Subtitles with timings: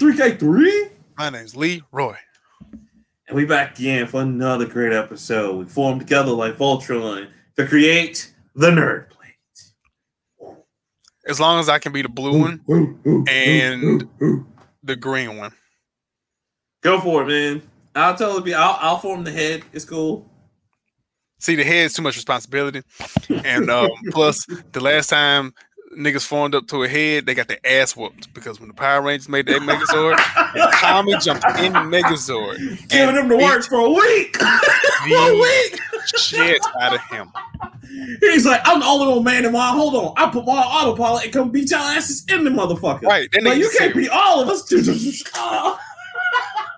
[0.00, 0.90] Leroy Vice Rock Man 3K3.
[1.18, 2.16] My name's Lee Roy.
[3.28, 5.56] And we back again for another great episode.
[5.56, 10.56] We formed together like Voltron to create the Nerd Plate.
[11.26, 14.08] As long as I can be the blue one and
[14.82, 15.52] the green one.
[16.82, 17.62] Go for it, man.
[17.94, 18.54] I'll totally be.
[18.54, 19.62] I'll, I'll form the head.
[19.72, 20.28] It's cool.
[21.38, 22.82] See, the head's too much responsibility,
[23.44, 25.52] and um, plus, the last time
[25.96, 29.02] niggas formed up to a head, they got their ass whooped because when the Power
[29.02, 30.18] Rangers made their Megazord,
[30.54, 34.36] and Tommy jumped in Megazord, giving him the work for a week.
[34.40, 35.80] a week.
[36.16, 37.30] Shit out of him.
[38.20, 39.68] He's like, I'm the only one man in my.
[39.68, 43.02] Hold on, I put my autopilot and come beat y'all asses in the motherfucker.
[43.02, 43.28] Right?
[43.42, 44.72] Like, you can't beat all of us.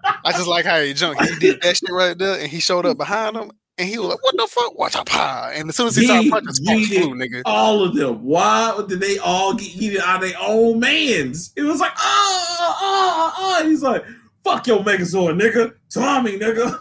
[0.05, 1.23] I just like how he jumped.
[1.23, 4.09] He did that shit right there, and he showed up behind him, and he was
[4.09, 4.79] like, "What the fuck?
[4.79, 7.43] Watch out, pie!" And as soon as he, he started punching, Sparks flew, nigga.
[7.45, 8.23] All of them.
[8.25, 11.53] Why did they all get eaten out of their own mans?
[11.57, 13.65] It was like, ah, ah, ah.
[13.65, 14.05] He's like,
[14.45, 16.79] "Fuck your Megazord, nigga, Tommy, nigga."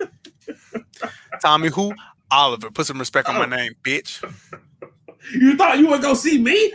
[1.42, 1.94] Tommy who?
[2.30, 2.70] Oliver.
[2.70, 3.46] Put some respect on my oh.
[3.46, 4.22] name, bitch.
[5.32, 6.72] You thought you would go see me?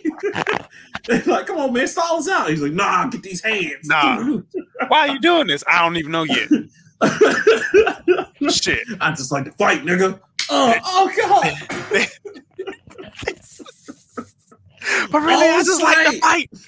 [1.07, 2.49] They're like, come on, man, stall us out.
[2.49, 3.87] He's like, nah, get these hands.
[3.87, 4.39] Nah.
[4.87, 5.63] Why are you doing this?
[5.67, 6.49] I don't even know yet.
[8.49, 8.87] Shit.
[9.01, 10.19] I just like to fight, nigga.
[10.49, 11.53] Oh, oh God.
[15.11, 16.49] but really, I just like to fight.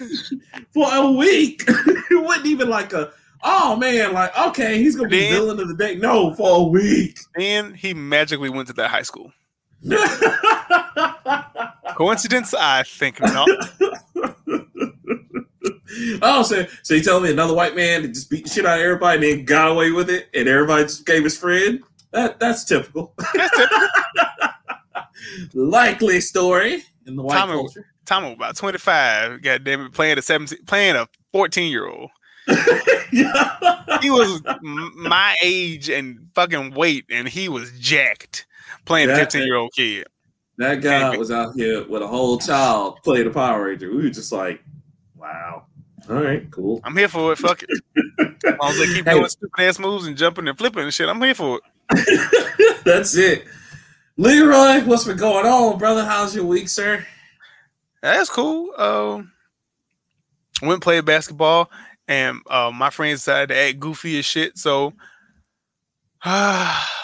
[0.73, 1.63] For a week.
[1.67, 3.11] it wasn't even like a
[3.43, 5.95] oh man, like okay, he's gonna be then, villain of the day.
[5.95, 7.17] No, for a week.
[7.35, 9.33] And he magically went to that high school.
[11.95, 12.53] Coincidence?
[12.53, 13.49] I think not.
[16.21, 18.85] Oh, so so you tell me another white man just beat the shit out of
[18.85, 21.81] everybody and then got away with it, and everybody just gave his friend?
[22.11, 23.13] That that's typical.
[23.33, 23.87] That's typical.
[25.53, 27.85] Likely story in the white Tommy, culture.
[28.05, 29.41] Tommy about twenty five.
[29.41, 32.09] God damn it, playing a seventeen, playing a fourteen year old.
[34.01, 34.41] he was
[34.95, 38.45] my age and fucking weight, and he was jacked
[38.85, 40.07] playing that, a 15 year old kid.
[40.57, 43.89] That guy was out here with a whole child playing a Power Ranger.
[43.89, 44.63] We were just like,
[45.15, 45.65] wow.
[46.09, 46.81] All right, cool.
[46.83, 47.37] I'm here for it.
[47.37, 47.69] Fuck it.
[48.45, 49.13] as long as they keep hey.
[49.13, 52.81] doing stupid ass moves and jumping and flipping and shit, I'm here for it.
[52.85, 53.45] That's it.
[54.17, 56.03] Leroy, what's been going on, brother?
[56.03, 57.05] How's your week, sir?
[58.01, 58.73] That's cool.
[58.77, 59.31] Um,
[60.61, 61.69] went and played basketball,
[62.07, 64.57] and uh, my friends decided to act goofy as shit.
[64.57, 64.93] So,
[66.23, 66.87] uh,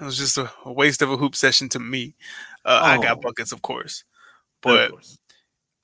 [0.00, 2.14] It was just a, a waste of a hoop session to me.
[2.64, 2.86] Uh, oh.
[2.86, 3.20] I got oh.
[3.20, 4.04] buckets, of course,
[4.62, 5.18] but of course.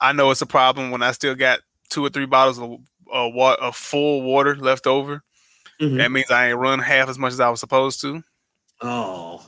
[0.00, 1.60] I know it's a problem when I still got
[1.94, 2.72] two or three bottles of
[3.12, 5.22] uh, water, of full water left over.
[5.80, 5.96] Mm-hmm.
[5.98, 8.22] That means I ain't run half as much as I was supposed to.
[8.80, 9.44] Oh,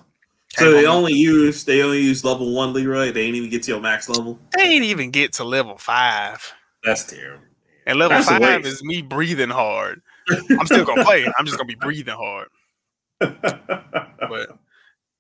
[0.50, 3.12] so they only use they only use level one Leroy.
[3.12, 4.38] They ain't even get to your max level.
[4.56, 6.52] They ain't even get to level five.
[6.82, 7.44] That's terrible.
[7.86, 10.00] And level That's five is me breathing hard.
[10.30, 11.26] I'm still gonna play.
[11.38, 12.48] I'm just gonna be breathing hard
[13.18, 14.58] but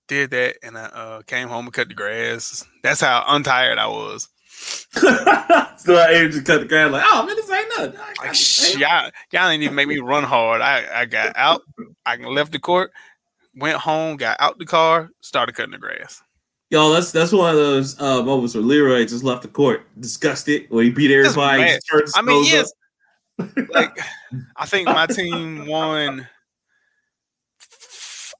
[0.08, 2.64] did that and I uh, came home and cut the grass.
[2.82, 4.28] That's how untired I was.
[4.96, 8.00] so I aimed to cut the grass like, oh man, this ain't nothing.
[8.18, 10.62] Like, y'all, y'all didn't even make me run hard.
[10.62, 11.62] I, I got out,
[12.06, 12.92] I left the court,
[13.54, 16.22] went home, got out the car, started cutting the grass.
[16.70, 20.66] Yo, that's that's one of those uh, moments where Leroy just left the court, disgusted,
[20.68, 21.78] where he beat everybody.
[22.14, 22.72] I mean, yes,
[23.68, 23.96] like
[24.56, 26.26] I think my team won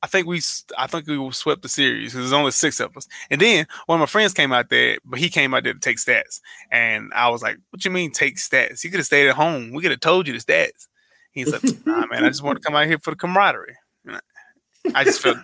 [0.06, 0.40] I think we
[0.78, 3.08] I think we swept the series because there's only six of us.
[3.28, 5.80] And then one of my friends came out there, but he came out there to
[5.80, 6.40] take stats.
[6.70, 8.84] And I was like, What you mean take stats?
[8.84, 9.72] You could have stayed at home.
[9.72, 10.86] We could have told you the stats.
[11.32, 13.74] He's like, Nah, man, I just want to come out here for the camaraderie.
[14.94, 15.38] I just felt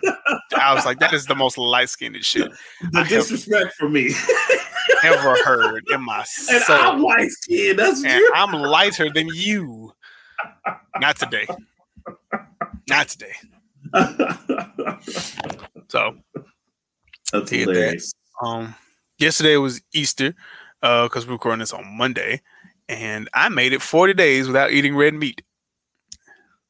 [0.57, 2.49] I was like, that is the most light skinned shit.
[2.93, 4.13] The I disrespect for me.
[5.03, 6.55] ever heard in my soul.
[6.69, 7.79] And I'm light skinned.
[7.79, 8.23] That's and.
[8.33, 9.91] I'm lighter than you.
[11.01, 11.47] Not today.
[12.87, 13.33] Not today
[15.87, 16.15] so
[17.31, 18.13] that's hilarious.
[18.41, 18.47] That.
[18.47, 18.75] Um,
[19.19, 20.33] yesterday was Easter
[20.81, 22.41] because uh, we're recording this on Monday,
[22.89, 25.43] and I made it 40 days without eating red meat,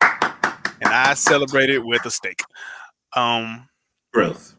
[0.02, 2.42] and I celebrated with a steak.
[3.16, 3.70] Um,
[4.12, 4.56] growth,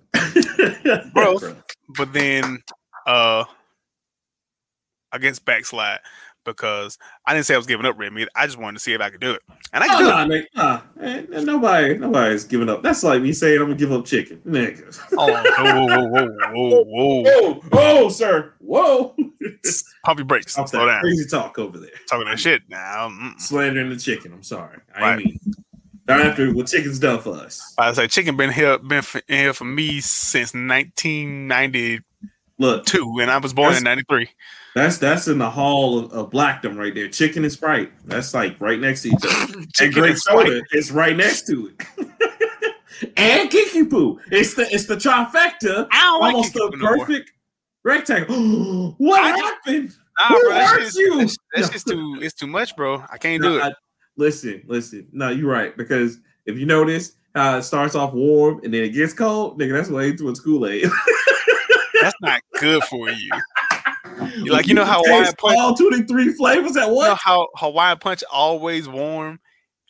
[1.12, 1.62] growth,
[1.96, 2.62] but then
[3.06, 3.44] uh,
[5.12, 6.00] I guess backslide
[6.44, 8.28] because I didn't say I was giving up red meat.
[8.34, 9.42] I just wanted to see if I could do it,
[9.72, 10.48] and I oh, can oh, do nah, it.
[10.54, 12.82] Nah, man, nobody, nobody's giving up.
[12.82, 14.98] That's like me saying I'm gonna give up chicken, nigga.
[15.16, 16.08] Oh, whoa, whoa,
[16.52, 19.14] whoa, whoa, whoa, whoa, sir, whoa.
[20.04, 20.52] Pump your brakes.
[20.52, 21.00] Stop Slow down.
[21.00, 21.90] Crazy talk over there.
[22.08, 23.08] Talking that shit now.
[23.08, 23.40] Mm-mm.
[23.40, 24.32] Slandering the chicken.
[24.32, 24.78] I'm sorry.
[24.94, 25.18] I right.
[25.18, 25.38] mean.
[26.06, 27.74] Not after what chicken's done for us.
[27.78, 32.00] I say chicken been here been in here for me since 1990.
[32.58, 34.28] Look, and I was born in '93.
[34.74, 37.08] That's that's in the hall of, of blackdom right there.
[37.08, 37.92] Chicken and Sprite.
[38.06, 39.58] That's like right next to each other.
[39.80, 43.12] and grape soda is right next to it.
[43.16, 44.18] and Kiki Poo.
[44.30, 45.88] It's the it's the trifecta.
[45.90, 47.32] Like Almost Kiki the Poo no perfect
[47.84, 48.94] rectangle.
[48.98, 49.92] what I just- happened?
[50.18, 51.18] Nah, Who bro, that hurt shit's- you?
[51.18, 52.18] That's, that's just too.
[52.22, 53.04] It's too much, bro.
[53.10, 53.62] I can't No, do it.
[53.64, 53.72] I-
[54.16, 55.08] listen, listen.
[55.12, 55.76] No, you're right.
[55.76, 59.72] Because if you notice how it starts off warm and then it gets cold, nigga,
[59.72, 60.88] that's way too much Kool-Aid.
[62.00, 63.30] That's not good for you.
[64.46, 67.20] like, you know how Hawaiian Punch- all 23 flavors at You know once?
[67.22, 69.40] how Hawaiian Punch always warm,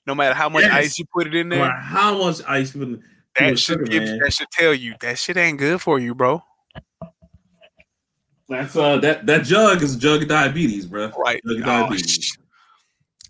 [0.06, 0.72] no matter how much Yes.
[0.72, 1.60] ice you put it in there.
[1.60, 3.02] matter how much ice you put in
[3.38, 4.04] That should give.
[4.20, 6.42] That should tell you that shit ain't good for you, bro.
[8.48, 11.10] That's uh that that jug is a jug of diabetes, bro.
[11.18, 11.40] Right?
[11.46, 12.36] Jug of Oh, diabetes.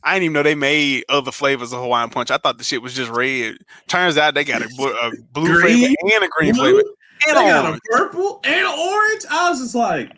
[0.02, 2.30] I didn't even know they made other flavors of Hawaiian Punch.
[2.30, 3.56] I thought the shit was just red.
[3.88, 6.82] Turns out they got a, blu- a blue flavor and a green Blue, flavor
[7.26, 9.22] they and got a purple and orange.
[9.30, 10.10] I was just like,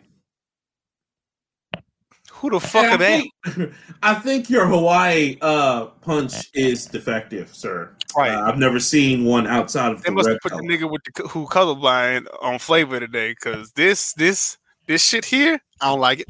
[2.39, 3.31] Who the fuck and are I they?
[3.51, 3.73] think,
[4.03, 7.91] I think your Hawaii uh punch is defective, sir.
[8.15, 8.31] Right.
[8.31, 10.89] Uh, I've never seen one outside of They the must have red put the nigga
[10.89, 14.57] with the who colorblind on flavor today, cause this this
[14.87, 16.27] this shit here, I don't like it.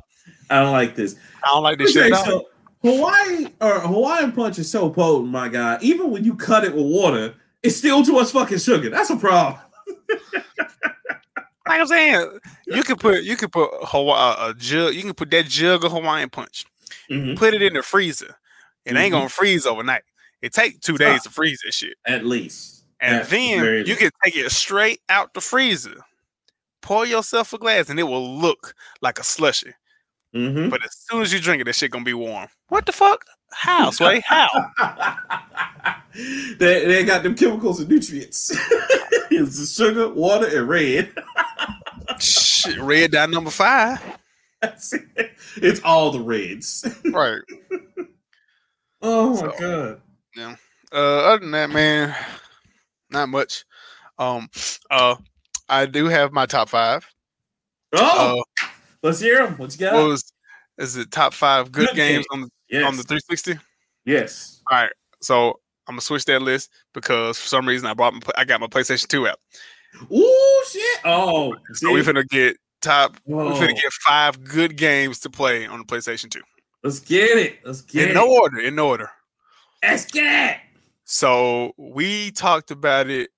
[0.49, 1.15] I don't like this.
[1.43, 2.41] I don't like this shit Okay, at all.
[2.41, 2.45] so
[2.83, 5.77] Hawaii or Hawaiian punch is so potent, my guy.
[5.81, 7.33] Even when you cut it with water,
[7.63, 8.89] it's still too much fucking sugar.
[8.89, 9.61] That's a problem.
[11.67, 14.93] Like I'm saying, you can put you can put Hawaii, a jug.
[14.93, 16.65] You can put that jug of Hawaiian punch,
[17.09, 17.37] Mhm.
[17.37, 18.35] put it in the freezer.
[18.85, 19.17] It ain't Mhm.
[19.17, 20.03] gonna freeze overnight.
[20.41, 22.83] It take two days to freeze that shit, At least.
[22.99, 26.03] and At the then you can take it straight out the freezer,
[26.81, 29.73] pour yourself a glass, and it will look like a slushy.
[30.35, 30.69] Mhm.
[30.69, 32.47] But as soon as you drink it, that shit gonna be warm.
[32.69, 33.23] What the fuck?
[33.53, 34.21] How, Sway?
[34.27, 34.47] How?
[36.59, 38.51] they, they got them chemicals and nutrients.
[39.31, 41.11] it's the sugar, water, and red.
[42.19, 44.01] Shit, red dot number five.
[44.61, 45.05] That's it.
[45.57, 46.85] It's all the reds.
[47.11, 47.41] Right.
[49.01, 49.99] Oh my So-
[50.35, 50.57] god.
[50.91, 52.15] Uh, other than that, man,
[53.09, 53.65] not much.
[54.19, 54.49] Um,
[54.89, 55.15] uh,
[55.67, 57.05] I do have my top five.
[57.93, 58.43] Oh, Uh,
[59.03, 59.57] let's hear them.
[59.57, 59.93] What you got?
[59.93, 60.31] what was
[60.77, 62.41] is it top five good, Good games game.
[62.41, 62.85] on the yes.
[62.85, 63.57] on the 360?
[64.05, 64.61] yes.
[64.71, 64.91] All right.
[65.21, 68.59] So I'm gonna switch that list because for some reason I brought my, I got
[68.61, 69.39] my PlayStation 2 out.
[70.11, 70.99] Ooh shit.
[71.05, 73.17] Oh, So we're finna get top.
[73.25, 76.41] We're finna get five good games to play on the PlayStation 2
[76.83, 77.59] Let's get it.
[77.65, 78.13] Let's get in it.
[78.13, 78.59] no order.
[78.59, 79.09] In no order.
[79.81, 80.57] Let's get it.
[81.05, 83.29] So we talked about it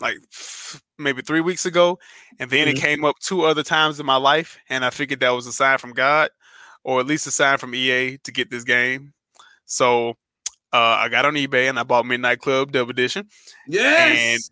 [0.00, 0.16] like
[1.02, 1.98] maybe three weeks ago,
[2.38, 2.80] and then it Mhm.
[2.80, 5.78] came up two other times in my life, and I figured that was a sign
[5.78, 6.30] from God,
[6.84, 9.12] or at least a sign from EA to get this game.
[9.66, 10.16] So
[10.72, 13.28] uh, I got on eBay and I bought Midnight Club Dub Edition.
[13.68, 14.50] Yes.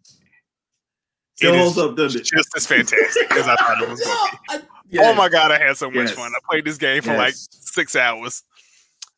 [1.41, 2.25] It holds up, doesn't it?
[2.27, 4.39] just as fantastic as I thought it was going to be.
[4.51, 5.05] I- yes.
[5.07, 6.11] Oh my god, I had so much Yes.
[6.13, 6.31] fun!
[6.31, 8.43] I played this game for like six hours.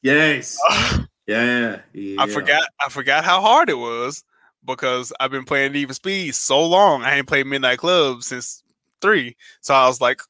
[0.03, 0.57] Yes.
[0.69, 1.81] I Yeah.
[1.93, 2.27] yeah.
[2.27, 2.63] forgot.
[2.85, 4.23] I forgot how hard it was
[4.65, 7.03] because I've been playing Even Speed so long.
[7.03, 8.63] I ain't played Midnight Club since
[9.01, 10.21] three, so I was like,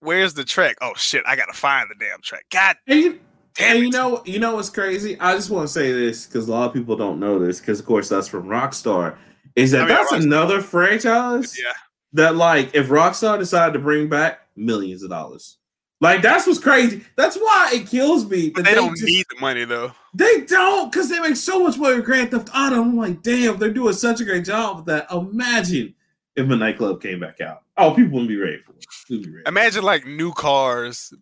[0.00, 0.76] "Where's the track?
[0.80, 3.20] Oh shit, I gotta find the damn track." God And you,
[3.56, 3.82] damn and it!
[3.86, 5.18] you know, you know what's crazy?
[5.20, 7.80] I just want to say this because a lot of people don't know this because,
[7.80, 9.16] of course, that's from Rockstar.
[9.56, 10.22] Is that Oh, yeah, that's Rockstar.
[10.22, 11.72] another franchise yeah,
[12.12, 15.58] that, like, if Rockstar decided to bring back millions of dollars,
[16.00, 17.04] like that's what's crazy.
[17.16, 18.50] That's why it kills me.
[18.50, 19.92] but that they don't just- need the money though.
[20.14, 22.80] They don't because they make so much money with Grand Theft Auto.
[22.80, 25.10] I'm like, damn, they're doing such a great job with that.
[25.10, 25.94] Imagine
[26.34, 27.62] if Midnight nightclub came back out.
[27.76, 28.86] Oh, people wouldn't be ready for it.
[29.10, 29.42] Ready.
[29.46, 31.12] Imagine like new cars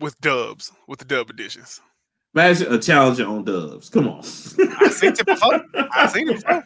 [0.00, 1.80] with dubs, with the dub editions.
[2.34, 3.88] Imagine a challenger on Dubs.
[3.88, 4.18] Come on.
[4.18, 5.64] I seen it before.
[5.92, 6.64] I seen it before.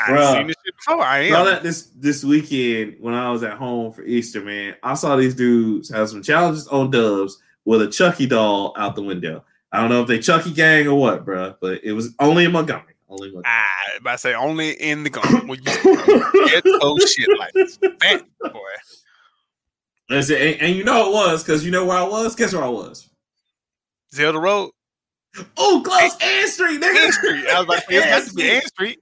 [0.00, 0.32] I Bruh.
[0.34, 1.02] seen this shit before.
[1.02, 1.44] I am.
[1.46, 4.74] that this this weekend when I was at home for Easter, man.
[4.82, 9.02] I saw these dudes have some challenges on Dubs with a Chucky doll out the
[9.02, 9.44] window.
[9.72, 12.52] I don't know if they Chucky gang or what, bro, but it was only in
[12.52, 12.94] Montgomery.
[13.08, 13.52] Only in Montgomery.
[13.54, 15.46] Ah, I, I say only in the Gump.
[15.48, 15.80] When you get
[17.08, 17.54] shit like.
[18.02, 18.22] Man,
[18.52, 18.60] boy.
[20.08, 20.40] That's it.
[20.40, 22.34] And, and you know it was because you know where I was.
[22.36, 23.08] Guess where I was?
[24.14, 24.70] Zelda Road,
[25.56, 27.04] Oh, close Ann Street, nigga.
[27.04, 27.46] Ann Street.
[27.48, 28.98] I was about to say, it has to be Ann Street.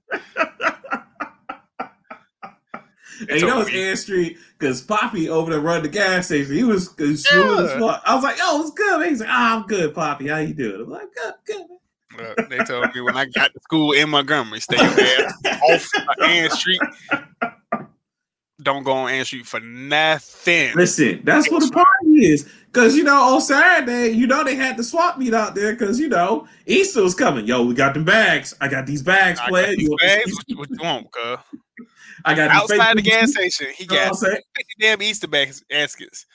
[3.21, 3.77] And you know over it's.
[3.77, 6.55] Ann Street because Poppy over there run the gas station.
[6.55, 8.01] He was cause smooth as fuck.
[8.05, 9.09] I was like, "Yo, it's good." Man.
[9.09, 10.27] He's like, "Ah, I'm good, Poppy.
[10.27, 11.65] How you doing?" I'm like, "Good, good."
[12.19, 15.33] Uh, they told me when I got to school in Montgomery, stay your ass
[15.69, 16.81] off of Ann Street.
[18.61, 20.73] Don't go on Ann Street for nothing.
[20.75, 22.49] Listen, that's what the party is.
[22.71, 25.99] Cause you know on Saturday, you know they had the swap meet out there because
[25.99, 27.45] you know Easter was coming.
[27.45, 28.53] Yo, we got them bags.
[28.59, 29.71] I got these bags, I player.
[29.71, 30.37] You these want this bags.
[30.47, 31.59] What, what you want, cuz?
[32.25, 34.41] I got Outside the gas station, he You know got I'm 50
[34.79, 36.25] damn Easter bas- baskets.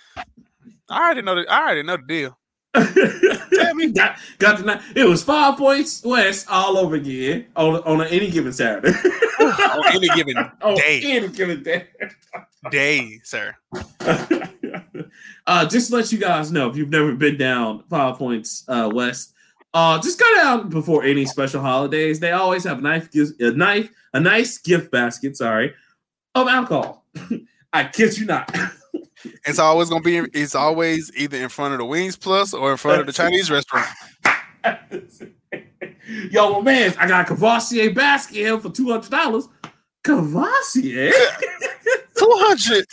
[0.89, 2.39] I already know the I already know the deal.
[2.73, 3.89] Tell me.
[3.93, 4.81] got, got the.
[4.95, 8.93] It was five points west all over again on on any given Saturday.
[9.41, 11.01] On any given on day.
[11.05, 11.89] any given day.
[12.71, 13.57] day, sir.
[15.47, 18.89] uh, just to let you guys know, if you've never been down Five Points uh,
[18.93, 19.35] West,
[19.75, 22.21] uh, just go down before any special holidays.
[22.21, 25.37] They always have a knife, a knife, a nice gift basket.
[25.37, 25.75] Sorry,
[26.35, 27.05] of alcohol.
[27.73, 28.55] I kid you not.
[29.47, 30.17] It's always gonna be.
[30.33, 33.51] It's always either in front of the Wings Plus or in front of the Chinese
[33.51, 33.87] restaurant.
[36.31, 39.47] Yo, my man, I got a Courvoisier basket here for two hundred dollars.
[40.05, 41.13] Courvoisier
[42.17, 42.87] Two hundred.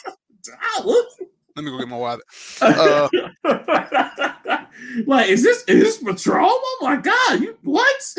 [0.75, 1.05] dollars.
[1.57, 2.21] Let me go get my wallet.
[2.61, 3.09] Uh,
[5.07, 6.45] like, is this is this Patron?
[6.47, 8.15] Oh my god, you what?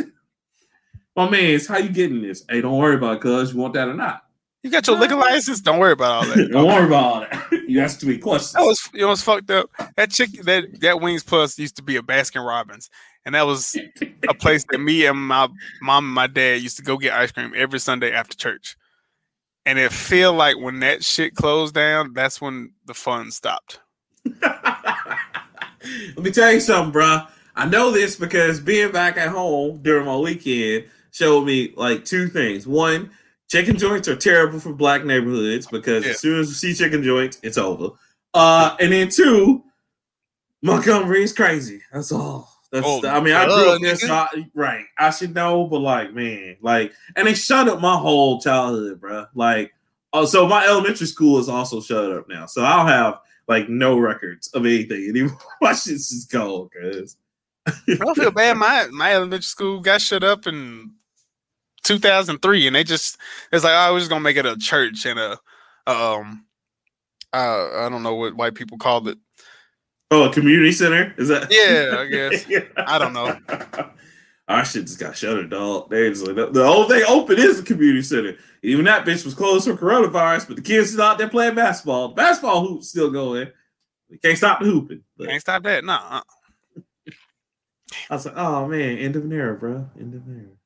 [1.14, 2.44] My man, it's how you getting this?
[2.48, 4.24] Hey, don't worry about it, cuz you want that or not.
[4.64, 5.60] You got your liquor license?
[5.60, 6.48] Don't worry about all that.
[6.50, 7.46] don't worry about all that.
[7.68, 8.54] You asked too many questions.
[8.54, 9.70] That was you know what's fucked up.
[9.94, 12.90] That chick that that Wings Plus used to be a Baskin Robbins,
[13.24, 13.76] and that was
[14.28, 15.46] a place that me and my
[15.80, 18.76] mom and my dad used to go get ice cream every Sunday after church.
[19.68, 23.80] And it feel like when that shit closed down, that's when the fun stopped.
[24.40, 27.28] Let me tell you something, bruh.
[27.54, 32.28] I know this because being back at home during my weekend showed me like two
[32.28, 32.66] things.
[32.66, 33.10] One,
[33.50, 36.12] chicken joints are terrible for black neighborhoods because Yeah.
[36.12, 37.90] as soon as you see chicken joints, it's over.
[38.32, 39.64] Uh, and then two,
[40.62, 41.82] Montgomery is crazy.
[41.92, 42.57] That's all.
[42.70, 44.06] That's Oh, I mean, I grew up there, nigga.
[44.06, 44.84] so I, right.
[44.98, 49.26] I should know, but like, man, like, and they shut up my whole childhood, bro.
[49.34, 49.72] Like,
[50.12, 53.98] oh, so my elementary school is also shut up now, so I'll have like no
[53.98, 55.38] records of anything anymore.
[55.62, 57.16] my shit's just gone, cause
[57.66, 58.56] I don't feel bad.
[58.58, 60.92] My my elementary school got shut up in
[61.84, 63.16] 2003, and they just
[63.50, 65.38] it's like oh, we're just gonna make it a church and a
[65.86, 66.44] um
[67.32, 69.18] uh, I don't know what white people called it.
[70.10, 71.48] Oh, a community center is that?
[71.50, 72.46] Yeah, I guess.
[72.76, 73.38] I don't know.
[74.48, 75.90] Our shit just got shuttered, dog.
[75.90, 78.36] They just like the, only thing open is the community center.
[78.62, 82.08] Even that bitch was closed for coronavirus, but the kids is out there playing basketball.
[82.08, 83.48] The basketball hoop's still going.
[84.08, 85.04] We can't stop the hooping.
[85.18, 85.84] But Can't stop that.
[85.84, 86.22] Nah.
[88.10, 89.86] I was like, oh man, end of an era, bro.
[90.00, 90.56] End of an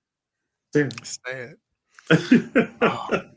[0.74, 0.90] era.
[0.94, 1.56] It's sad.
[2.54, 2.74] Damn.
[2.80, 3.22] Oh.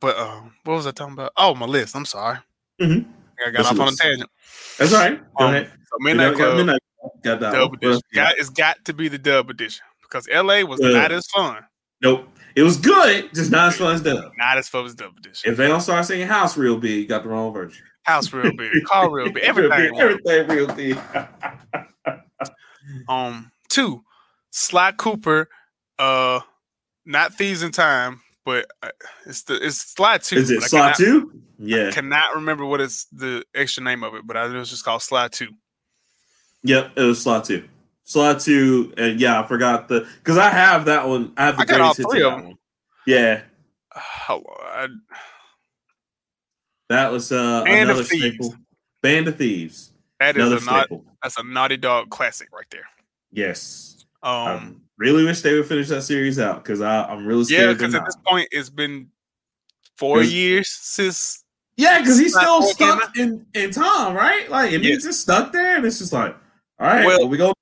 [0.00, 1.32] But um, what was I talking about?
[1.36, 1.96] Oh, my list.
[1.96, 2.38] I'm sorry.
[2.80, 3.04] Mhm.
[3.44, 4.30] I got What's off on a tangent.
[4.78, 5.20] That's all right.
[5.38, 5.70] Go Um, ahead.
[5.90, 6.80] So Midnight Club, Midnight
[7.22, 7.52] Got that.
[7.52, 8.00] dub edition.
[8.14, 10.90] Got, it's got to be the dub edition because LA was Yeah.
[10.90, 11.64] not as fun.
[12.00, 12.28] Nope.
[12.54, 14.32] It was good, just not as fun as dub.
[14.36, 15.50] Not as fun as dub edition.
[15.50, 17.84] If they don't start singing house real big, you got the wrong version.
[18.04, 19.98] House real big, car real big, everything.
[20.00, 20.98] everything real big.
[23.08, 24.02] Um, two,
[24.50, 25.48] Sly Cooper,
[25.98, 26.40] uh,
[27.04, 28.88] not Thieves in Time, but uh,
[29.26, 30.36] it's the it's Sly Two.
[30.36, 31.42] Is it I cannot- two?
[31.58, 31.90] Yeah.
[31.90, 35.02] Cannot remember what is the extra name of it, but I know it's just called
[35.02, 35.48] Sly Two.
[36.62, 37.68] Yep, it was slot two.
[38.04, 41.32] Slot two, and yeah, I forgot the because I have that one.
[41.36, 42.54] I have the I got all three of of one.
[43.06, 43.42] Yeah,
[44.30, 44.88] Oh, I,
[46.88, 48.34] that was uh Band of another Thieves.
[48.46, 48.54] staple.
[49.02, 49.92] Band of Thieves.
[50.20, 51.04] that is Another a not, staple.
[51.22, 52.86] that's a Naughty Dog classic right there.
[53.30, 54.04] Yes.
[54.22, 57.68] Um, I really wish they would finish that series out because I'm really scared.
[57.68, 59.08] yeah, because at this point it's been
[59.96, 61.42] four years since
[61.76, 64.50] Yeah, because he's still stuck in, in Tom, right?
[64.50, 64.94] Like, and Yeah.
[64.94, 66.36] he's just stuck there, and it's just like,
[66.80, 67.52] all right, Well, well, we go.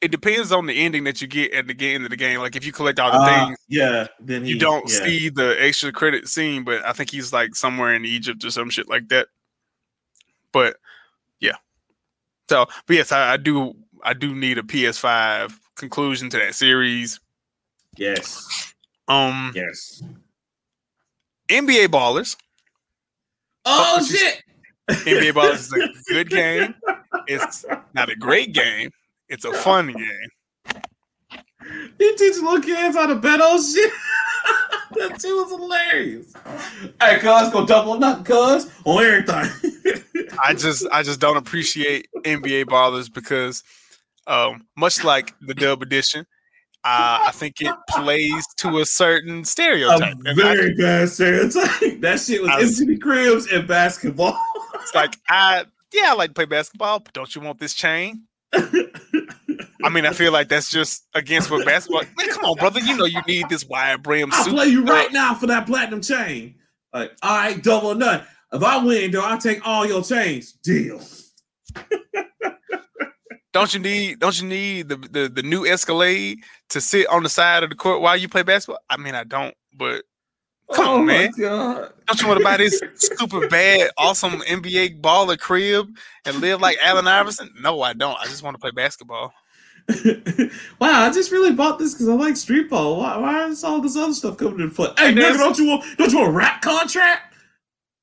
[0.00, 2.38] it depends on the ending that you get at the end of the game.
[2.40, 5.04] Like if you collect all the Uh, things, yeah, then he, you don't yeah.
[5.04, 8.70] see the extra credit scene, but I think he's like somewhere in Egypt or some
[8.70, 9.28] shit like that.
[10.52, 10.76] But
[11.40, 11.56] yeah.
[12.50, 17.20] So, but yes, I, I do I do need a PS5 conclusion to that series.
[17.96, 18.74] Yes,
[19.08, 20.02] Um yes.
[21.48, 22.36] NBA Ballers.
[23.64, 24.42] Oh what shit!
[24.88, 26.74] NBA Ballers is a good game.
[27.26, 27.64] It's
[27.94, 28.90] not a great game.
[29.28, 30.80] It's a fun game.
[31.98, 33.92] You teach little kids how to bet on shit.
[34.92, 36.32] that shit was hilarious.
[37.00, 40.28] Hey, cuz, go double nut, cuz, on everything.
[40.44, 43.64] I just I just don't appreciate NBA Ballers because
[44.26, 46.26] um much like the dub edition,
[46.84, 50.16] uh, I think it plays to a certain a stereotype.
[50.26, 51.70] I- very bad stereotype.
[52.00, 54.38] That shit was I Cribs and basketball.
[54.74, 58.24] it's like I yeah, I like to play basketball, but don't you want this chain?
[58.52, 62.02] I mean, I feel like that's just against what basketball.
[62.16, 62.80] Man, come on, brother.
[62.80, 66.00] You know you need this wide brim I'll play you right now for that platinum
[66.00, 66.56] chain.
[66.92, 68.22] Like, all right, double or none.
[68.52, 70.52] If I win, though, I'll take all your chains.
[70.52, 71.00] Deal.
[73.56, 77.30] Don't you need don't you need the, the the new Escalade to sit on the
[77.30, 78.82] side of the court while you play basketball?
[78.90, 80.04] I mean, I don't, but
[80.74, 81.30] Come oh on, man.
[81.38, 81.90] God.
[82.06, 85.88] Don't you want to buy this super bad, awesome NBA baller crib
[86.26, 87.50] and live like Allen Iverson?
[87.58, 88.18] No, I don't.
[88.20, 89.32] I just want to play basketball.
[90.78, 92.98] wow, I just really bought this because I like street ball.
[92.98, 94.88] Why, why is all this other stuff coming into play?
[94.98, 97.32] Hey, nigga, don't you want don't you want a rap contract?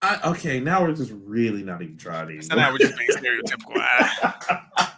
[0.02, 2.42] I, okay, now we're just really not even trying to.
[2.42, 4.90] So now we're just being stereotypical.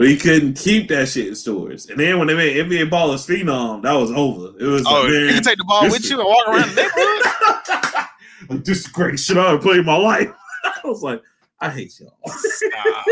[0.00, 3.26] I- We couldn't keep that shit in stores, and then when they made NBA Ballers
[3.28, 4.58] Phenom, that was over.
[4.58, 6.82] It was oh, like, you can take the ball with you and walk around the
[6.82, 8.06] neighborhood?
[8.48, 10.30] like, this is the greatest shit I ever played in my life.
[10.64, 11.22] I was like,
[11.60, 12.16] I hate y'all.
[12.26, 13.06] Stop.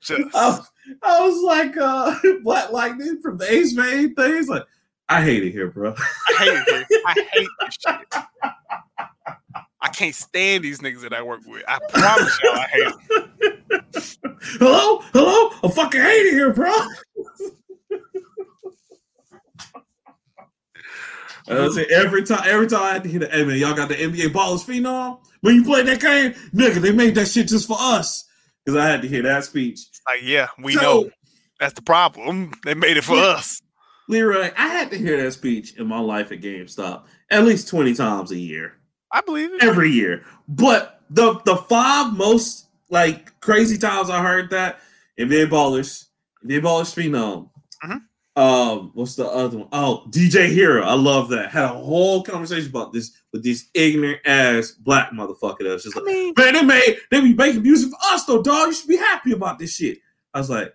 [0.00, 0.70] Just, I was,
[1.02, 4.48] I was like uh Black Lightning from the Ace Man things.
[4.48, 4.64] Like,
[5.08, 5.94] I hate it here, bro.
[5.96, 6.86] I hate it.
[6.90, 7.00] here.
[7.06, 8.14] I hate this shit.
[9.80, 11.62] I can't stand these niggas that I work with.
[11.66, 12.94] I promise y'all, I hate
[13.40, 13.57] them.
[13.70, 16.72] Hello, hello, I fucking hate it here, bro.
[21.48, 23.74] I was saying every time, every time I had to hear the, hey man, y'all
[23.74, 25.20] got the NBA Ballers Phenom.
[25.40, 28.24] When you played that game, nigga, they made that shit just for us.
[28.64, 29.80] Because I had to hear that speech.
[30.06, 31.10] Like, yeah, we So, know
[31.58, 32.52] that's the problem.
[32.64, 33.22] They made it for Yeah.
[33.22, 33.62] us.
[34.08, 37.94] Leroy, I had to hear that speech in my life at GameStop at least 20
[37.94, 38.74] times a year.
[39.12, 39.62] I believe it.
[39.62, 40.24] every year.
[40.48, 44.80] But the the five most like crazy times I heard that
[45.18, 46.06] And NBA Ballers,
[46.44, 47.50] NBA Ballers Phenom.
[47.84, 48.02] Mhm.
[48.36, 49.68] Um, what's the other one?
[49.72, 50.84] Oh, DJ Hero.
[50.84, 51.50] I love that.
[51.50, 55.96] Had a whole conversation about this with this ignorant ass black motherfucker that was just
[55.96, 58.68] I like, mean, man, they made they be making music for us though, dog.
[58.68, 59.98] You should be happy about this shit.
[60.32, 60.72] I was like,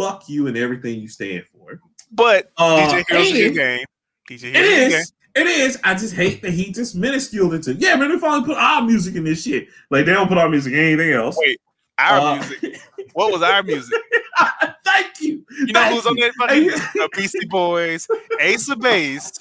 [0.00, 1.78] fuck you and everything you stand for.
[2.10, 3.84] but Uh, DJ Hero's a good game.
[4.30, 5.00] DJ Hero's game.
[5.00, 5.12] is.
[5.34, 5.78] It is.
[5.82, 7.74] I just hate that he just minusculed into.
[7.74, 9.68] Yeah, man, they finally put our music in this shit.
[9.90, 11.36] Like they don't put our music in anything else.
[11.38, 11.60] Wait,
[11.98, 12.80] Our Uh, music.
[13.14, 14.00] What was our music?
[14.84, 15.44] Thank you.
[15.66, 16.32] You know Thank who's on that?
[16.38, 18.06] Fucking- The Beastie Boys,
[18.40, 19.32] Ace of Base,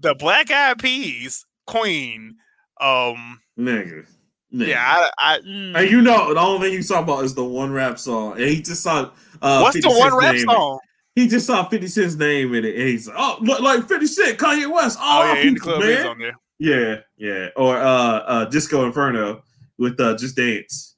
[0.00, 2.36] the Black Eyed Peas, Queen.
[2.80, 4.06] Um, Nigga.
[4.52, 4.66] Nigga.
[4.66, 4.84] yeah,
[5.18, 5.74] I, I mm.
[5.76, 8.32] And you know, the only thing you talk about is the one rap song.
[8.32, 10.44] And he just saw uh what's the one rap name.
[10.44, 10.78] song?
[11.14, 12.74] He just saw 50 Cent's name in it.
[12.74, 14.98] And he's like, oh, look like 50 Cent, Kanye West.
[15.00, 16.36] Oh Oh, yeah, in the club is on there.
[16.58, 17.48] Yeah, yeah.
[17.56, 19.42] Or uh uh Disco Inferno
[19.78, 20.96] with uh Just Dance.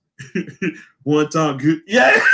[1.02, 1.80] One time good.
[1.86, 2.14] Yeah.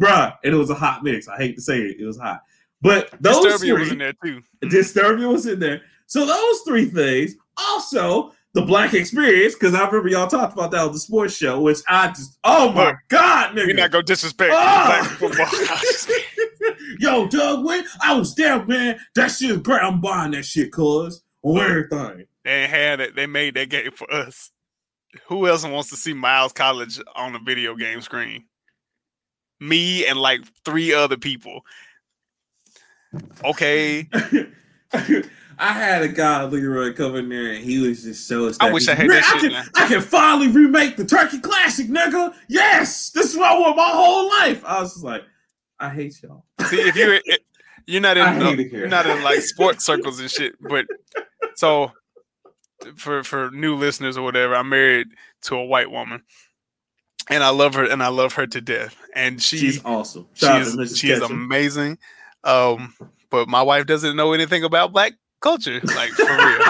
[0.00, 1.26] Bruh, and it was a hot mix.
[1.28, 2.42] I hate to say it, it was hot.
[2.80, 4.42] But those Disturbia three, was in there too.
[4.62, 5.80] Disturbia was in there.
[6.06, 7.34] So those three things.
[7.56, 11.60] Also, the black experience, because I remember y'all talked about that on the sports show,
[11.60, 13.66] which I just oh my Look, god, nigga.
[13.68, 15.16] We're not gonna disrespect Ah!
[15.18, 16.16] black football.
[16.98, 18.98] Yo, Doug Win, I was there, man.
[19.14, 19.82] That shit is great.
[19.82, 21.22] I'm buying that shit, cuz.
[21.42, 22.26] On everything.
[22.44, 23.14] they had it.
[23.14, 24.50] They made that game for us.
[25.28, 28.44] Who else wants to see Miles College on a video game screen?
[29.60, 31.60] Me and like three other people.
[33.44, 34.08] Okay,
[35.58, 38.88] I had a guy, Leroy, come in there and he was just so I wish
[38.88, 42.34] I had that I shit, can, man." I can finally remake the Turkey Classic, nigga.
[42.48, 44.64] Yes, this is what I want my whole life.
[44.64, 45.24] I was just like,
[45.80, 46.44] I hate y'all.
[46.66, 47.20] see if you're
[47.86, 50.54] you're not in uh, you're not in like sports circles and shit.
[50.60, 50.86] But
[51.56, 51.92] so
[52.96, 55.08] for for new listeners or whatever, I'm married
[55.42, 56.22] to a white woman,
[57.28, 58.96] and I love her and I love her to death.
[59.14, 60.28] And she She's awesome.
[60.34, 61.98] she Shout is she is amazing.
[62.44, 62.94] Um,
[63.30, 66.60] but my wife doesn't know anything about black culture, like for real.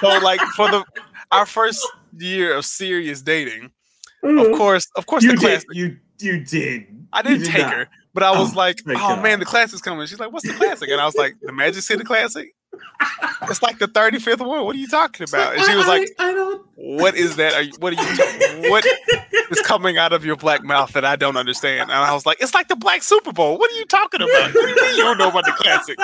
[0.00, 0.84] so like for the
[1.32, 1.86] our first
[2.18, 3.70] year of serious dating,
[4.22, 4.56] of mm-hmm.
[4.56, 5.42] course, of course, you the did.
[5.46, 5.64] class.
[5.72, 6.86] You you did.
[7.12, 7.74] I didn't did take not.
[7.74, 9.22] her, but I was Oh, like, "Oh God.
[9.22, 11.82] man, the classic's coming." She's like, "What's the classic?" And I was like, "The Magic
[11.82, 12.54] City Classic."
[13.42, 14.64] It's like the thirty fifth one.
[14.64, 15.54] What are you talking about?
[15.56, 16.64] And she was like, I, I don't.
[16.76, 17.54] "What is that?
[17.54, 18.70] Are you, what are you?
[18.70, 18.84] What
[19.50, 22.40] is coming out of your black mouth that I don't understand?" And I was like,
[22.40, 23.58] "It's like the Black Super Bowl.
[23.58, 24.54] What are you talking about?
[24.54, 25.98] What do you mean you don't know about the classic?"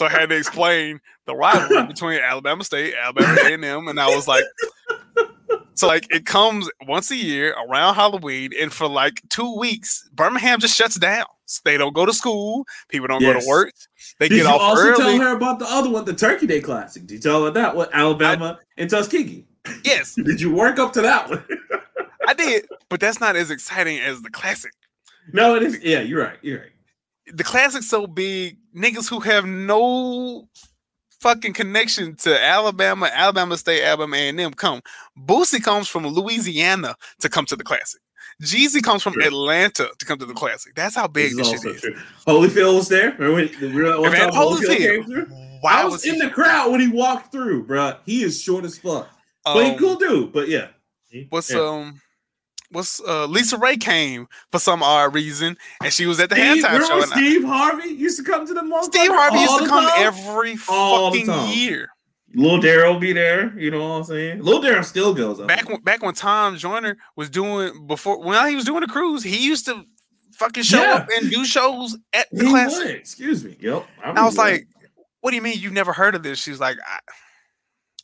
[0.00, 4.26] So I had to explain the rivalry between Alabama State, Alabama A and I was
[4.26, 4.44] like,
[5.74, 10.58] so like it comes once a year around Halloween, and for like two weeks, Birmingham
[10.58, 11.26] just shuts down.
[11.66, 12.64] They don't go to school.
[12.88, 13.74] People don't go to work.
[14.18, 14.96] They Did get you off also early.
[14.96, 17.02] tell her about the other one, the Turkey Day Classic?
[17.06, 17.76] Did you tell her that?
[17.76, 19.44] What Alabama and Tuskegee?
[19.84, 21.44] Yes, Did you work up to that one?
[22.26, 24.72] I did, but that's not as exciting as the classic.
[25.34, 25.78] no, it is.
[25.82, 26.38] Yeah, you're right.
[26.40, 26.70] You're right.
[27.34, 30.48] The classic's so big, niggas who have no
[31.20, 34.80] fucking connection to Alabama, Alabama State, Alabama A and M come.
[35.18, 38.00] Boosie comes from Louisiana to come to the classic.
[38.42, 39.24] Jeezy comes from True.
[39.26, 40.74] Atlanta to come to the classic.
[40.74, 41.80] That's how big This this, is shit is.
[41.82, 41.94] true.
[42.26, 43.10] Holyfield was there.
[43.18, 44.78] Remember when, the real, one Evander time Holyfield Holyfield.
[44.78, 45.26] came through?
[45.60, 46.20] Why I was, was in he?
[46.22, 47.98] the crowd when he walked through, bruh.
[48.06, 49.10] He is short as fuck.
[49.44, 50.32] but he Um, cool dude.
[50.32, 50.68] But yeah.
[51.28, 51.60] What's yeah.
[51.60, 52.00] um
[52.70, 56.64] what's uh Lisa Ray came for some odd reason, and she was at the Steve,
[56.64, 57.02] halftime show.
[57.02, 59.84] And I- Steve Harvey used to come to the motherfucker Steve Harvey used to come
[59.84, 60.02] time?
[60.02, 61.88] every All fucking year.
[62.34, 63.58] Lil Daryl be there.
[63.58, 64.42] You know what I'm saying?
[64.42, 65.48] Lil Daryl still goes up.
[65.48, 69.24] Back when back when Tom Joyner was doing before when he was doing the cruise,
[69.24, 69.84] he used to
[70.36, 70.94] fucking show Yeah.
[70.94, 72.78] up and do shows at the class.
[72.80, 73.56] Excuse me.
[73.60, 73.84] Yep.
[74.04, 74.68] And I was like,
[75.22, 77.00] "What do you mean you've never heard of this?" She's like, "I,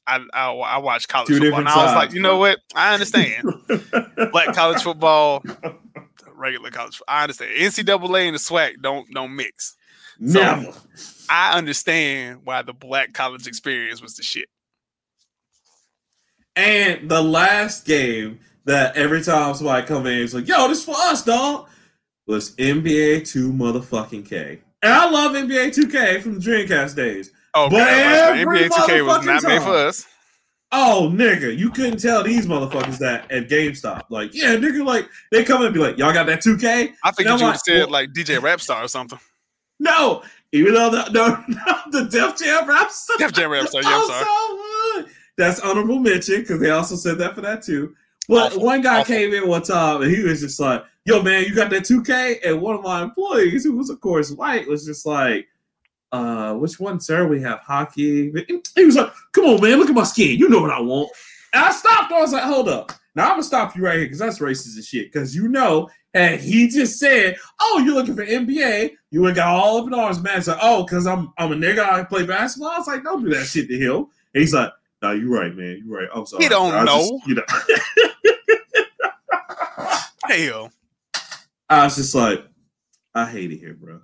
[0.07, 2.59] I, I, I watch college Two football." And I was like, sides, "You know what?
[2.75, 3.45] I understand.
[4.33, 5.43] Black college football,
[6.35, 7.01] regular college.
[7.09, 7.53] I understand.
[7.59, 9.77] NCAA and the SWAC don't don't mix.
[10.19, 10.73] never.
[11.29, 14.49] I understand why the black college experience was the shit.
[16.55, 20.95] And the last game that every time somebody come in, it's like, yo, this for
[20.97, 21.69] us, dog,
[22.27, 24.61] was NBA 2 motherfucking K.
[24.83, 27.31] And I love NBA 2K from the Dreamcast days.
[27.57, 30.07] Oh, But every NBA 2K was not made for us.
[30.73, 34.03] Oh, nigga, you couldn't tell these motherfuckers that at GameStop.
[34.11, 36.93] Like, yeah, nigga, like, they come and be like, y'all got that 2K?
[37.03, 39.19] I think you like, said like DJ Rapstar or something.
[39.79, 43.17] No, even though the, no, no, the Def Jam Rapstar.
[43.19, 45.13] Def Jam Rapstar, yeah, I'm sorry.
[45.39, 47.95] That's honorable mention because they also said that for that too.
[48.29, 49.15] But Awful, one guy awful.
[49.15, 52.39] came in one time and he was just like, "Yo, man, you got that 2K?"
[52.45, 55.47] And one of my employees, who was of course white, was just like,
[56.17, 57.27] "Uh, which one, sir?
[57.27, 58.33] We have hockey."
[58.75, 60.39] He was like, "Come on, man, look at my skin.
[60.39, 61.11] You know what I want."
[61.53, 62.13] And I stopped.
[62.13, 64.77] I was like, "Hold up." Now I'm gonna stop you right here because that's racist
[64.79, 65.11] as shit.
[65.13, 69.49] Because you know, and he just said, "Oh, you're looking for NBA." You would got
[69.49, 70.39] all up in arms, man.
[70.39, 71.81] It's like, "Oh, because I'm I'm a nigga.
[71.81, 74.71] I play basketball." I was like, "Don't do that shit to him." And he's like,
[75.03, 75.83] "No, you're right, man.
[75.85, 76.09] You're right.
[76.15, 76.99] I'm sorry." He don't I know.
[76.99, 77.43] just- you know.
[80.29, 80.71] Hell,
[81.69, 82.45] I was just like,
[83.15, 84.01] I hate it here, bro.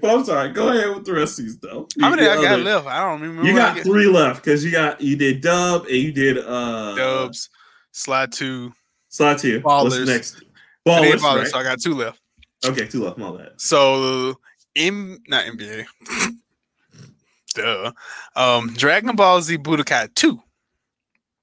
[0.00, 0.50] But I'm sorry.
[0.52, 1.88] Go ahead with the rest of these though.
[2.00, 2.86] how many I got other- left?
[2.86, 3.48] I don't remember.
[3.48, 7.50] You got three left because you got you did Dub and you did uh Dubs,
[7.92, 8.72] Slide Two,
[9.08, 9.60] Slide two.
[9.60, 10.36] What's Ballers.
[10.86, 11.46] I Ballers, Ballers, right?
[11.48, 12.20] so I got two left.
[12.64, 13.20] Okay, two left.
[13.20, 13.60] All that.
[13.60, 14.38] So
[14.76, 15.84] M not NBA.
[17.54, 17.92] Duh.
[18.36, 20.40] Um Dragon Ball Z Budokai 2.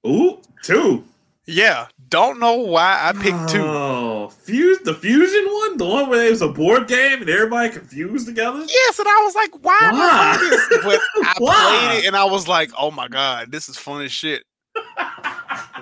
[0.06, 1.04] Ooh, two.
[1.46, 1.86] Yeah.
[2.08, 3.62] Don't know why I picked two.
[3.62, 7.70] Oh, fuse the fusion one, the one where it was a board game and everybody
[7.70, 8.64] confused together.
[8.68, 10.80] Yes, and I was like, why am I this?
[10.84, 11.54] But I Why?
[11.88, 14.44] played it and I was like, oh my god, this is fun as shit.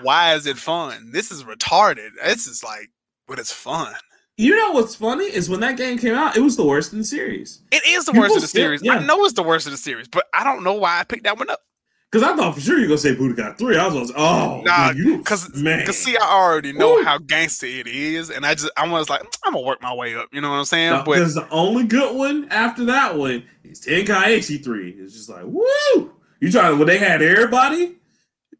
[0.03, 1.11] Why is it fun?
[1.13, 2.11] This is retarded.
[2.23, 2.91] This is like,
[3.27, 3.95] but it's fun.
[4.37, 6.99] You know what's funny is when that game came out, it was the worst in
[6.99, 7.63] the series.
[7.71, 8.83] It is the People worst of the still- series.
[8.83, 8.95] yeah.
[8.95, 11.25] I know it's the worst of the series, but I don't know why I picked
[11.25, 11.61] that one up.
[12.15, 13.77] Because I thought for sure you were gonna say Budokai three.
[13.77, 15.85] I was like, oh, Nah, dude, you Cause, man.
[15.85, 17.03] cause see, I already know Ooh.
[17.03, 20.15] how gangster it is, and I just I was like, I'm gonna work my way
[20.15, 20.29] up.
[20.33, 20.93] You know what I'm saying?
[21.05, 24.91] but Because the only good one after that one is Tenkaichi three.
[24.91, 26.13] It's just like, woo!
[26.39, 27.97] You trying when they had everybody?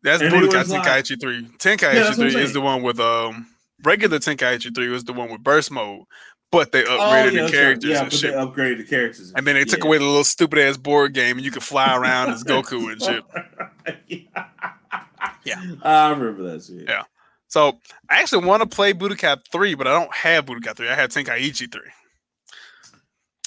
[0.03, 1.43] that's Budokai like- Tenkaichi three.
[1.43, 3.47] Yeah, Tenkaichi that's three is the one with um
[3.85, 6.07] regular Tenkaichi three was the one with burst mode,
[6.55, 7.53] but they upgraded Oh, yeah, the that's right.
[7.53, 8.33] characters Yeah, and but shit.
[8.33, 9.33] they upgraded the characters.
[9.37, 9.87] And then they took Yeah.
[9.87, 13.03] away the little stupid ass board game, and you could fly around as Goku and
[13.03, 13.25] shit.
[15.45, 15.61] Yeah.
[15.83, 16.89] I remember that shit.
[16.89, 17.03] Yeah.
[17.49, 20.89] So I actually want to play Budokai 3, but I don't have Budokai 3.
[20.89, 21.81] I have Tenkaichi 3.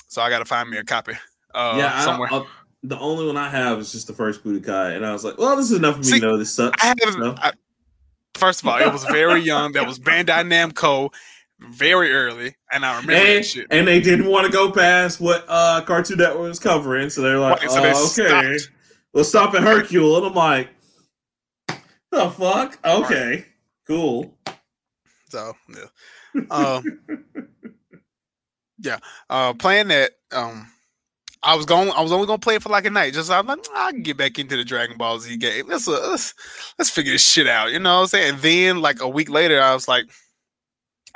[0.07, 1.13] So I got to find me a copy
[1.55, 2.29] uh, yeah, somewhere.
[2.31, 2.45] I,
[2.83, 5.55] the only one I have is just the first Budokai, and I was like, well,
[5.55, 6.83] this is enough for me See, to know this sucks.
[6.83, 7.13] I haven't.
[7.13, 7.51] So- I,
[8.35, 9.71] first of all, it was very young.
[9.73, 11.11] That was Bandai Namco,
[11.59, 13.67] very early, and I remember and, that shit.
[13.71, 17.39] and they didn't want to go past what uh Cartoon Network was covering, so they're
[17.39, 18.71] like, Right, so they oh, okay, stopped.
[19.13, 20.69] let's stop at Hercule, and I'm like,
[22.11, 22.77] the fuck?
[22.85, 23.45] Okay,
[23.85, 24.37] cool.
[25.29, 26.99] So yeah, um,
[28.79, 30.11] yeah, uh, playing that.
[30.31, 30.71] Um,
[31.43, 31.89] I was going.
[31.91, 33.13] I was only gonna play it for like a night.
[33.13, 35.67] Just I'm like, I can get back into the Dragon Ball Z game.
[35.67, 36.33] Let's uh, let's
[36.77, 37.71] let's figure this shit out.
[37.71, 38.33] You know what I'm saying?
[38.35, 40.05] And then like a week later, I was like,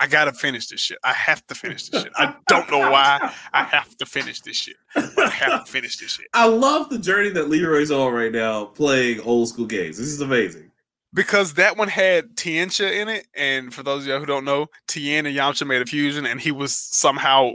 [0.01, 0.97] I gotta finish this shit.
[1.03, 2.11] I have to finish this shit.
[2.17, 3.31] I don't know why.
[3.53, 4.75] I have to finish this shit.
[4.95, 8.31] But I have to finish this shit I love the journey that Leroy's on right
[8.31, 9.97] now, playing old school games.
[9.97, 10.71] This is amazing.
[11.13, 13.27] because that one had Tiencha in it.
[13.35, 16.41] And for those of you who don't know, Tien and Yamcha made a fusion, and
[16.41, 17.51] he was somehow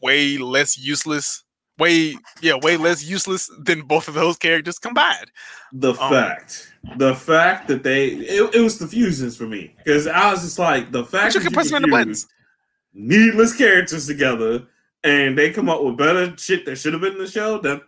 [0.00, 1.44] way less useless.
[1.78, 5.30] Way yeah, way less useless than both of those characters combined.
[5.72, 10.06] The Um, fact, the fact that they, it, it was the fusions for me because
[10.06, 11.98] I was just like the fact But you that can press them in the fuse
[11.98, 12.26] buttons.
[12.94, 14.66] needless characters together
[15.04, 17.58] and they come up with better shit that should have been in the show.
[17.58, 17.82] That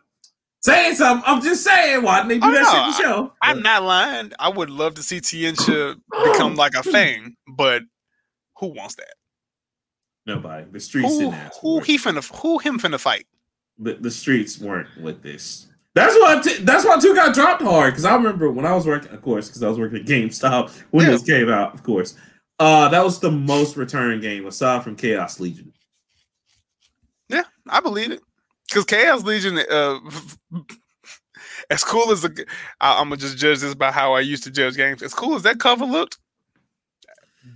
[0.63, 3.15] saying something, I'm just saying, why didn't they do Oh, that no, shit in the
[3.15, 3.33] show?
[3.43, 4.33] I'm not lying.
[4.39, 7.83] I would love to see Tiencha become like a thing, but
[8.59, 9.15] who wants that?
[10.27, 10.67] Nobody.
[10.71, 13.27] The streets Who didn't ask who he finna who him finna fight?
[13.79, 15.67] The, the streets weren't with this.
[15.95, 18.87] That's why t- that's why two got dropped hard because I remember when I was
[18.87, 21.13] working, of course, because I was working at GameStop when Yeah.
[21.13, 22.15] this came out, of course.
[22.59, 25.73] Uh, that was the most return game aside from Chaos Legion.
[27.29, 28.21] Yeah, I believe it.
[28.69, 29.99] Because Chaos Legion, uh,
[31.71, 32.45] as cool as the,
[32.81, 35.03] I, I'm gonna just judge this by how I used to judge games.
[35.03, 36.19] As cool as that cover looked,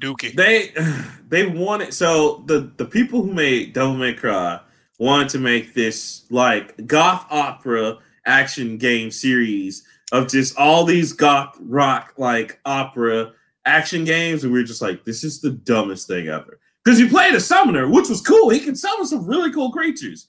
[0.01, 0.35] Dookie.
[0.37, 0.73] They
[1.29, 4.61] they wanted so the the people who made Devil May Cry
[4.99, 7.99] wanted to make this like goth opera
[8.29, 13.33] action game series of just all these goth rock like opera
[13.65, 16.59] action games, and we were just like, this is the dumbest thing ever.
[16.85, 18.49] Because you played a summoner, which was cool.
[18.49, 20.29] He can summon some really cool creatures.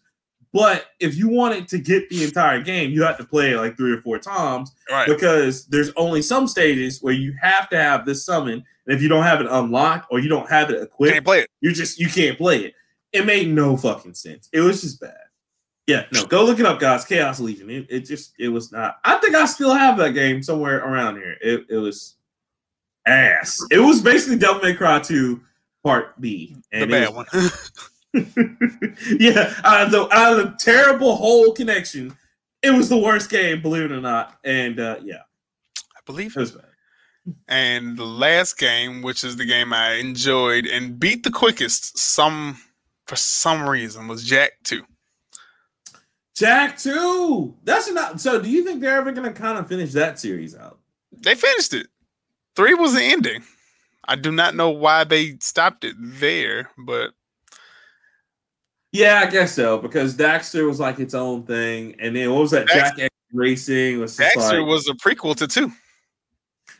[0.52, 3.78] But if you wanted to get the entire game, you had to play it like
[3.78, 5.08] three or four times right.
[5.08, 9.08] because there's only some stages where you have to have this summon, and if you
[9.08, 11.50] don't have it unlocked or you don't have it equipped, Can't play it.
[11.62, 12.74] you just you can't play it.
[13.14, 14.50] It made no fucking sense.
[14.52, 15.19] It was just bad.
[15.90, 17.04] Yeah, no, go look it up, guys.
[17.04, 17.68] Chaos Legion.
[17.72, 19.00] It, it just it was not.
[19.04, 21.36] I think I still have that game somewhere around here.
[21.42, 22.16] It it was
[23.08, 23.60] ass.
[23.72, 25.42] It was basically Devil May Cry 2
[25.84, 26.56] Part B.
[26.72, 27.52] The bad was- one.
[29.20, 32.16] yeah, out of, the, out of the terrible whole connection,
[32.62, 34.38] it was the worst game, believe it or not.
[34.44, 35.24] And uh, yeah,
[35.76, 36.66] I believe it was bad.
[37.48, 42.58] And the last game, which is the game I enjoyed and beat the quickest, some
[43.08, 44.84] for some reason, was Jak Two.
[46.40, 47.54] Jak 2.
[47.66, 48.42] That's not so.
[48.42, 50.80] Do you think they're ever gonna kind of finish that series out?
[51.12, 51.88] They finished it.
[52.56, 53.44] Three was the ending.
[54.06, 57.12] I do not know why they stopped it there, but
[58.94, 62.52] Yeah, I guess so because Daxter was like its own thing, and then what was
[62.52, 62.68] that?
[62.68, 65.74] Dax- Jak X Racing was just Daxter like, was a prequel to two.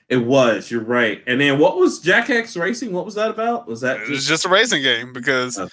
[0.08, 0.72] It was.
[0.72, 1.22] You're right.
[1.28, 2.94] And then what was Jak X Racing?
[2.94, 3.68] What was that about?
[3.68, 5.70] Was that It was just, just a racing game because Okay.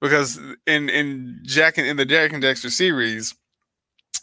[0.00, 3.34] Because in in Jak and in the Jak and Daxter series,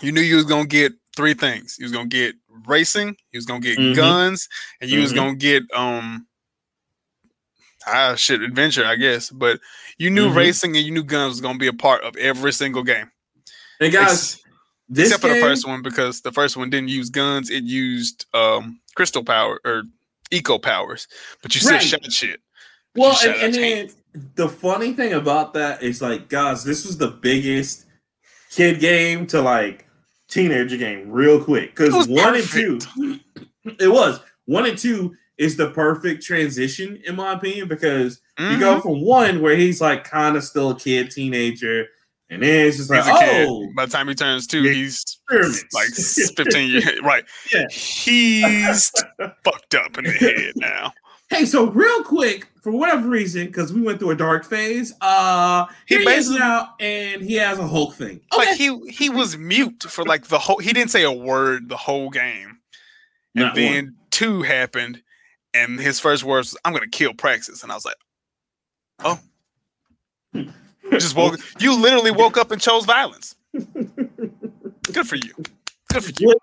[0.02, 1.76] you knew you was gonna get three things.
[1.80, 2.36] You was gonna get
[2.66, 3.96] racing, you was gonna get Mhm.
[3.96, 4.48] guns,
[4.82, 5.16] and you was Mhm.
[5.16, 6.28] gonna get um
[7.88, 9.30] ah shit adventure, I guess.
[9.30, 9.60] But
[9.98, 10.36] you knew Mhm.
[10.36, 13.12] racing and you knew guns was gonna be a part of every single game.
[13.82, 14.12] and guys?
[14.36, 14.42] Ex-
[14.88, 18.26] This except for the first one because the first one didn't use guns, it used
[18.34, 19.84] um crystal power or
[20.32, 21.08] eco powers,
[21.42, 21.82] but you still Right.
[21.84, 22.40] shot shit.
[22.96, 23.90] Well, and, and then
[24.36, 27.86] the funny thing about that is like, guys, this was the biggest
[28.52, 29.86] kid game to like
[30.30, 32.80] teenager game real quick because one and two,
[33.80, 38.78] it was one and two is the perfect transition in my opinion because you go
[38.80, 38.82] Mhm.
[38.82, 41.88] from one where he's like kind of still a kid, teenager,
[42.30, 43.48] and then it's just like, He's a kid.
[43.50, 45.04] oh, By the time he turns two, he's
[45.74, 45.90] like
[46.36, 47.00] 15 years.
[47.04, 47.24] Right.
[47.54, 47.66] Yeah.
[47.70, 48.92] He's
[49.44, 50.94] fucked up in the head now.
[51.30, 55.68] Hey, so real quick, for whatever reason, because we went through a dark phase, uh,
[55.86, 58.20] He he, he is basically- now, and he has a Hulk thing.
[58.34, 61.70] Okay, Like he he was mute for like the whole he didn't say a word
[61.70, 62.58] the whole game.
[63.36, 63.96] And Not then one.
[64.10, 65.04] two happened,
[65.54, 67.62] and his first words was, I'm gonna kill Praxis.
[67.62, 67.98] And I was like,
[69.04, 69.20] Oh.
[70.34, 70.52] You
[70.94, 73.36] just woke you literally woke up and chose violence.
[73.54, 75.34] Good for you.
[75.94, 76.34] Good for you.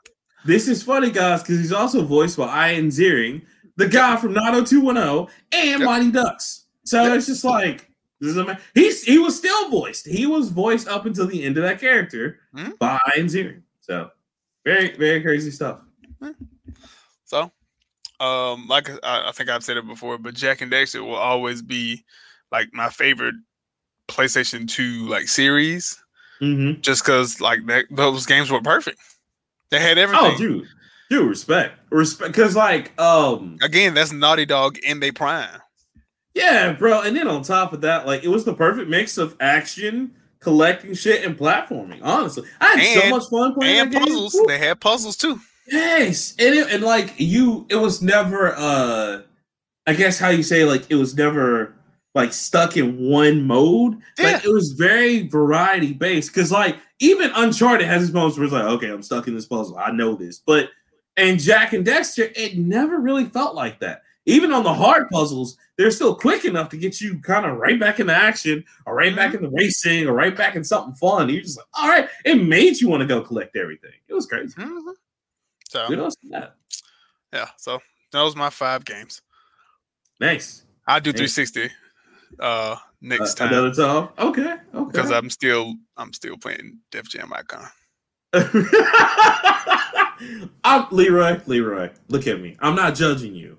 [0.44, 3.42] This is funny, guys, because he's also voiced by Ian Ziering,
[3.76, 5.86] the guy from 90210 and Yep.
[5.86, 6.66] Mighty Ducks.
[6.84, 7.16] So Yep.
[7.16, 7.88] it's just like
[8.20, 8.58] this is a man.
[8.74, 10.06] He's he was still voiced.
[10.06, 12.78] He was voiced up until the end of that character Mhm.
[12.78, 13.62] by Ian Ziering.
[13.80, 14.10] So
[14.64, 15.80] very very crazy stuff.
[17.24, 17.50] So,
[18.20, 21.62] um, like I, I think I've said it before, but Jak and Daxter will always
[21.62, 22.04] be
[22.50, 23.34] like my favorite
[24.08, 25.98] PlayStation 2 like series,
[26.40, 26.80] Mm-hmm.
[26.80, 28.98] just because like that, those games were perfect.
[29.70, 30.32] They had everything.
[30.34, 30.68] Oh, dude,
[31.12, 33.58] dude, respect, respect, because like um.
[33.62, 35.60] Again, that's Naughty Dog in their prime.
[36.34, 37.02] Yeah, bro.
[37.02, 40.94] And then on top of that, like it was the perfect mix of action, collecting
[40.94, 42.00] shit, and platforming.
[42.02, 44.06] Honestly, I had so much fun playing And that game.
[44.06, 44.34] puzzles.
[44.34, 44.46] Woo.
[44.46, 45.38] They had puzzles too.
[45.70, 48.54] Yes, and it, and like you, it was never.
[48.56, 49.22] uh
[49.86, 51.74] I guess how you say like it was never
[52.14, 53.94] like stuck in one mode.
[54.18, 54.50] Like Yeah.
[54.50, 56.32] it was very variety based.
[56.32, 59.46] Because like even Uncharted has its moments where it's like, okay, I'm stuck in this
[59.46, 59.76] puzzle.
[59.76, 60.68] I know this, but
[61.16, 64.02] and Jak and Daxter, it never really felt like that.
[64.24, 67.78] Even on the hard puzzles, they're still quick enough to get you kind of right
[67.80, 71.28] back into action, or right back in the racing, or right back in something fun.
[71.28, 73.90] You're just like, all right, it made you want to go collect everything.
[74.06, 74.54] It was crazy.
[74.54, 74.92] Mhm.
[75.70, 76.54] So on that.
[77.32, 77.80] yeah, so
[78.12, 79.22] those my five games.
[80.20, 80.64] Nice.
[80.86, 81.32] I'll do Thanks.
[81.44, 81.74] 360
[82.38, 84.08] uh next Uh, time Another time.
[84.18, 84.56] Okay.
[84.74, 84.84] Okay.
[84.92, 87.66] because I'm still I'm still playing Def Jam Icon.
[90.64, 91.40] I'm Leroy.
[91.46, 92.56] Leroy, look at me.
[92.60, 93.58] I'm not judging you,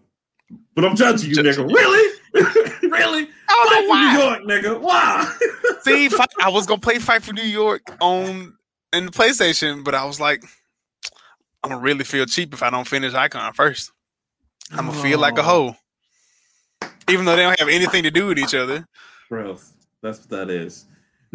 [0.76, 1.73] but I'm judging you, Judging nigga.
[1.73, 2.19] Really?
[2.89, 3.30] really?
[3.49, 4.23] I Fight for New.
[4.23, 4.80] York, nigga.
[4.82, 5.36] Why?
[5.82, 8.54] See, fight, I was gonna play Fight for New York on
[8.93, 10.43] in the PlayStation, but I was like,
[11.63, 13.91] I'm gonna really feel cheap if I don't finish Icon first.
[14.71, 15.76] I'm gonna feel like a Oh,
[16.82, 18.86] hoe, even though they don't have anything to do with each other.
[19.30, 19.58] Bro,
[20.02, 20.86] that's what that is.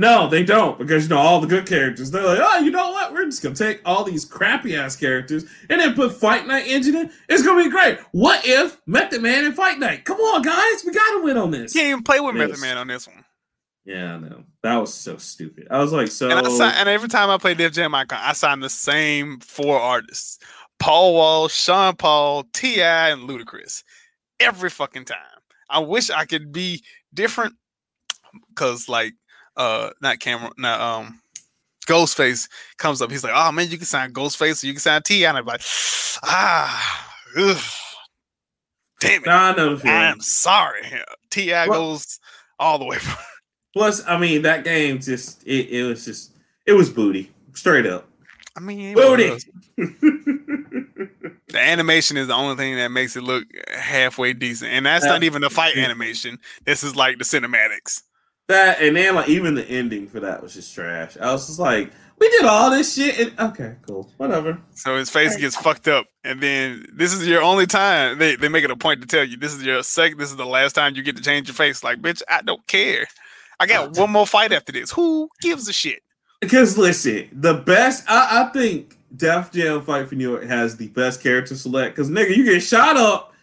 [0.00, 2.12] No, they don't because you know all the good characters.
[2.12, 3.12] They're like, oh, you know what?
[3.12, 6.94] We're just gonna take all these crappy ass characters and then put Fight Night engine
[6.94, 7.10] in.
[7.28, 7.98] It's gonna be great.
[8.12, 10.04] What if Method Man and Fight Night?
[10.04, 11.74] Come on, guys, we gotta win on this.
[11.74, 13.24] You can't even play with Method Man on this one.
[13.84, 14.44] Yeah, I know.
[14.62, 15.66] That was so stupid.
[15.68, 18.60] I was like, so And, and every time I play Def Jam Icon, I sign
[18.60, 20.38] the same four artists:
[20.78, 23.82] Paul Wall, Sean Paul, T.I., and Ludacris.
[24.38, 25.18] Every fucking time.
[25.68, 27.56] I wish I could be different,
[28.54, 29.14] cause like,
[29.58, 31.20] uh, not Cameron, not um,
[31.86, 33.10] Ghostface comes up.
[33.10, 35.44] He's like, "Oh man, you can sign Ghostface, or you can sign T.I.," and I'm
[35.44, 35.60] like,
[36.22, 37.62] "Ah, ugh,
[39.00, 40.82] damn it, Nah, I know i'm sorry."
[41.30, 41.66] T.I.
[41.66, 42.18] goes
[42.58, 42.98] all the way.
[43.74, 46.32] Plus, I mean, that game just it, it was just
[46.64, 47.30] it was booty.
[47.52, 48.08] Straight up.
[48.56, 49.36] I mean, Booty.
[51.50, 55.22] The animation is the only thing that makes it look halfway decent, and that's not
[55.22, 56.38] even the fight animation.
[56.66, 58.02] This is like the cinematics.
[58.48, 61.16] That and then like even the ending for that was just trash.
[61.18, 64.10] I was just like, we did all this shit and okay, cool.
[64.16, 64.58] Whatever.
[64.74, 68.18] So his face gets fucked up, and then this is your only time.
[68.18, 70.18] They they make it a point to tell you this is your second.
[70.18, 71.84] This is the last time you get to change your face.
[71.84, 73.06] Like, bitch, I don't care.
[73.60, 74.90] I got uh, one more fight after this.
[74.92, 76.02] Who gives a shit?
[76.40, 80.88] Because listen, the best I, I think Def Jam Fight for New York has the
[80.88, 81.96] best character select.
[81.96, 83.34] Because nigga, you get shot up,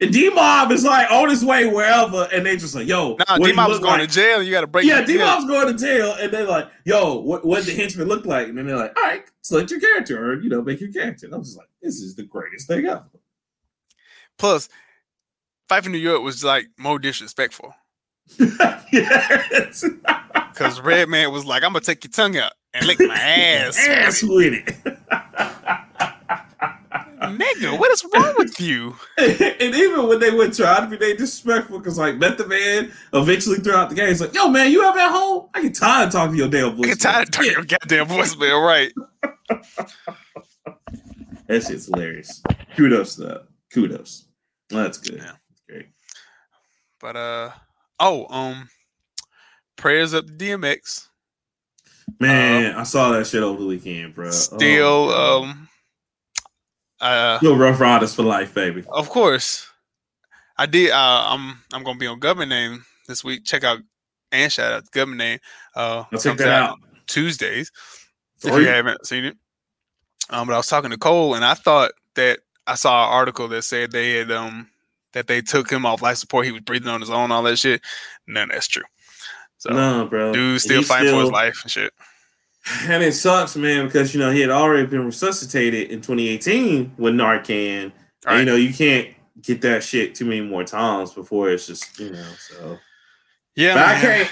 [0.00, 3.38] and D Mob is like on his way wherever, and they just like, yo, Nah,
[3.38, 4.08] D you Mob is look going like?
[4.08, 4.42] to jail.
[4.42, 4.84] You got to break.
[4.86, 8.26] Yeah, D Mob's going to jail, and they're like, yo, what what the henchman look
[8.26, 8.48] like?
[8.48, 11.26] And then they're like, all right, select your character, or you know, make your character.
[11.26, 13.04] And I was just like, this is the greatest thing ever.
[14.38, 14.68] Plus,
[15.68, 17.74] fight for New York was like more disrespectful
[18.92, 19.84] yes.
[20.52, 24.22] because Redman was like, "I'm gonna take your tongue out and lick my ass." ass
[24.22, 24.98] it." with it.
[27.20, 28.94] Nigga, what is wrong with you?
[29.18, 33.56] and even when they would try to be they disrespectful, because like Method Man eventually
[33.58, 35.48] throughout the game, he's like, "Yo, man, you ever at home?
[35.54, 37.64] I get tired of talking to your damn voice." I get tired of talking your
[37.64, 38.92] goddamn voicemail, right?
[41.48, 42.42] That shit's hilarious.
[42.76, 43.46] Kudos to that.
[43.72, 44.24] Kudos.
[44.68, 45.18] That's good.
[45.18, 45.32] Yeah.
[45.68, 45.86] Great.
[47.00, 47.50] But uh
[48.00, 48.68] oh, um
[49.76, 51.06] prayers up to DMX.
[52.18, 54.30] Man, I saw that shit over the weekend, bro.
[54.32, 55.65] Still Oh, um
[57.00, 58.84] uh Still Rough Riders for life, baby.
[58.88, 59.68] of course.
[60.58, 63.44] I did uh I'm I'm gonna be on government name this week.
[63.44, 63.80] Check out
[64.32, 65.38] and shout out government name.
[65.74, 66.78] Uh I'll check that out.
[67.06, 67.70] Tuesdays.
[68.42, 69.36] if you haven't seen it.
[70.30, 73.46] Um, but I was talking to Cole, and I thought that I saw an article
[73.48, 74.68] that said they had um
[75.12, 76.46] that they took him off life support.
[76.46, 77.80] He was breathing on his own, all that shit.
[78.26, 78.82] None of that's true.
[79.58, 80.32] So No, bro.
[80.32, 81.92] dude still fighting for his life and shit.
[82.88, 87.14] And it sucks, man, because you know he had already been resuscitated in 2018 with
[87.14, 87.84] Narcan.
[87.84, 87.92] And,
[88.24, 88.40] Right.
[88.40, 89.08] you know, you can't
[89.42, 92.76] get that shit too many more times before it's just, you know, so
[93.54, 94.30] Yeah, but I can't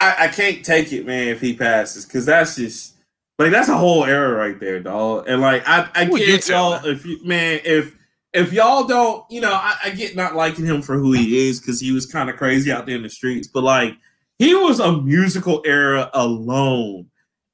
[0.00, 2.94] I, I can't take it, man, if he passes, because that's just
[3.38, 5.24] like that's a whole era right there, dog.
[5.26, 7.96] And like I, I Who can't tell y'all if you man, if
[8.32, 11.58] if y'all don't, you know, I, I get not liking him for who he is
[11.60, 13.94] because he was kind of crazy out there in the streets, but like
[14.38, 17.06] he was a musical era alone.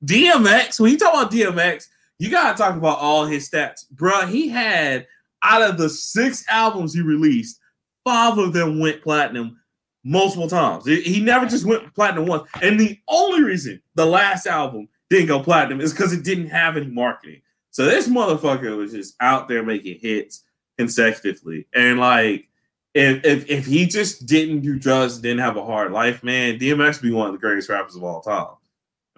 [0.04, 3.84] DMX, when you talk about DMX, you gotta talk about all his stats.
[3.94, 5.06] Bruh, he had
[5.42, 7.60] out of the six albums he released,
[8.04, 9.60] five of them went platinum
[10.04, 10.86] multiple times.
[10.86, 12.48] He never just went platinum once.
[12.62, 16.76] And the only reason the last album didn't go platinum is because it didn't have
[16.76, 17.42] any marketing.
[17.70, 20.44] So this motherfucker was just out there making hits
[20.78, 21.66] consecutively.
[21.74, 22.48] And like
[22.94, 27.00] if if, if he just didn't do drugs, didn't have a hard life, man, DMX
[27.00, 28.57] be one of the greatest rappers of all time.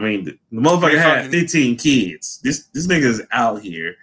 [0.01, 2.41] I mean, the, the motherfucker had fucking- 15 kids.
[2.43, 3.95] This this nigga's out here.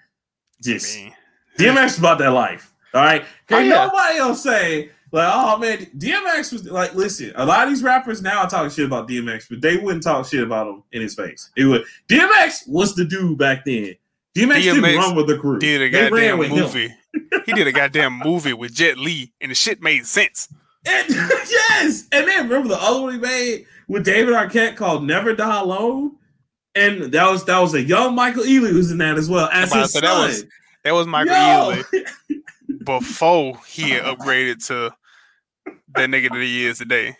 [0.61, 1.13] Just I mean,
[1.57, 2.71] DMX is about that life.
[2.93, 3.25] All right.
[3.47, 3.85] Can Oh, yeah.
[3.85, 8.21] nobody else say, like, oh man, DMX was like, listen, a lot of these rappers
[8.21, 11.15] now are talking shit about DMX, but they wouldn't talk shit about him in his
[11.15, 11.49] face.
[11.55, 13.95] It would DMX was the dude back then.
[14.35, 15.57] DMX, didn't run with the crew.
[15.59, 16.93] did a They goddamn movie.
[17.45, 20.47] he did a goddamn movie with Jet Li, and the shit made sense.
[20.85, 22.07] And- yes.
[22.11, 26.15] And then remember the other one he made with David Arquette called Never Die Alone?
[26.75, 29.73] And that was that was a young Michael Ealy who's in that as well as
[29.73, 30.01] his son.
[30.03, 30.45] that was
[30.83, 31.81] That was Michael Yo!
[31.81, 32.05] Ealy
[32.85, 34.93] before he upgraded to
[35.95, 37.17] that nigga that he is today.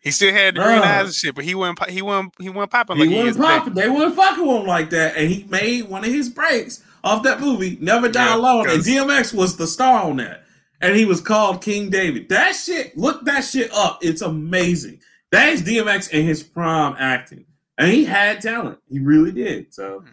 [0.00, 2.48] He still had the green eyes and shit, but he wasn't po- he wasn't he
[2.48, 3.46] wasn't popping like he wasn't today.
[3.58, 3.74] popping.
[3.74, 7.22] They weren't fucking with him like that, and he made one of his breaks off
[7.24, 10.44] that movie, Never Die Yeah, Alone, and DMX was the star on that,
[10.80, 12.28] and he was called King David.
[12.28, 13.98] That shit, look that shit up.
[14.02, 15.00] It's amazing.
[15.32, 17.44] That is DMX in his prime acting.
[17.78, 18.78] and he had talent.
[18.88, 19.74] He really did.
[19.74, 20.04] So,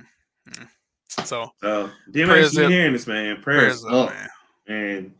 [1.23, 3.41] So so damn, Prayers you hearing this, man.
[3.41, 4.29] Prayers, prayers up, man.
[4.67, 5.13] and,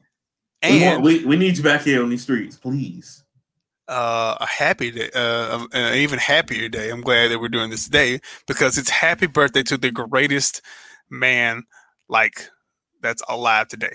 [0.63, 3.23] we, want, And we we need you back here on these streets, please.
[3.87, 6.89] uh, a happy day, uh, an even happier day.
[6.89, 10.61] I'm glad that we're doing this today because it's happy birthday to the greatest
[11.09, 11.63] man,
[12.09, 12.49] like
[13.01, 13.93] that's alive today.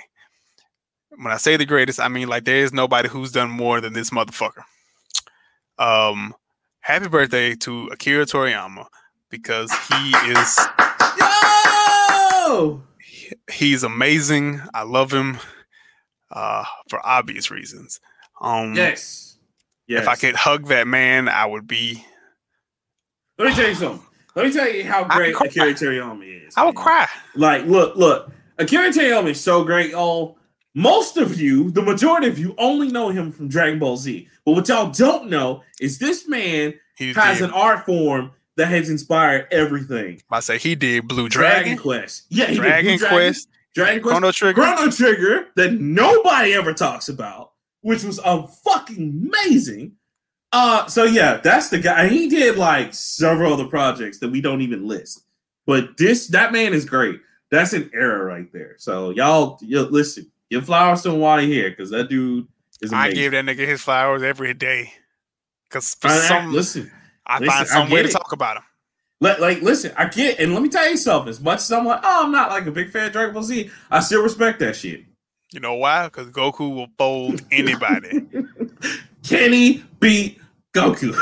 [1.11, 3.95] When I say the greatest, I mean like there is nobody who's done more than
[3.95, 4.63] this motherfucker.
[5.79, 6.35] Um,
[6.81, 8.87] happy birthday to Akira Toriyama
[9.31, 10.59] because he is
[11.19, 12.83] Yo!
[13.51, 14.61] he's amazing.
[14.75, 15.39] I love him
[16.31, 18.01] uh, for obvious reasons.
[18.41, 19.39] Um, Yes.
[19.87, 20.03] Yes.
[20.03, 22.05] If I could hug that man, I would be.
[23.39, 24.07] Let me tell you something.
[24.35, 25.35] Let me tell you how great.
[25.35, 26.55] Akira Toriyama is.
[26.57, 26.85] I would man.
[26.85, 27.07] cry.
[27.35, 28.31] Like, look, look.
[28.59, 30.38] Akira Toriyama is so great, y'all.
[30.79, 34.29] Most of you, the majority of you, only know him from Dragon Ball Z.
[34.45, 37.47] But what y'all don't know is this man He has did.
[37.47, 40.23] an art form that has inspired everything.
[40.31, 42.27] I say he did Blue Dragon, Dragon, Quest.
[42.29, 44.63] Yeah, he did Dragon, Blue Quest, Dragon Quest, Chrono Trigger.
[44.63, 49.97] Chrono Trigger that nobody ever talks about, which was a fucking amazing.
[50.53, 52.07] Uh, so yeah, that's the guy.
[52.07, 55.25] He did like several other projects that we don't even list,
[55.67, 57.21] but this that man is great.
[57.51, 58.77] That's an era right there.
[58.79, 62.47] So y'all, you listen, give flowers to he here, because that dude
[62.81, 63.23] is I amazing.
[63.23, 64.93] give that nigga his flowers every day.
[65.71, 66.91] Cause for I- I- some, listen,
[67.27, 68.13] I listen, find I some way get to it.
[68.13, 68.63] talk about him.
[69.21, 71.29] Like, like, listen, I get, and let me tell you something.
[71.29, 73.43] As much as I'm like, oh, I'm not like a big fan of Dragon Ball
[73.43, 75.05] Z, I still respect that shit.
[75.53, 76.05] You know why?
[76.07, 78.21] Because Goku will fold anybody.
[79.25, 80.41] Can he beat
[80.73, 81.15] Goku?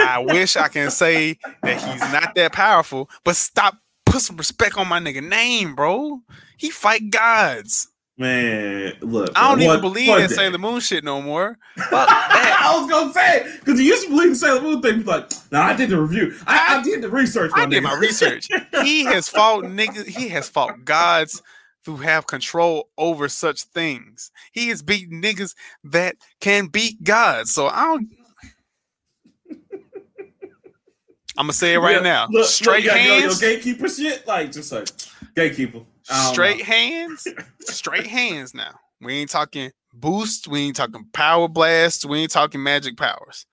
[0.00, 3.76] I wish I can say that he's not that powerful, but stop.
[4.04, 6.20] Put some respect on my nigga name, bro.
[6.56, 7.88] He fight gods.
[8.20, 11.22] Man, look, I don't man, even what- believe what that the- Sailor Moon shit no
[11.22, 11.56] more.
[11.76, 15.04] I was gonna say because you used to believe the Sailor Moon thing.
[15.04, 16.34] Like, no, I did the review.
[16.46, 17.52] I, I did the research.
[17.54, 18.48] I did my research.
[18.82, 20.06] He has fought niggas.
[20.06, 21.40] He has fought gods
[21.86, 24.30] who have control over such things.
[24.52, 25.54] He has beaten niggas
[25.84, 27.52] that can beat gods.
[27.52, 28.08] So I don't.
[31.36, 32.26] I'm gonna say it right Yeah, now.
[32.30, 33.40] Look, Straight look, you got your- hands.
[33.40, 34.88] gatekeeper shit, like just like
[35.36, 35.80] gatekeeper.
[36.08, 36.64] Straight know.
[36.64, 37.26] hands.
[37.60, 38.54] Straight hands.
[38.54, 40.48] Now we ain't talking boost.
[40.48, 42.04] We ain't talking power blast.
[42.04, 43.46] We ain't talking magic powers.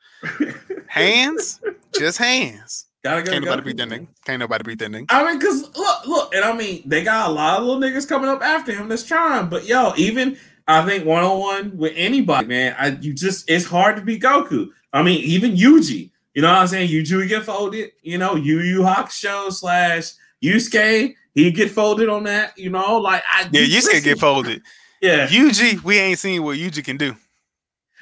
[0.88, 1.62] Hands.
[1.98, 2.86] Just hands.
[3.04, 3.32] Gotta go.
[3.32, 4.08] Can't nobody beat that nigga.
[4.26, 5.06] Can't nobody beat that nigga.
[5.10, 8.10] I mean, cause look, look, and I mean, they got a lot of little niggas
[8.10, 9.48] coming up after him that's trying.
[9.48, 10.38] But yo, even
[10.68, 14.24] I think one on one with anybody, man, I you just it's hard to beat
[14.24, 14.70] Goku.
[14.92, 16.90] I mean, even Yuji, you know what I'm saying?
[16.90, 17.92] Yuji get folded.
[18.02, 20.14] You know, Yu Yu Hakusho slash
[20.46, 22.58] Yusuke, he get folded on that.
[22.58, 24.62] You know, like I Yeah, you can get folded.
[25.02, 27.16] Yeah, Yuji, we ain't seen what Yuji can do.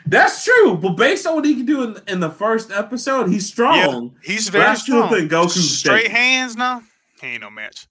[0.05, 0.77] that's true.
[0.77, 4.15] But based on what he can do in, in the first episode, he's strong.
[4.23, 5.09] He's But I very strong.
[5.09, 6.81] think Goku's Straight hands, now,
[7.21, 7.87] he ain't no match.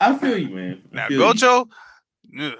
[0.00, 0.82] I feel you, man.
[0.92, 1.08] I Now.
[1.08, 1.68] Gojo,
[2.40, 2.54] ugh,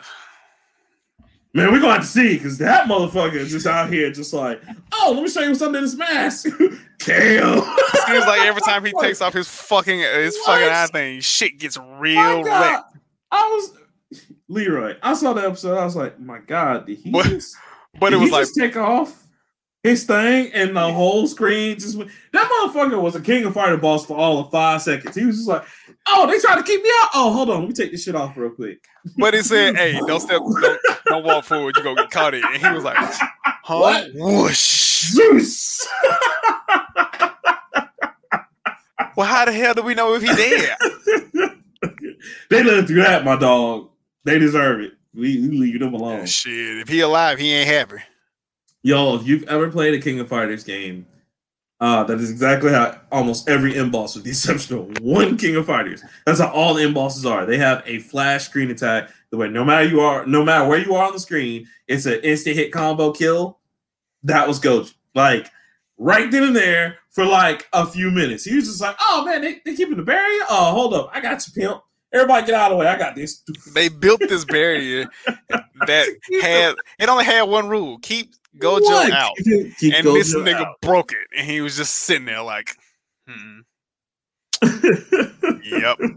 [1.54, 4.60] Man, we're gonna have to see because that motherfucker is just out here, just like,
[4.92, 6.46] oh, let me show you what's under this mask.
[6.98, 7.74] KO.
[8.06, 11.78] seems like every time he takes off his fucking his fucking eye thing, shit gets
[11.98, 12.96] real wrecked.
[13.30, 13.72] I was
[14.48, 14.96] Leroy.
[15.02, 15.78] I saw the episode.
[15.78, 17.26] I was like, my God, did he What?
[17.26, 17.56] just,
[17.98, 19.24] But it was like just take off
[19.88, 22.10] his thing and the whole screen just went.
[22.32, 25.16] That motherfucker was a King of Fighter boss for all of five seconds.
[25.16, 25.64] He was just like,
[26.06, 27.10] oh, they trying to keep me out.
[27.14, 28.84] Oh, hold on, let me take this shit off real quick.
[29.16, 31.76] But he said, "Hey, don't step, don't, don't walk forward.
[31.76, 33.78] You gonna get caught in." And he was like, "Huh?
[33.78, 34.08] What?
[34.14, 35.86] Whoosh." Zeus.
[39.16, 40.76] Well, how the hell do we know if he dead?
[42.50, 43.90] they lived through that, my dog.
[44.22, 44.92] They deserve it.
[45.12, 46.26] We, we leave them alone.
[46.26, 48.00] Shit, if he alive, he ain't happy.
[48.82, 51.06] Yo, if you've ever played a King of Fighters game,
[51.80, 55.66] uh, that is exactly how almost every end with the exception of one King of
[55.66, 56.82] Fighters, that's how all the
[57.26, 57.44] are.
[57.44, 59.10] They have a flash screen attack.
[59.30, 62.06] The way no matter you are, no matter where you are on the screen, it's
[62.06, 63.58] an instant hit combo kill.
[64.22, 64.92] That was Gojo.
[65.14, 65.50] Like
[65.98, 68.44] right then and there for like a few minutes.
[68.44, 70.44] He was just like, "Oh man, they they keeping the barrier.
[70.48, 71.82] Oh, hold up, I got you, pimp.
[72.12, 72.86] Everybody get out of the way.
[72.86, 73.42] I got this."
[73.74, 75.06] They built this barrier
[75.86, 76.08] that
[76.42, 79.12] had it only had one rule: keep Gojo What?
[79.12, 79.36] out.
[79.78, 80.80] Keep- and this nigga out.
[80.80, 82.76] broke it, and he was just sitting there like,
[83.28, 83.60] hmm,
[84.62, 86.16] "Yep, I'm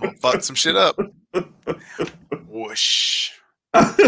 [0.00, 0.98] gonna fuck some shit up."
[2.48, 3.30] Whoosh.
[3.74, 3.98] he was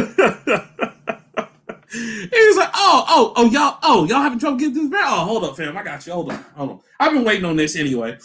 [2.57, 5.05] like, "Oh, oh, oh, y'all, oh, y'all having trouble getting this back?
[5.05, 6.13] Oh, hold up, fam, I got you.
[6.15, 6.81] Hold on, hold on.
[6.99, 8.17] I've been waiting on this anyway."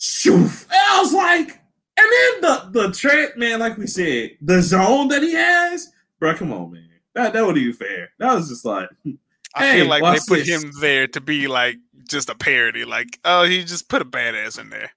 [0.00, 0.62] Shoof.
[0.64, 1.59] And I was like,
[2.00, 6.34] and then the the trend, man, like we said, the zone that he has, bro.
[6.34, 6.88] Come on, man.
[7.14, 8.10] That that would be fair.
[8.18, 8.88] That was just like,
[9.54, 10.48] I Hey, feel like they put this.
[10.48, 11.76] him there to be like
[12.08, 12.84] just a parody.
[12.84, 14.92] Like, oh, he just put a badass in there,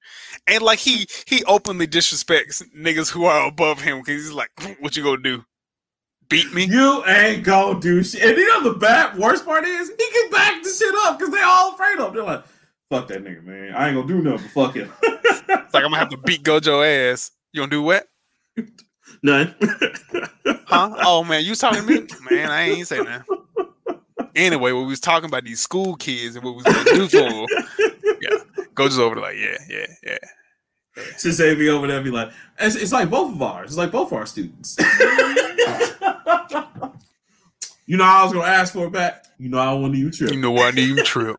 [0.47, 4.95] and like he he openly disrespects niggas who are above him because he's like, "What
[4.97, 5.43] you gonna do?
[6.30, 8.24] Beat me?" You ain't gonna do shit.
[8.24, 11.34] And you know the bad worst part is he can back the shit up because
[11.34, 12.10] they all afraid of.
[12.10, 12.14] Him.
[12.16, 12.45] They're like,
[12.94, 13.74] "Fuck that nigga, man.
[13.74, 14.50] I ain't gonna do nothing.
[14.50, 17.32] Fuck him." it's like I'm gonna have to beat Gojo ass.
[17.52, 18.08] You gonna do what?
[19.24, 19.56] None.
[20.66, 20.96] huh?
[21.04, 22.08] Oh man, you talking to me?
[22.30, 23.26] Man, I ain't say that.
[24.36, 27.08] Anyway, when we was talking about these school kids and what we was gonna do
[27.08, 27.46] for them,
[28.22, 28.38] yeah,
[28.76, 30.18] Gojo's over there like, yeah, yeah, yeah.
[30.96, 31.04] yeah.
[31.18, 33.72] Since they be over there, be like, it's, it's like both of ours.
[33.72, 34.78] It's like both of our students.
[37.88, 39.26] you know, I was gonna ask for it back.
[39.39, 40.32] You know, I want to you trip.
[40.32, 41.38] You know, I need you trip.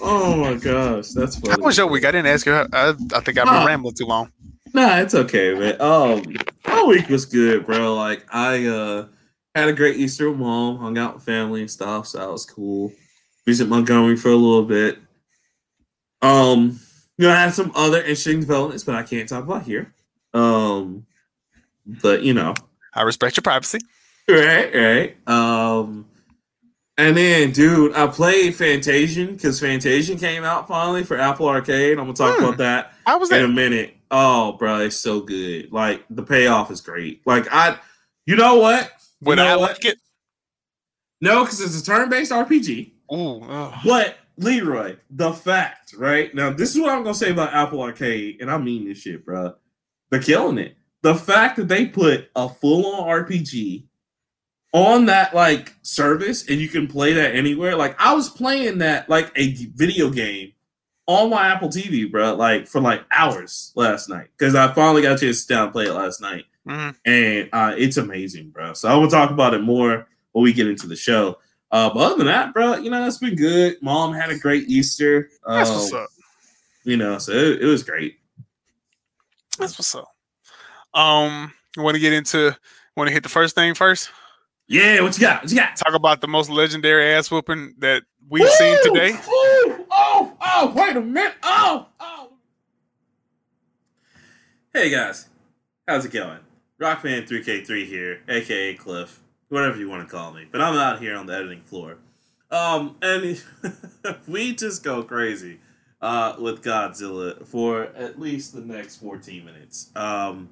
[0.00, 1.52] Oh my gosh, that's funny.
[1.52, 2.04] How was your week?
[2.04, 2.52] I didn't ask you.
[2.52, 3.66] I, I, I think I've been oh.
[3.66, 4.32] rambling too long.
[4.74, 5.80] Nah, it's okay, man.
[5.80, 6.22] Um,
[6.66, 7.94] my week was good, bro.
[7.94, 9.06] Like I uh
[9.54, 12.46] had a great Easter with mom, hung out with family and stuff, so that was
[12.46, 12.92] cool.
[13.46, 14.98] Visit Montgomery for a little bit.
[16.22, 16.80] Um,
[17.18, 19.92] you know, I had some other interesting developments, but I can't talk about here.
[20.32, 21.06] Um,
[21.86, 22.54] but you know,
[22.94, 23.78] I respect your privacy.
[24.28, 25.28] Right, right.
[25.28, 26.06] Um,
[27.02, 31.98] and then, dude, I played Fantasian because Fantasian came out finally for Apple Arcade.
[31.98, 32.44] I'm gonna talk hmm.
[32.44, 33.44] about that How was in that?
[33.44, 33.96] a minute.
[34.10, 35.72] Oh, bro, it's so good.
[35.72, 37.20] Like the payoff is great.
[37.26, 37.76] Like I,
[38.24, 38.84] you know what?
[39.20, 39.70] You Would know I what?
[39.72, 39.98] like it?
[41.20, 42.92] No, because it's a turn-based RPG.
[43.12, 43.74] Ooh, ugh.
[43.84, 48.40] But Leroy, the fact, right now, this is what I'm gonna say about Apple Arcade,
[48.40, 49.54] and I mean this shit, bro.
[50.10, 50.76] They're killing it.
[51.02, 53.84] The fact that they put a full-on RPG
[54.72, 57.76] on that like service and you can play that anywhere.
[57.76, 60.52] Like I was playing that like a video game
[61.06, 65.16] on my Apple TV, bro, like for like hours last night because I finally got
[65.16, 66.94] a chance to sit down and play it last night, Mhm.
[67.04, 68.72] and uh, it's amazing, bro.
[68.74, 71.38] So I will talk about it more when we get into the show.
[71.70, 73.76] Uh, but other than that, bro, you know it's been good.
[73.82, 75.28] Mom had a great Easter.
[75.46, 76.08] That's Um, what's up.
[76.84, 78.18] You know, so it, it was great.
[79.58, 80.08] That's what's up.
[80.94, 82.56] Um, you want to get into?
[82.96, 84.10] Want to hit the first thing first?
[84.68, 85.42] Yeah, what you got?
[85.42, 85.76] What you got?
[85.76, 89.12] Talk about the most legendary ass whooping that we've seen today.
[89.12, 89.86] Woo!
[89.90, 91.34] Oh, oh, wait a minute.
[91.42, 92.32] Oh, oh.
[94.72, 95.28] Hey guys,
[95.86, 96.38] how's it going?
[96.80, 100.46] Rockman3K3 here, aka Cliff, whatever you want to call me.
[100.50, 101.98] But I'm out here on the editing floor.
[102.50, 103.42] Um, and
[104.26, 105.58] we just go crazy
[106.00, 109.90] uh, with Godzilla for at least the next 14 minutes.
[109.94, 110.50] Um,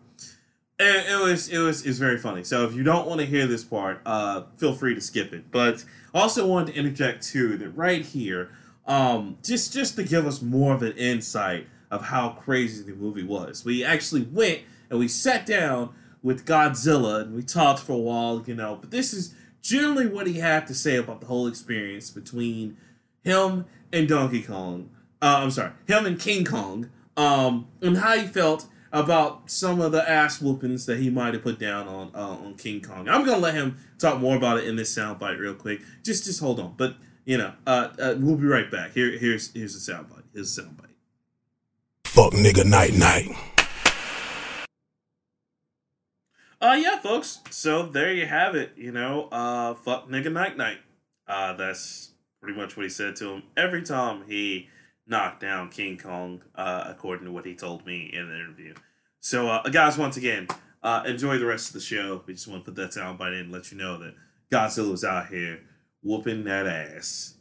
[0.81, 2.43] it, it was it was it's very funny.
[2.43, 5.51] So if you don't want to hear this part, uh, feel free to skip it.
[5.51, 8.51] But also wanted to interject too that right here,
[8.87, 13.23] um, just just to give us more of an insight of how crazy the movie
[13.23, 13.65] was.
[13.65, 15.91] We actually went and we sat down
[16.23, 18.79] with Godzilla and we talked for a while, you know.
[18.81, 22.77] But this is generally what he had to say about the whole experience between
[23.23, 24.91] him and Donkey Kong.
[25.21, 26.91] Uh, I'm sorry, him and King Kong.
[27.17, 31.43] Um, and how he felt about some of the ass whoopings that he might have
[31.43, 33.09] put down on uh, on King Kong.
[33.09, 35.81] I'm gonna let him talk more about it in this soundbite real quick.
[36.05, 38.93] Just just hold on, but you know, uh, uh, we'll be right back.
[38.93, 40.25] Here here's here's the soundbite.
[40.35, 40.87] Here's the soundbite.
[42.05, 43.31] Fuck nigga night night.
[46.61, 47.39] Uh yeah, folks.
[47.51, 48.73] So there you have it.
[48.77, 50.79] You know, uh, fuck nigga night night.
[51.27, 52.11] Uh, that's
[52.43, 54.69] pretty much what he said to him every time he
[55.11, 58.75] knocked down King Kong, uh, according to what he told me in the interview.
[59.19, 60.47] So, uh, guys, once again,
[60.83, 62.23] uh, enjoy the rest of the show.
[62.27, 64.15] We just want to put that soundbite in and let you know that
[64.51, 65.61] Godzilla was out here
[66.03, 67.35] whooping that ass.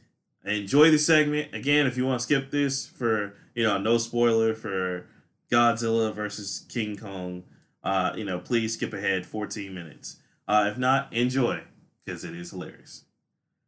[0.43, 1.53] Enjoy the segment.
[1.53, 5.07] Again, if you want to skip this for, you know, no spoiler for
[5.51, 7.43] Godzilla versus King Kong,
[7.83, 10.17] uh, you know, please skip ahead 14 minutes.
[10.47, 11.61] Uh, if not, enjoy
[12.03, 13.05] because it is hilarious.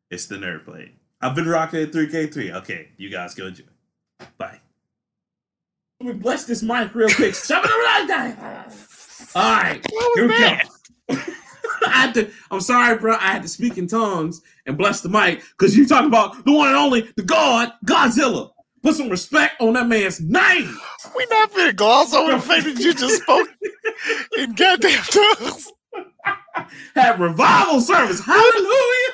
[0.10, 0.96] It's the Nerd Plate.
[1.22, 2.56] I've been Rockman3K3.
[2.56, 3.66] Okay, you guys go enjoy.
[4.38, 4.60] Bye.
[6.00, 7.36] Let me bless this mic real quick.
[7.46, 8.74] Shove it around that.
[9.36, 10.58] All right, here we go.
[11.86, 12.30] I had to.
[12.50, 13.16] I'm sorry, bro.
[13.16, 16.52] I had to speak in tongues and bless the mic because you talk about the
[16.52, 18.52] one and only, the God, Godzilla.
[18.84, 20.78] Put some respect on that man's name.
[21.16, 23.48] We not finna gloss over the fact that you just spoke
[24.38, 25.72] in goddamn tongues.
[26.96, 28.20] Had revival service.
[28.20, 29.12] Hallelujah.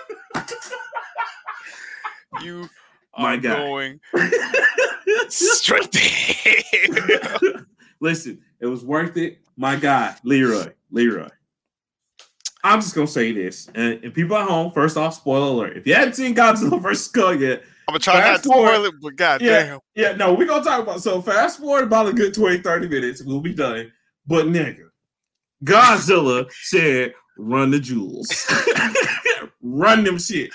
[2.42, 2.70] You
[3.18, 3.56] My are guy.
[3.56, 4.00] going
[5.30, 7.66] straight to hell.
[8.00, 9.40] Listen, it was worth it.
[9.56, 10.72] My guy, Leroy.
[10.92, 11.30] Leroy.
[12.64, 15.78] I'm just gonna say this, and, and people at home, first off, spoiler alert.
[15.78, 17.08] If you haven't seen Godzilla vs.
[17.08, 19.80] Kong yet, I'm gonna try not to spoil it, but goddamn.
[19.96, 20.10] Yeah.
[20.10, 23.24] yeah, no, we're gonna talk about so fast forward about a good 20, 30 minutes,
[23.24, 23.92] we'll be done.
[24.26, 24.90] But nigga,
[25.64, 28.28] Godzilla said, run the jewels.
[29.62, 30.52] run them shit.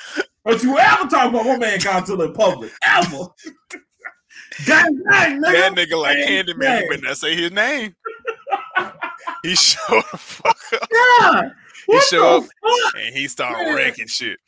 [0.47, 2.73] Don't you ever talk about my man Godzilla in public.
[2.83, 3.09] Ever.
[4.67, 5.53] God dang, nigga.
[5.53, 6.83] That nigga like Gang, Candyman, gang.
[6.83, 7.95] he better not say his name.
[9.43, 11.51] he showed the fuck up Yeah.
[11.87, 12.51] What show the up.
[12.93, 12.95] fuck?
[13.03, 13.77] and he started Man.
[13.77, 14.39] wrecking shit.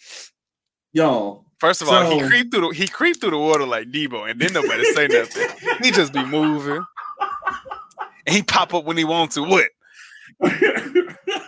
[0.92, 1.44] Yo.
[1.58, 4.30] First of all, he So- creeped through the he creeped through the water like Debo,
[4.30, 5.48] and then nobody say nothing.
[5.82, 6.84] He just be moving.
[8.26, 9.42] And he pop up when he wants to.
[9.42, 9.68] What?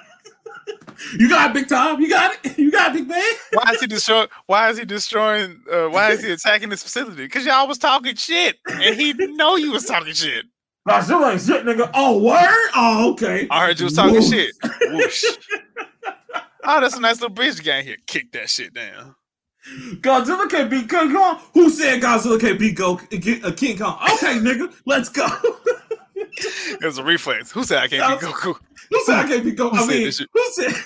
[1.19, 2.01] you got it, big time.
[2.01, 2.59] You got it.
[2.59, 3.23] You got it, big man.
[3.53, 4.29] Why is he destroying?
[4.47, 5.63] Why is he destroying?
[5.71, 7.25] Uh, why is he attacking this facility?
[7.25, 10.45] Because y'all was talking shit, and he didn't know you was talking shit.
[10.87, 11.91] I Godzilla ain't shit, nigga.
[11.95, 12.71] Oh, word?
[12.77, 13.49] Oh, okay.
[13.51, 14.31] I heard you was talking Whoa.
[14.31, 14.53] shit.
[14.83, 15.25] Whoosh.
[16.63, 17.97] Oh, that's a nice little bridge gang here.
[18.07, 19.17] Kick that shit down.
[20.01, 21.41] Godzilla can't beat King Kong.
[21.55, 23.99] Who said Godzilla can't beat Go get a King Kong?
[24.15, 25.27] Okay, nigga, let's go.
[26.15, 27.51] It was a reflex.
[27.51, 28.57] Who said I can't be Goku?
[28.91, 29.71] Who said I can't beat Go?
[29.71, 30.29] I mean, this shit?
[30.33, 30.73] who said?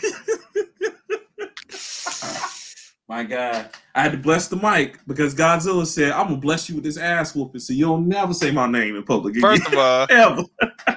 [3.09, 6.77] My God, I had to bless the mic because Godzilla said, "I'm gonna bless you
[6.77, 9.75] with this ass whooping, so you'll never say my name in public again." First of
[9.77, 10.43] all, ever.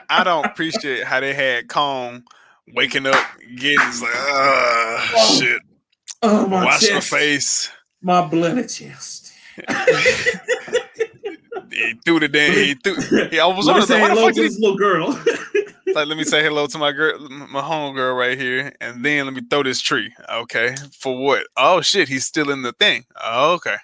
[0.10, 2.24] I don't appreciate how they had Kong
[2.76, 3.16] waking up,
[3.56, 5.60] getting it's like, ah, shit.
[6.22, 7.72] Oh my Wash your chest, face.
[8.02, 9.32] my bloody chest.
[11.72, 12.54] He threw the damn.
[12.54, 13.28] He threw.
[13.30, 13.68] He almost.
[13.68, 15.20] was Let me say like, why the hello fuck to this little girl.
[15.86, 19.04] He, like, let me say hello to my girl, my home girl right here, and
[19.04, 20.14] then let me throw this tree.
[20.30, 21.46] Okay, for what?
[21.58, 23.06] Oh shit, he's still in the thing.
[23.22, 23.76] Oh, okay.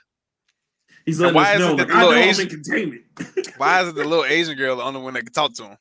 [1.05, 3.01] He's letting why us is know, it that like, the little Asian- in containment.
[3.57, 5.77] Why is it the little Asian girl the only one that can talk to him?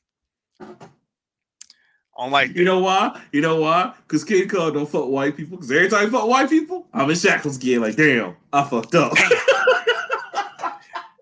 [2.15, 3.21] On like You know why?
[3.31, 3.93] You know why?
[4.07, 5.55] Because King Kong don't fuck white people.
[5.57, 7.79] Because every time he fuck white people, I'm in shackles again.
[7.81, 9.13] Like, damn, I fucked up.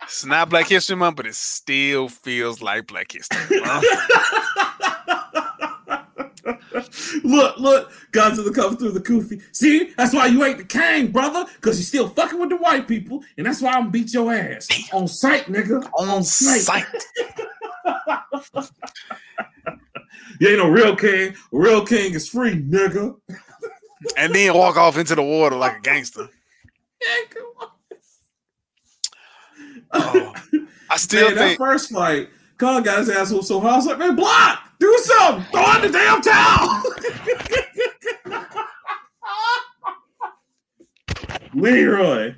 [0.03, 3.59] it's not Black History Month, but it still feels like Black History.
[3.61, 3.85] Month.
[7.23, 9.41] look, look, Godzilla comes through the kufi.
[9.51, 11.45] See, that's why you ain't the king, brother.
[11.55, 14.33] Because you still fucking with the white people, and that's why I'm gonna beat your
[14.33, 15.89] ass on sight, nigga.
[15.93, 16.61] On sight.
[16.61, 16.85] sight.
[20.39, 21.31] You ain't no real king.
[21.31, 23.15] A real king is free, nigga.
[24.17, 26.29] and then walk off into the water like a gangster.
[27.01, 27.67] Yeah, come on.
[29.93, 30.33] Oh,
[30.89, 33.73] I still man, that first fight, Kong got his ass so hard.
[33.73, 36.83] I was like, man, block, do something, throw in the damn towel.
[41.53, 42.35] Leroy,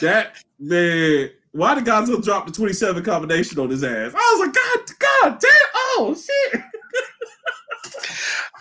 [0.00, 4.12] that man, why did Godzilla drop the 27 combination on his ass?
[4.14, 6.62] I was like, God, God damn, oh shit.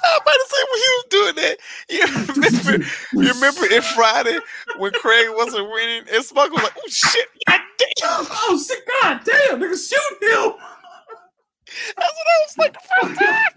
[0.05, 1.57] I'm about to say when he was doing that.
[1.89, 2.05] You
[2.36, 4.39] remember, you remember in Friday
[4.78, 9.22] when Craig wasn't winning and Smoke was like, "Oh shit, god damn!" Oh shit, God
[9.24, 10.53] damn, nigga, shoot him.
[11.97, 13.51] That's what I was like the first time.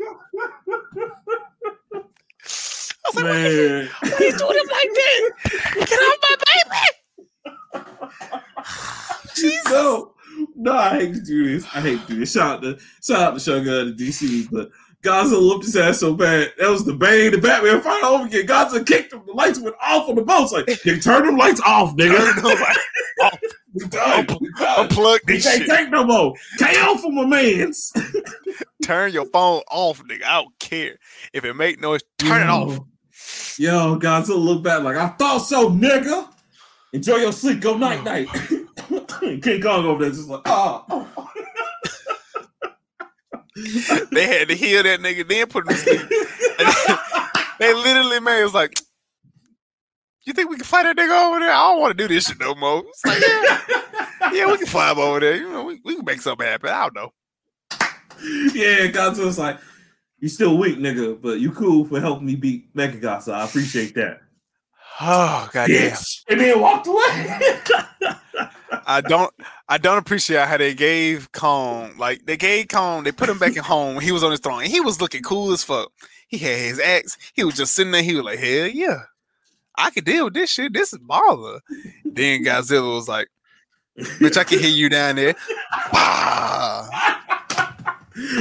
[3.04, 3.88] I was like, why, Man.
[4.00, 5.20] why you doing him like that?
[5.74, 6.84] Get off my baby!
[9.34, 9.70] Jesus.
[9.70, 10.14] No,
[10.56, 11.64] no, I hate to do this.
[11.74, 12.32] I hate to do this.
[12.32, 14.70] Shout out to shout out to Shogun and DC, but
[15.02, 16.52] Godzilla whooped his ass so bad.
[16.58, 18.46] That was the Bane, the Batman fight over again.
[18.46, 19.22] Godzilla kicked him.
[19.26, 20.44] The lights went off on the boat.
[20.44, 22.16] It's like, nigga, turn them lights off, nigga.
[23.76, 24.26] we done.
[24.40, 24.88] We done.
[24.88, 26.34] Unplug this can't take no more.
[26.58, 27.92] KO for my mans.
[28.82, 30.24] Turn your phone off, nigga.
[30.24, 30.96] I don't care
[31.32, 32.00] if it make noise.
[32.18, 32.78] Turn it off.
[33.58, 36.28] Yo, Godzilla look back like, I thought so, nigga.
[36.92, 37.60] Enjoy your sleep.
[37.60, 38.28] Go night night.
[39.42, 40.84] King Kong over there just like, oh.
[40.90, 41.30] oh.
[44.12, 46.00] They had to heal that nigga, then put him to sleep.
[47.58, 48.78] They literally made it was like,
[50.26, 51.50] "You think we can fight that nigga over there?
[51.52, 53.60] I don't want to do this shit no more." Like, yeah,
[54.32, 55.36] yeah, we can fly him over there.
[55.36, 56.70] You know, we, we can make something happen.
[56.70, 57.12] I don't know.
[58.54, 59.58] yeah, Godzilla's like,
[60.18, 63.34] you still weak, nigga, but you cool for helping me beat Mechagodzilla.
[63.34, 64.20] I appreciate that.
[65.00, 65.92] Oh goddamn!
[65.92, 66.22] Bitch.
[66.28, 66.96] And then walked away.
[68.86, 69.32] I don't,
[69.68, 73.56] I don't appreciate how they gave Kong, like they gave Kong, they put him back
[73.56, 74.00] at home.
[74.00, 74.62] He was on his throne.
[74.62, 75.90] And he was looking cool as fuck.
[76.28, 77.16] He had his axe.
[77.34, 78.02] He was just sitting there.
[78.02, 79.02] He was like, hell yeah,
[79.78, 80.72] I can deal with this shit.
[80.72, 81.60] This is baller.
[82.04, 83.28] then Godzilla was like,
[83.98, 85.34] bitch, I can hear you down there.
[85.92, 86.88] Bah.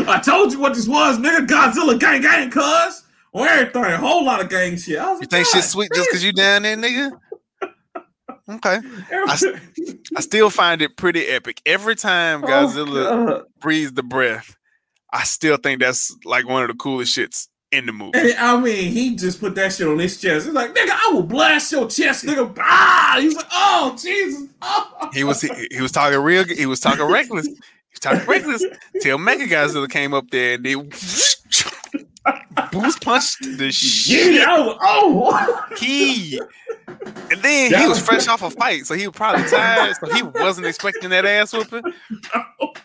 [0.07, 1.45] I told you what this was, nigga.
[1.47, 3.03] Godzilla gang gang, cuz.
[3.33, 3.83] Or everything.
[3.83, 4.97] A whole lot of gang shit.
[4.97, 7.11] I was You like, think shit's sweet just because you down there, nigga?
[8.47, 8.79] Okay.
[9.11, 9.59] I,
[10.15, 11.61] I still find it pretty epic.
[11.65, 13.43] Every time Oh, Godzilla God.
[13.59, 14.55] breathes the breath,
[15.11, 18.17] I still think that's like one of the coolest shits in the movie.
[18.17, 20.45] And I mean, he just put that shit on his chest.
[20.45, 22.55] He's like, nigga, I will blast your chest, nigga.
[22.59, 23.17] Ah!
[23.19, 24.49] He's like, oh, Jesus.
[24.61, 24.91] Oh.
[25.13, 26.43] He was he, he was talking real.
[26.43, 27.47] He was talking reckless.
[27.47, 28.65] He was talking reckless
[29.01, 30.75] till Mega Godzilla came up there and they
[32.71, 34.47] boost punched the shit.
[34.47, 35.65] I was, oh.
[35.77, 36.39] He
[37.31, 40.23] And then he was fresh off a fight, so he was probably tired, so he
[40.23, 41.83] wasn't expecting that ass whooping.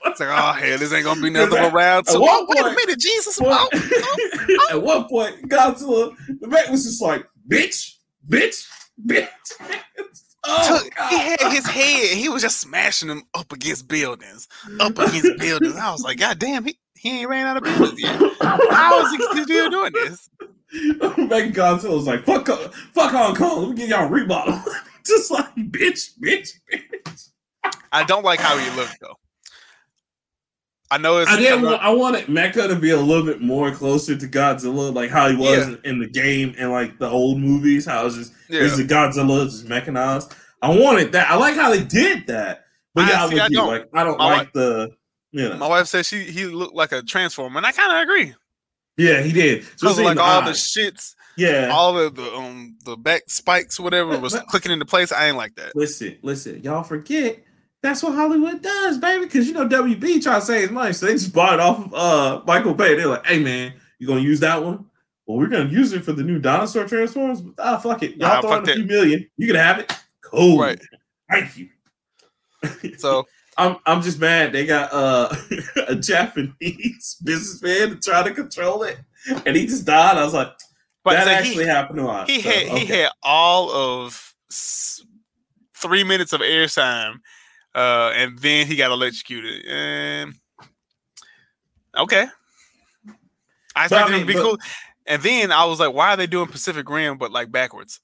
[0.07, 2.21] It's like, oh hell, this ain't gonna be nothing but round At two.
[2.21, 3.39] one Oh, wait a minute, Jesus!
[3.41, 4.19] Well, oh, oh,
[4.51, 7.95] oh, At one point, Godzilla, the man was just like, bitch,
[8.29, 8.67] bitch,
[9.07, 9.29] bitch.
[10.43, 12.17] Oh, took- he had his head.
[12.17, 14.49] He was just smashing them up against buildings,
[14.81, 15.77] up against buildings.
[15.77, 18.21] I was like, God damn, he, he ain't ran out of business yet.
[18.43, 20.29] How is he still doing this?
[20.73, 23.61] Megan Godzilla was like, fuck, uh, fuck Hong Kong.
[23.63, 24.63] Let me give y'all a remodel.
[25.07, 27.31] just like, bitch, bitch, bitch.
[27.91, 29.17] I don't like how he looked though.
[30.91, 33.71] I know it's I didn't want, I wanted Mecha to be a little bit more
[33.71, 35.75] closer to Godzilla, like how he was Yeah.
[35.85, 38.61] in the game and like the old movies, how it's just yeah.
[38.61, 40.35] Is the Godzilla just mechanized?
[40.61, 41.31] I wanted that.
[41.31, 42.65] I like how they did that.
[42.95, 43.69] But I- yeah, see, with I don't.
[43.69, 44.91] Like I don't My like the
[45.33, 45.57] know.
[45.57, 48.35] My wife said she he looked like a transformer, and I kind of agree.
[48.97, 49.65] yeah, he did.
[49.81, 51.69] Because like the all the shits, yeah.
[51.73, 55.13] all of the um the back spikes, whatever was but- clicking into place.
[55.13, 55.75] I ain't like that.
[55.77, 57.39] listen, listen, y'all forget
[57.83, 59.25] that's what Hollywood does, baby.
[59.25, 61.79] Because you know WB trying to save his money, so they just bought it off
[61.87, 62.95] of uh Michael Bay.
[62.97, 64.87] They're like, hey man, you gonna use that one?
[65.27, 67.41] Well, we're gonna use it for the new dinosaur transformers.
[67.59, 68.17] Ah, fuck it.
[68.17, 68.75] Y'all Nah, throw in a that.
[68.77, 69.31] few million.
[69.37, 69.93] You can have it.
[70.23, 70.59] Cool.
[70.61, 70.81] Right.
[71.31, 71.69] Thank you.
[72.99, 73.27] So
[73.61, 75.35] I'm I'm just mad they got uh,
[75.89, 78.99] a Japanese businessman to try to control it,
[79.47, 80.17] and he just died.
[80.17, 80.49] I was like,
[81.05, 82.29] but that so actually he, happened a lot.
[82.31, 84.35] he So, had he had all of
[85.77, 87.17] three minutes of airtime,
[87.75, 89.65] uh, and then he got electrocuted.
[89.67, 90.35] And
[91.97, 92.27] okay,
[93.77, 94.59] I But I expected him to be but- cool.
[95.07, 98.01] And then I was like, why are they doing Pacific Rim but like backwards?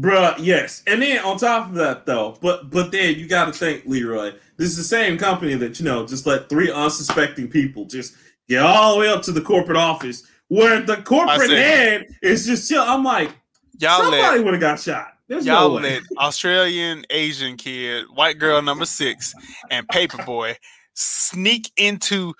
[0.00, 0.82] Bruh, yes.
[0.86, 4.32] And then on top of that, though, but but then you got to think, Leroy,
[4.56, 8.14] this is the same company that you know just let three unsuspecting people just
[8.48, 12.68] get all the way up to the corporate office where the corporate head is just
[12.68, 12.82] chill.
[12.82, 13.30] I'm like,
[13.78, 15.14] Y'all somebody would have got shot.
[15.28, 19.34] There's Y'all no let Australian Asian kid, white girl number six,
[19.70, 20.56] and Paperboy
[20.94, 22.34] sneak into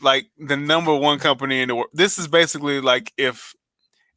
[0.00, 1.90] like the number one company in the world.
[1.92, 3.54] This is basically like if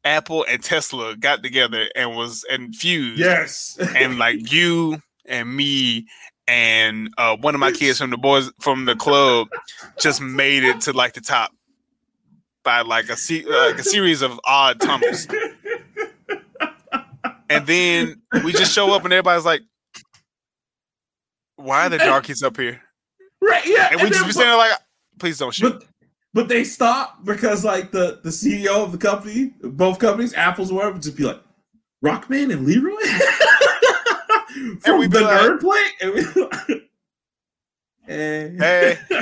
[0.04, 3.78] Apple and Tesla got together and was and fused, yes.
[3.96, 6.06] and like you and me
[6.48, 9.48] and uh, one of my kids from the boys from the club
[10.00, 11.52] just made it to like the top
[12.64, 15.26] by like a se- uh, like a series of odd tumbles.
[17.48, 19.62] and then we just show up and everybody's like,
[21.56, 22.80] "Why are the darkies up here?"
[23.40, 23.88] right, yeah.
[23.92, 24.72] And we just then- be saying like,
[25.18, 25.88] "Please don't shoot." But
[26.34, 30.74] but they stopped because like the the CEO of the company, both companies, Apple's or
[30.76, 31.40] whatever, would just be like
[32.04, 32.96] Rockman and Leroy
[34.80, 35.92] from we'd the like- nerd plate.
[36.00, 36.82] And like,
[38.06, 38.56] hey.
[38.58, 38.98] Hey.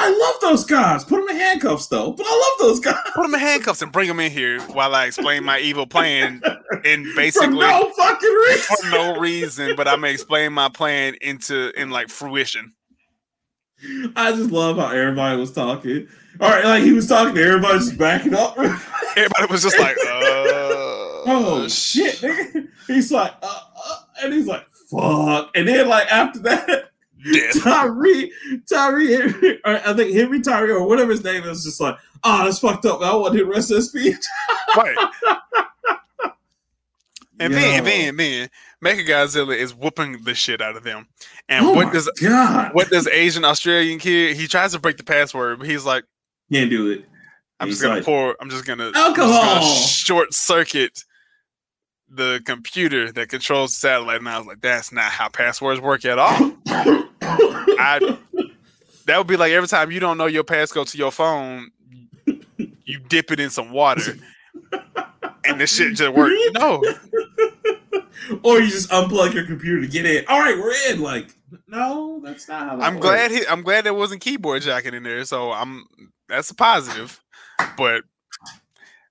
[0.00, 1.04] I love those guys.
[1.04, 2.12] Put them in handcuffs though.
[2.12, 2.96] But I love those guys.
[3.14, 6.40] Put them in handcuffs and bring them in here while I explain my evil plan.
[6.84, 8.76] And For basically, no fucking reason.
[8.76, 12.72] for no reason, but I'm gonna explain my plan into in like fruition.
[14.16, 16.08] I just love how everybody was talking.
[16.40, 18.56] All right, like he was talking to everybody just backing up.
[18.58, 22.68] Everybody was just like, "Uh, oh shit, nigga.
[22.86, 25.50] He's like, uh, uh, and he's like, fuck.
[25.54, 26.66] And then like after that,
[27.32, 28.32] death." Tyree,
[28.68, 32.58] Tyree, Henry, I think Henry Tyree or whatever his name is, just like, oh, that's
[32.60, 33.00] fucked up.
[33.00, 34.24] I want to rest of his speech.
[34.76, 34.96] Right.
[37.40, 38.48] And then, and then, then,
[38.84, 41.06] Mecha Godzilla is whooping the shit out of them.
[41.48, 44.36] And oh what does God, what does Asian Australian kid?
[44.36, 46.04] He tries to break the password, but he's like,
[46.52, 47.04] can't do it.
[47.60, 48.36] "I'm He's just gonna like, pour.
[48.40, 49.74] I'm just gonna I'm just gonna Alcohol.
[49.74, 51.04] short circuit
[52.08, 56.04] the computer that controls the satellite." And I was like, "That's not how passwords work
[56.04, 58.18] at all." I
[59.06, 61.70] that would be like every time you don't know your passcode to your phone,
[62.84, 64.16] you dip it in some water,
[65.48, 66.34] and the shit just works.
[66.54, 66.82] No,
[68.42, 70.24] or you just unplug your computer to get in.
[70.28, 71.00] All right, we're in.
[71.00, 71.34] Like,
[71.66, 73.06] no, that's not how that I'm works.
[73.06, 75.86] glad he, I'm glad there wasn't keyboard jacking in there, so I'm
[76.28, 77.20] that's a positive.
[77.76, 78.04] But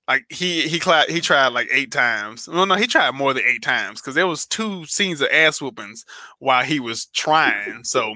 [0.07, 2.47] like he he cla- he tried like eight times.
[2.47, 5.59] Well, no, he tried more than eight times because there was two scenes of ass
[5.61, 6.05] whoopings
[6.39, 7.83] while he was trying.
[7.83, 8.15] So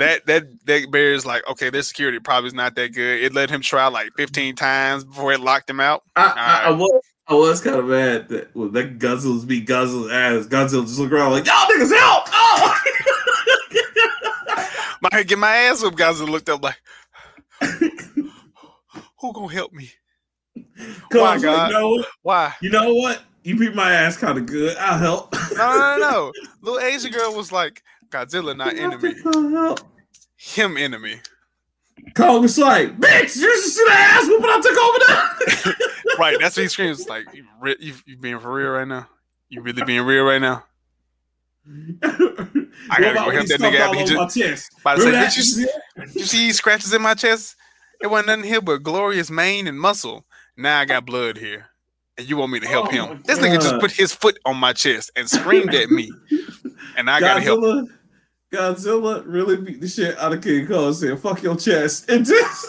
[0.00, 3.22] that that that bears like okay, their security probably is not that good.
[3.22, 6.02] It let him try like 15 times before it locked him out.
[6.16, 10.12] I, I, I was I was kind of mad that well, that Guzzles be Guzzles
[10.12, 10.46] ass.
[10.46, 12.24] Godzilla just look around like y'all niggas help.
[12.28, 12.76] Oh!
[15.02, 15.96] My get my ass up.
[15.96, 16.20] guys.
[16.20, 16.78] looked up like,
[19.18, 19.90] who gonna help me?
[21.10, 21.72] Come Why, on, God?
[21.72, 22.54] like, no, Why?
[22.60, 23.22] you know what?
[23.42, 24.76] You beat my ass kind of good.
[24.76, 25.34] I'll help.
[25.56, 26.32] No, no, no, no.
[26.60, 29.14] Little Asian girl was like, Godzilla not enemy,
[30.36, 31.20] him enemy.
[32.14, 35.74] Kong was like, bitch, you should see the ass whooping I took over there.
[36.18, 36.36] right.
[36.40, 37.06] That's what he screams.
[37.08, 39.06] Like, you, re- you, you being for real right now?
[39.50, 40.64] You really being real right now?
[41.68, 43.94] I gotta go help that nigga out.
[43.94, 44.72] He just- my chest.
[44.80, 45.68] About to say, Remember "Bitch, you,
[46.20, 47.54] you see these scratches in my chest?
[48.00, 50.24] It wasn't nothing here but glorious mane and muscle.
[50.56, 51.66] Now I got blood here.
[52.16, 53.22] And you want me to help Oh him?
[53.24, 56.10] This nigga just put his foot on my chest and screamed at me.
[56.96, 57.88] And I gotta help.
[58.52, 62.10] Godzilla, really beat the shit out of King Kong said, fuck your chest.
[62.10, 62.66] And just,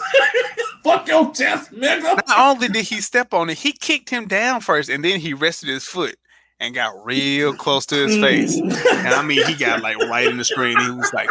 [0.84, 2.16] fuck your chest, nigga.
[2.28, 5.34] Not only did he step on it, he kicked him down first, and then he
[5.34, 6.16] rested his foot
[6.60, 8.60] and got real close to his face.
[9.02, 10.78] And I mean, he got like right in the screen.
[10.78, 11.28] He was like,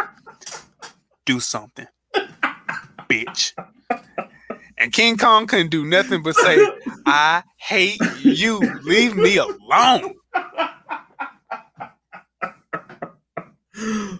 [1.24, 1.86] "Do something,
[3.08, 3.54] bitch."
[4.76, 6.58] And King Kong couldn't do nothing but say,
[7.06, 8.58] "I hate you.
[8.82, 10.14] Leave me alone."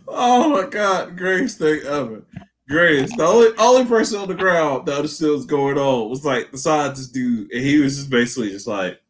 [0.08, 2.22] Oh my god, greatest thing ever.
[2.68, 3.16] Greatest.
[3.16, 6.58] The only only person on the ground that understood what's going on was like the
[6.58, 9.00] scientist dude, and he was just basically just like,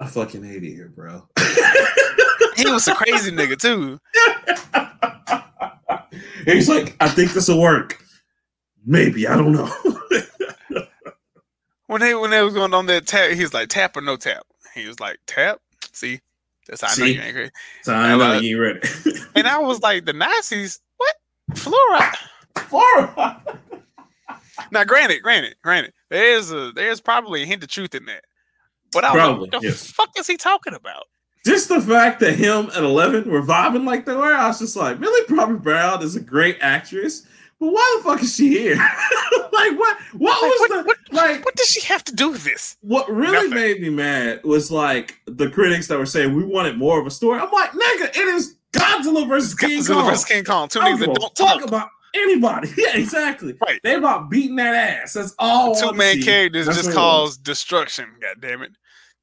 [0.00, 1.28] I fucking hate it here, bro.
[2.54, 3.98] He was a crazy nigga too.
[6.44, 7.98] He's like, I think this will work.
[8.84, 9.72] Maybe, I don't know.
[11.92, 14.16] When they when they was going on that tap, he was like, "Tap or no
[14.16, 15.60] tap?" He was like, "Tap."
[15.92, 16.20] See,
[16.80, 17.26] that's how I know See?
[17.26, 17.50] you crazy.
[17.82, 18.80] so I know you ready.
[19.34, 20.80] And I was like, "The Nazis?
[20.96, 21.14] What?
[21.52, 22.16] Fluoride?"
[22.68, 23.42] Flora.
[24.70, 28.24] Now, granted, granted, granted, there's a there's probably a hint of truth in that.
[28.92, 29.90] But I was Probably, like, what the yes.
[29.90, 31.04] fuck is he talking about?
[31.46, 34.76] Just the fact that him and Eleven were vibing like they were, I was just
[34.76, 37.26] like, Millie Bobby Brown is a great actress,
[37.62, 38.74] but why the fuck is she here?
[39.52, 39.96] like, what?
[40.14, 41.44] What was what, the what, like?
[41.44, 42.76] what does she have to do with this?
[42.80, 43.50] What really Nothing.
[43.50, 47.10] made me mad was like the critics that were saying we wanted more of a
[47.12, 47.38] story.
[47.38, 50.10] I'm like, nigga, it is Godzilla versus King Godzilla Kong.
[50.10, 51.62] versus King Kong, two niggas that don't talk.
[51.62, 52.68] about anybody.
[52.76, 53.56] Yeah, exactly.
[53.64, 53.78] Right.
[53.84, 55.12] They about beating that ass.
[55.12, 55.76] That's all.
[55.76, 56.24] Two main see.
[56.24, 58.08] characters That's just cause destruction.
[58.20, 58.72] God damn it!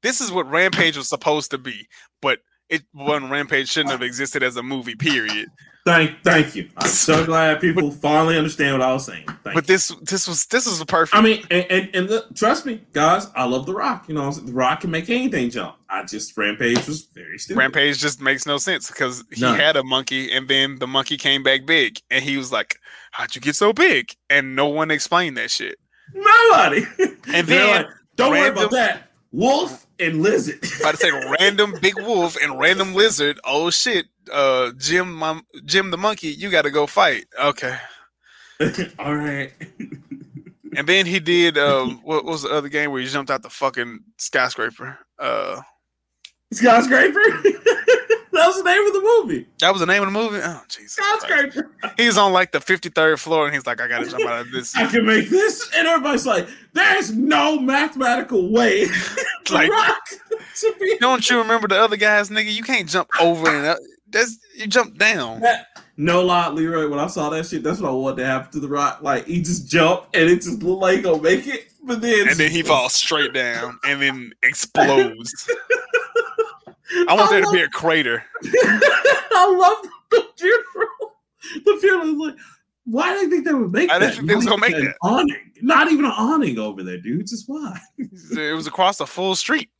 [0.02, 1.86] This is what Rampage was supposed to be,
[2.22, 2.38] but
[2.70, 4.94] it one Rampage shouldn't have existed as a movie.
[4.94, 5.50] Period.
[5.86, 6.68] Thank, thank you.
[6.76, 9.24] I'm so glad people finally understand what I was saying.
[9.26, 9.62] Thank But you.
[9.62, 11.16] this this was this was a perfect.
[11.16, 14.06] I mean, and and, and the, trust me, guys, I love The Rock.
[14.08, 14.30] You know?
[14.30, 15.76] The Rock can make anything jump.
[15.88, 17.58] I just Rampage was very stupid.
[17.58, 19.58] Rampage just makes no sense because he None.
[19.58, 22.76] had a monkey and then the monkey came back big and he was like,
[23.12, 24.10] How'd you get so big?
[24.28, 25.78] And no one explained that shit.
[26.14, 26.84] Nobody.
[27.32, 29.10] And then like, don't worry about that.
[29.32, 30.58] Wolf and lizard.
[30.80, 31.10] About to say
[31.40, 33.40] random big wolf and random lizard.
[33.44, 34.06] Oh shit.
[34.32, 37.24] Uh Jim my, Jim the monkey, you gotta go fight.
[37.40, 37.76] Okay.
[38.98, 39.52] All right.
[40.76, 43.50] And then he did um what was the other game where he jumped out the
[43.50, 44.96] fucking skyscraper?
[45.18, 45.60] Uh
[46.52, 47.12] Skyscraper.
[48.32, 49.46] that was the name of the movie.
[49.58, 50.38] that was the name of the movie?
[50.42, 50.94] Oh Jesus.
[50.94, 51.22] Christ.
[51.22, 51.70] Skyscraper.
[51.96, 54.76] He's on like the 53rd floor and he's like, I gotta jump out of this.
[54.76, 58.86] I can make this, and everybody's like, "There's no mathematical way
[59.50, 60.08] Like- Rock
[60.60, 62.52] to be Don't you remember the other guys, nigga?
[62.52, 63.78] You can't jump over and up.
[64.10, 65.40] That's you jump down.
[65.40, 66.88] That, no lie, Leroy.
[66.88, 69.00] When I saw that shit, that's what I wanted to happen to the rock.
[69.02, 72.28] Like he just jumped and it just looked like he gonna make it, but then
[72.28, 75.48] And then he falls straight down and then explodes.
[77.08, 78.24] I want there to be a crater.
[78.44, 81.14] I love the funeral.
[81.64, 82.36] The funeral is like,
[82.84, 84.06] why do they think they would make I that?
[84.06, 87.26] didn't think they was gonna make an Awning, not even an awning over there, dude.
[87.28, 87.78] Just why?
[87.98, 89.70] It was across the full street.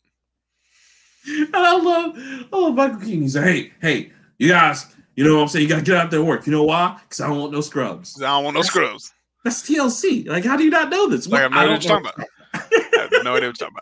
[1.26, 2.14] And I love,
[2.50, 3.20] I love Michael Keaton.
[3.22, 5.62] He's like, hey, hey, you guys, you know what I'm saying?
[5.64, 6.46] You gotta get out there and work.
[6.46, 6.98] You know why?
[7.02, 8.20] Because I don't want no scrubs.
[8.20, 9.12] I don't want no scrubs.
[9.44, 10.26] That's TLC.
[10.26, 11.28] Like, how do you not know this?
[11.28, 12.28] Like I have no I idea what don't you're talking about.
[12.54, 13.76] I have no idea what you're talking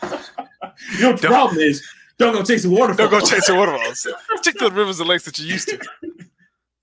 [0.00, 0.20] about.
[0.94, 1.82] You know what the Don't- problem is?
[2.18, 3.10] Don't go chasing waterfalls.
[3.10, 4.06] Don't go chase the waterfalls.
[4.36, 5.78] Stick to the rivers and lakes that you used to.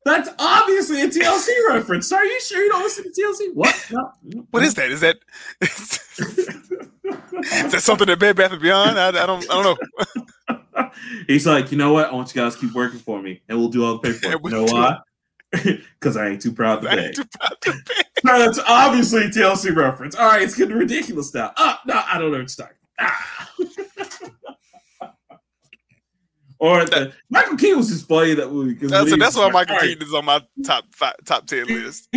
[0.05, 2.12] That's obviously a TLC reference.
[2.12, 3.53] Are you sure you don't listen to TLC?
[3.53, 3.88] What?
[3.91, 4.12] No.
[4.51, 4.91] What is that?
[4.91, 5.18] Is that
[5.62, 5.99] is
[7.72, 8.99] that something that Bed Bath and Beyond?
[8.99, 9.80] I, I don't I don't
[10.49, 10.59] know.
[11.27, 12.07] He's like, you know what?
[12.07, 14.43] I want you guys to keep working for me, and we'll do all the paperwork.
[14.43, 14.97] You know do why?
[15.99, 17.05] Because I ain't too proud to I beg.
[17.05, 18.05] ain't too proud to beg.
[18.23, 20.15] No, that's obviously a TLC reference.
[20.15, 21.51] All right, it's getting ridiculous now.
[21.57, 22.75] Oh, no, I don't know what you're.
[22.99, 23.49] Ah.
[26.59, 28.86] or the, Michael Keaton was just funny that movie.
[28.86, 32.09] That's, that's why Michael "All right, Keaton is on my top five, top ten list.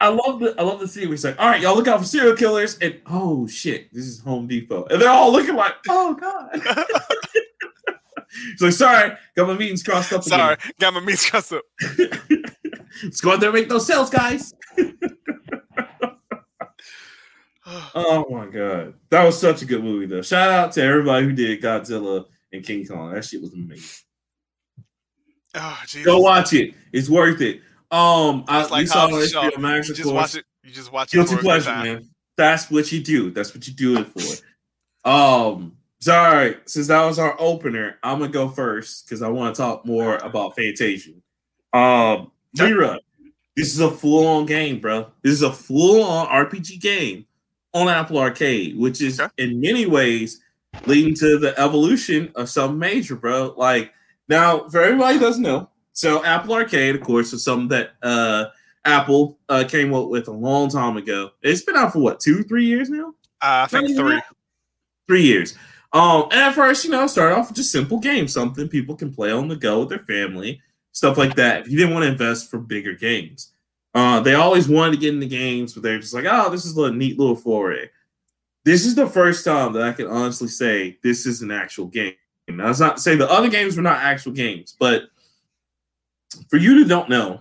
[0.00, 2.00] I love the I love the scene where he's like, all right, y'all look out
[2.00, 4.84] for serial killers, and oh shit, this is Home Depot.
[4.90, 6.50] And they're all looking like, oh god.
[8.52, 10.26] he's like, sorry, got my meetings crossed up.
[10.26, 11.62] again." Sorry, got my meat crossed up.
[13.02, 14.54] Let's go out there and make those sales, guys.
[17.96, 18.94] Oh my god.
[19.10, 20.22] That was such a good movie though.
[20.22, 23.12] Shout out to everybody who did Godzilla and King Kong.
[23.12, 24.04] That shit was amazing.
[25.56, 26.04] Oh, Jesus.
[26.04, 26.74] Go watch it.
[26.92, 27.62] It's worth it.
[27.96, 29.50] Um I like we saw Hobbs and it Shaw.
[29.50, 30.14] HBO Max You just course.
[30.14, 30.44] watch it.
[30.64, 32.10] You just watch it Guilty a good pleasure, man.
[32.36, 33.30] That's what you do.
[33.30, 35.08] That's what you do it for.
[35.10, 39.62] Um, sorry, since that was our opener, I'm gonna go first because I want to
[39.62, 41.22] talk more about Fantasian.
[41.72, 42.96] Um, Leroy,
[43.56, 45.10] this is a full-on game, bro.
[45.22, 47.26] This is a full-on RPG game
[47.72, 49.30] on Apple Arcade, which is Okay.
[49.44, 50.40] in many ways
[50.86, 53.54] leading to the evolution of something major, bro.
[53.56, 53.92] Like
[54.28, 58.46] now, for everybody who doesn't know, so Apple Arcade, of course, was something that uh
[58.84, 61.30] Apple uh came up with a long time ago.
[61.40, 63.14] It's been out for what two, three years now?
[63.40, 64.20] Uh, I think three.
[65.08, 65.54] Three years.
[65.92, 68.94] Um, and at first, you know, it started off with just simple games, something people
[68.94, 70.60] can play on the go with their family,
[70.92, 71.62] stuff like that.
[71.62, 73.52] If you didn't want to invest for bigger games,
[73.94, 76.76] uh, they always wanted to get into games, but they're just like, oh, this is
[76.76, 77.88] a neat little foray.
[78.64, 82.14] This is the first time that I can honestly say this is an actual game.
[82.48, 85.04] Now, that's not to say the other games were not actual games, but
[86.48, 87.40] for you who don't know,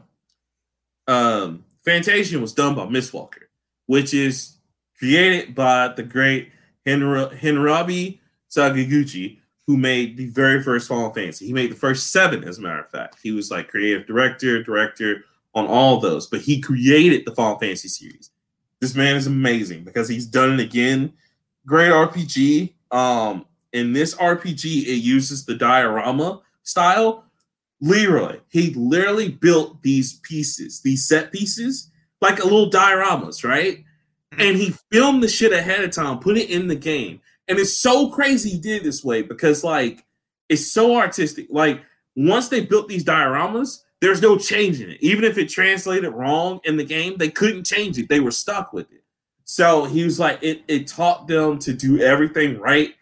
[1.07, 3.43] um, Fantasian was done by Mistwalker,
[3.85, 4.57] which is
[4.97, 6.51] created by the great
[6.85, 8.19] Henra- Henrabi
[8.49, 11.47] Sakaguchi, who made the very first Final Fantasy.
[11.47, 13.17] He made the first seven, as a matter of fact.
[13.21, 17.87] He was like creative director, director on all those, but he created the Final Fantasy
[17.87, 18.31] series.
[18.79, 21.13] This man is amazing because he's done it again.
[21.65, 22.73] Great RPG.
[22.91, 27.24] Um, in this RPG, it uses the diorama style.
[27.81, 33.79] Leroy, he literally built these pieces, these set pieces, like a little dioramas, right?
[33.79, 34.41] Mm-hmm.
[34.41, 37.21] And he filmed the shit ahead of time, put it in the game.
[37.47, 40.03] And it's so crazy he did it this way because, like,
[40.49, 41.47] it's so artistic.
[41.49, 41.81] Like,
[42.15, 44.97] once they built these dioramas, there's no changing it.
[45.01, 48.09] Even if it translated wrong in the game, they couldn't change it.
[48.09, 49.03] They were stuck with it.
[49.43, 52.95] So he was like, it, it taught them to do everything right,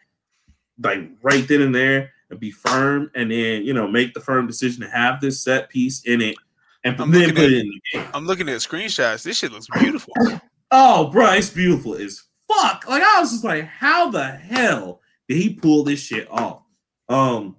[0.82, 4.46] like right then and there, and be firm, and then you know make the firm
[4.48, 6.36] decision to have this set piece in it,
[6.84, 8.08] and I'm then put at- it in the game.
[8.14, 9.24] I'm looking at screenshots.
[9.24, 10.14] This shit looks beautiful.
[10.76, 12.90] Oh, bro, it's beautiful as fuck.
[12.90, 16.64] Like I was just like, how the hell did he pull this shit off?
[17.08, 17.56] Um,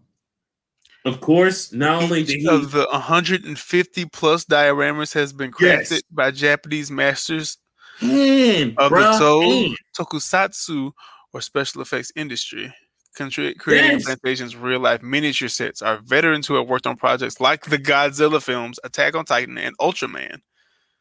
[1.04, 5.90] of course, not only did Each he, of the 150 plus dioramas has been crafted
[5.92, 6.02] Yes.
[6.10, 7.58] by Japanese masters
[8.02, 9.76] man, of bruh, the man.
[9.96, 10.90] Tokusatsu,
[11.32, 12.74] or special effects industry.
[13.14, 14.04] Contri- creating Yes.
[14.06, 18.42] Fantasian's real life miniature sets are veterans who have worked on projects like the Godzilla
[18.42, 20.40] films, Attack on Titan, and Ultraman.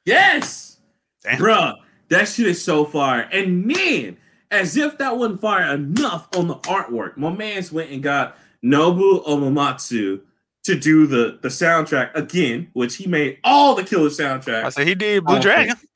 [0.06, 0.78] yes,
[1.24, 1.40] Damn.
[1.40, 1.76] bruh,
[2.10, 3.22] that shit is so fire.
[3.32, 4.18] And then,
[4.52, 9.26] as if that wasn't fire enough on the artwork, my man's went and got Nobuo
[9.26, 10.22] Uematsu
[10.66, 14.64] to do the the soundtrack again, which he made all the killer soundtracks.
[14.64, 15.70] I said he did Blue Dragon.
[15.76, 15.88] Fantasy.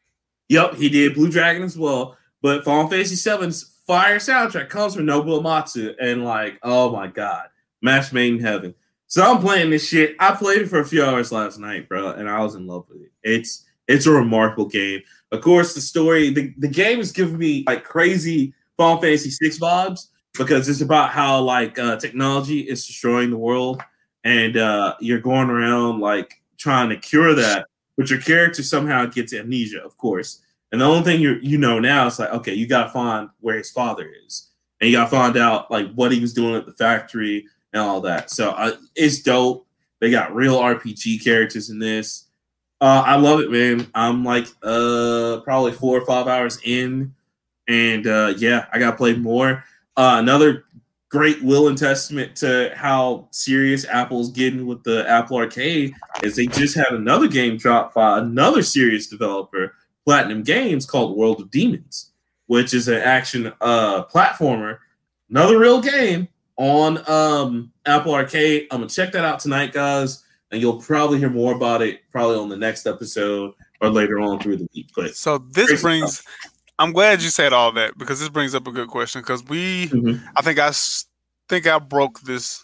[0.50, 2.18] Yep, he did Blue Dragon as well.
[2.42, 7.48] But Final Fantasy VII's fire soundtrack comes from Nobuo Uematsu, and like, oh my god,
[7.82, 8.76] match made in heaven.
[9.08, 10.16] So I'm playing this shit.
[10.20, 12.86] I played it for a few hours last night, bro, and I was in love
[12.90, 13.12] with it.
[13.24, 15.02] It's it's a remarkable game.
[15.32, 19.58] Of course, the story, the, the game is giving me like crazy Final Fantasy VI
[19.58, 20.08] vibes
[20.38, 23.82] because it's about how like uh, technology is destroying the world,
[24.24, 27.68] and uh, you're going around like trying to cure that
[27.98, 30.42] but your character somehow gets amnesia, of course.
[30.72, 33.58] And the only thing you you know now is like, okay, you gotta find where
[33.58, 34.50] his father is,
[34.80, 38.02] and you gotta find out like what he was doing at the factory and all
[38.02, 38.30] that.
[38.32, 39.66] So uh, it's dope.
[40.00, 42.26] They got real RPG characters in this.
[42.80, 43.88] Uh, I love it, man.
[43.96, 47.14] I'm like uh probably four or five hours in,
[47.68, 49.64] and uh, yeah, I gotta play more.
[49.96, 50.66] Uh, another
[51.10, 56.48] great will and testament to how serious Apple's getting with the Apple Arcade is they
[56.48, 59.74] just had another game drop by another serious developer,
[60.08, 62.12] Platinum Games, called World of Demons,
[62.46, 64.78] which is an action uh platformer,
[65.30, 68.68] another real game on um Apple Arcade.
[68.72, 72.38] I'm gonna check that out tonight, guys, and you'll probably hear more about it probably
[72.38, 74.88] on the next episode or later on through the week.
[74.96, 76.24] But So this brings.
[76.80, 79.20] I'm glad you said all that because this brings up a good question.
[79.20, 80.24] Because we, Mhm.
[80.38, 80.72] I think I
[81.50, 82.64] think I broke this.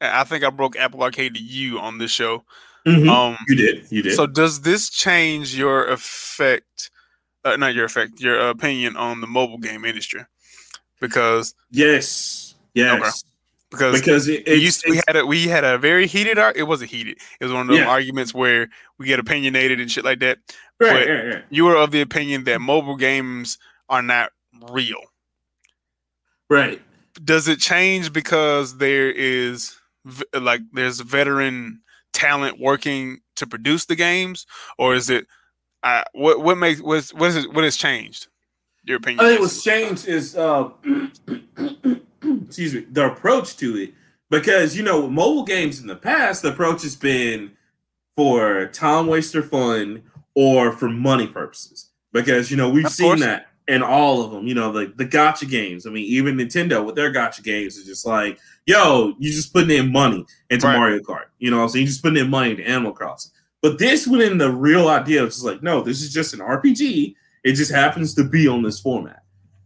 [0.00, 2.42] I think I broke Apple Arcade to you on this show.
[2.86, 3.08] Mhm.
[3.08, 4.14] Um, you did, you did.
[4.14, 6.90] so does this change your effect?
[7.44, 10.22] Uh, not your effect, your opinion on the mobile game industry?
[11.00, 13.24] Because yes, yes,
[13.70, 16.38] because because it, we it's, used we had a we had a very heated.
[16.38, 17.16] Ar- it wasn't heated.
[17.40, 17.88] It was one of those Yeah.
[17.88, 18.68] arguments where
[18.98, 20.38] we get opinionated and shit like that.
[20.78, 21.44] right, but- right, right.
[21.50, 23.58] You were of the opinion that mobile games
[23.88, 24.32] are not
[24.70, 25.00] real.
[26.48, 26.80] right.
[27.24, 29.76] does it change because there is
[30.34, 31.80] like there's veteran
[32.20, 34.46] talent working to produce the games
[34.78, 35.26] or is it
[35.82, 38.28] uh, what what makes what's what is it what has changed
[38.84, 40.68] your opinion I think what's changed is uh,
[42.46, 43.94] excuse me, the approach to it.
[44.28, 47.52] Because you know, mobile games in the past, the approach has been
[48.14, 50.02] for time waster fun
[50.34, 51.90] or for money purposes.
[52.12, 53.20] Because you know, we've Of seen course.
[53.20, 54.46] that in all of them.
[54.46, 55.86] You know, the the gotcha games.
[55.86, 59.70] I mean, even Nintendo with their gotcha games is just like, yo, you're just putting
[59.70, 60.76] in money into Right.
[60.76, 61.26] Mario Kart.
[61.38, 63.32] You know, so You're just putting in money into Animal Crossing.
[63.62, 66.40] But this went in the real idea of just like, no, this is just an
[66.40, 67.14] RPG.
[67.44, 69.22] It just happens to be on this format.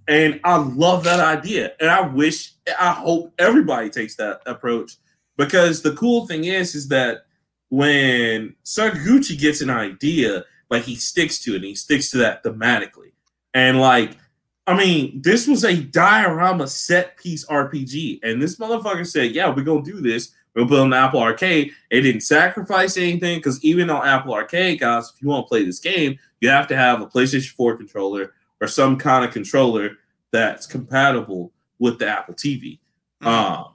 [0.07, 1.73] And I love that idea.
[1.81, 4.97] And I wish, I hope everybody takes that approach
[5.37, 7.25] because the cool thing is, is that
[7.71, 12.45] when Sakaguchi gets an idea, like he sticks to it and he sticks to that
[12.45, 13.13] thematically.
[13.55, 14.19] And like,
[14.67, 18.21] I mean, this was a diorama set piece RPG.
[18.23, 20.33] And this motherfucker said, yeah, we're going to do this.
[20.55, 21.73] We'll put on Apple Arcade.
[21.91, 25.65] It didn't sacrifice anything because even on Apple Arcade, guys, if you want to play
[25.65, 29.97] this game, you have to have a PlayStation 4 controller or some kind of controller
[30.31, 32.79] that's compatible with the Apple TV.
[33.23, 33.27] Mhm.
[33.27, 33.67] Um,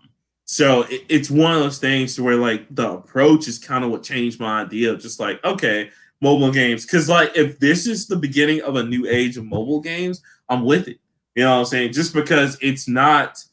[0.46, 4.04] so it, it's one of those things where like the approach is kind of what
[4.04, 5.92] changed my idea of just like, okay,
[6.22, 6.86] mobile games.
[6.86, 10.66] Cause like if this is the beginning of a new age of mobile games, I'm
[10.66, 11.00] with it.
[11.36, 11.94] You know what I'm saying?
[11.94, 13.44] Just because it's not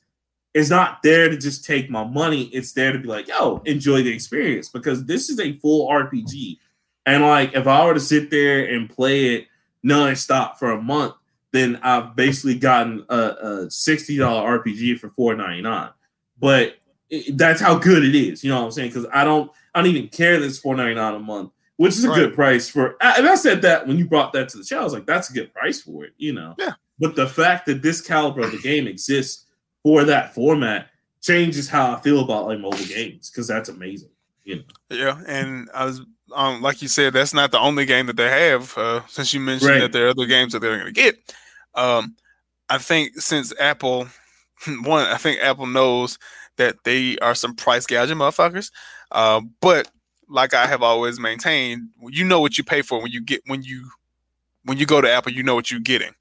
[0.54, 4.02] it's not there to just take my money, it's there to be like, yo, enjoy
[4.02, 6.58] the experience because this is a full RPG.
[7.04, 9.46] And like if I were to sit there and play it
[9.82, 11.14] non-stop for a month,
[11.52, 15.92] then I've basically gotten a, a $60 RPG for $4.99.
[16.38, 16.76] But
[17.08, 18.88] it, that's how good it is, you know what I'm saying?
[18.88, 22.08] Because I don't I don't even care that it's $4.99 a month, which is a
[22.08, 22.16] Right.
[22.16, 24.84] good price for and I said that when you brought that to the show, I
[24.84, 26.54] was like, that's a good price for it, you know.
[26.58, 26.72] Yeah.
[26.98, 29.44] But the fact that this caliber of the game exists
[29.82, 30.88] for that format
[31.22, 34.10] changes how I feel about like mobile games because that's amazing.
[34.44, 34.62] You know.
[34.90, 36.00] Yeah, and I was
[36.34, 38.76] um like you said, that's not the only game that they have.
[38.78, 39.80] Uh, since you mentioned Right.
[39.80, 41.18] that there are other games that they're going to get,
[41.74, 42.16] um,
[42.70, 44.08] I think since Apple,
[44.82, 46.18] one, I think Apple knows
[46.56, 48.70] that they are some price gouging motherfuckers.
[49.12, 49.88] Uh, but
[50.28, 53.62] like I have always maintained, you know what you pay for when you get when
[53.62, 53.90] you
[54.64, 56.12] when you go to Apple, you know what you're getting.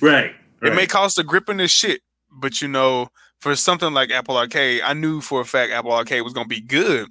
[0.00, 0.32] Right.
[0.62, 2.00] It may cost a grip in this shit,
[2.30, 3.08] but you know,
[3.40, 6.54] for something like Apple Arcade, I knew for a fact Apple Arcade was going to
[6.54, 7.08] be good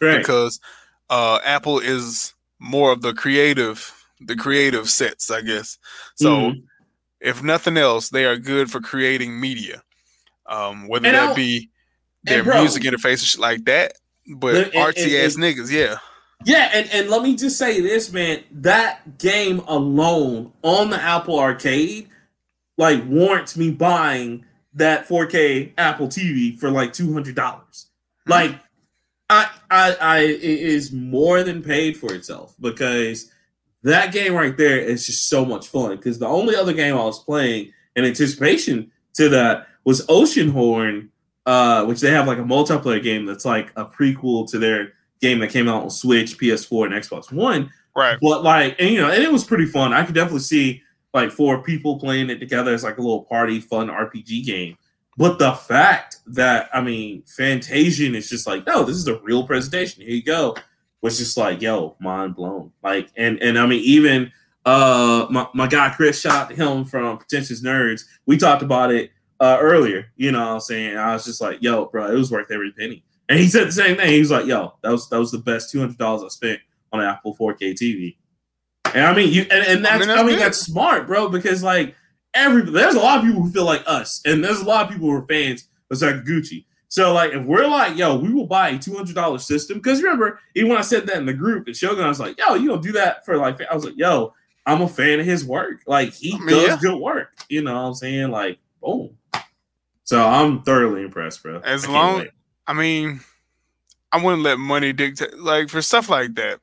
[0.00, 0.18] right.
[0.18, 0.60] because
[1.10, 5.78] uh, Apple is more of the creative, the creative sets, I guess.
[6.16, 6.62] So Mhm.
[7.20, 9.82] if nothing else, they are good for creating media,
[10.46, 11.70] um, whether And that I'll- be
[12.24, 13.94] their bro- music interface like that.
[14.36, 15.96] But artsy ass niggas, yeah,
[16.44, 18.42] Yeah, and, and let me just say this, man.
[18.52, 22.08] That game alone on the Apple Arcade,
[22.76, 24.44] like, warrants me buying
[24.74, 27.88] that 4K Apple TV for like two hundred dollars.
[28.26, 28.30] Hmm.
[28.30, 28.60] Like,
[29.28, 33.30] I, I, I, it is more than paid for itself because
[33.82, 35.96] that game right there is just so much fun.
[35.96, 41.08] Because the only other game I was playing in anticipation to that was Oceanhorn,
[41.46, 45.38] uh, which they have like a multiplayer game that's like a prequel to their game
[45.40, 47.70] that came out on Switch, PS4, and Xbox One.
[47.96, 48.18] right.
[48.20, 49.92] But like, and you know, and it was pretty fun.
[49.92, 50.82] I could definitely see
[51.14, 54.76] like four people playing it together as like a little party fun RPG game.
[55.16, 59.46] But the fact that I mean, Fantasian is just like, no, this is a real
[59.46, 60.02] presentation.
[60.02, 60.56] Here you go.
[61.02, 62.72] Was just like, yo, mind blown.
[62.82, 64.32] Like, and and I mean, even
[64.64, 68.04] uh my, my guy Chris, shot him from Pretentious Nerds.
[68.26, 69.10] We talked about it
[69.42, 70.06] uh earlier.
[70.16, 70.96] You know what I'm saying?
[70.96, 73.04] I was just like, yo, bro, it was worth every penny.
[73.28, 74.08] And he said the same thing.
[74.08, 76.60] He was like, yo, that was that was the best two hundred dollars I spent
[76.92, 78.16] on an Apple 4K TV.
[78.94, 81.28] And I mean, you and, and I that's mean, I mean, that's that's, smart, bro,
[81.28, 81.94] because like
[82.34, 84.92] every there's a lot of people who feel like us, and there's a lot of
[84.92, 86.64] people who are fans of like Gucci.
[86.88, 90.02] So like if we're like, yo, we will buy a two hundred dollar system, because
[90.02, 92.54] remember, even when I said that in the group and Shogun, I was like, yo,
[92.54, 94.34] you gonna do that for like I was like, yo,
[94.66, 95.80] I'm a fan of his work.
[95.86, 96.78] Like he I mean, does yeah.
[96.80, 97.32] good work.
[97.48, 98.30] You know what I'm saying?
[98.30, 99.16] Like, boom.
[100.12, 101.62] So I'm thoroughly impressed, bro.
[101.64, 102.26] As I long-.
[102.66, 103.20] I mean,
[104.12, 106.60] I wouldn't let money dictate like for stuff like that.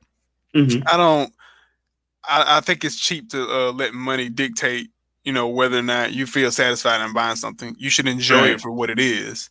[0.54, 0.84] Mhm.
[0.86, 1.32] I don't.
[2.22, 4.90] I, I think it's cheap to uh, let money dictate.
[5.24, 7.74] You know whether or not you feel satisfied in buying something.
[7.76, 8.50] You should enjoy Right.
[8.52, 9.50] it for what it is.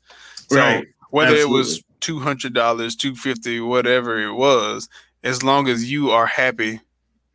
[0.50, 0.88] So Right.
[1.10, 4.88] whether it was two hundred dollars, two fifty, whatever it was,
[5.26, 6.80] as long as you are happy,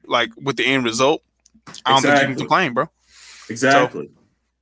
[0.06, 1.22] like with the end result,
[1.84, 2.88] I don't think you can complain, bro.
[3.50, 4.08] Exactly.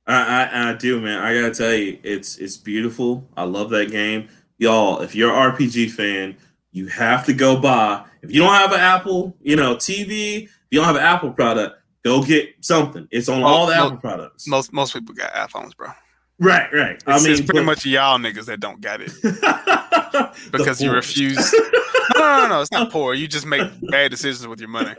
[0.05, 1.19] I, I I do, man.
[1.21, 3.27] I gotta tell you, it's it's beautiful.
[3.37, 4.27] I love that game,
[4.57, 4.99] y'all.
[5.01, 6.35] If you're an RPG fan,
[6.71, 8.03] you have to go buy.
[8.21, 10.43] If you don't have an Apple, you know, TV.
[10.43, 13.07] If you don't have an Apple product, go get something.
[13.11, 14.47] It's on Oh, all the Apple products.
[14.47, 15.89] Most most people got iPhones, bro.
[16.39, 17.01] Right, right.
[17.05, 19.11] I mean, it's pretty but- much y'all niggas that don't got it
[20.51, 21.53] because you refuse.
[22.15, 23.13] no, no, no, no, it's not poor.
[23.13, 24.93] You just make bad decisions with your money.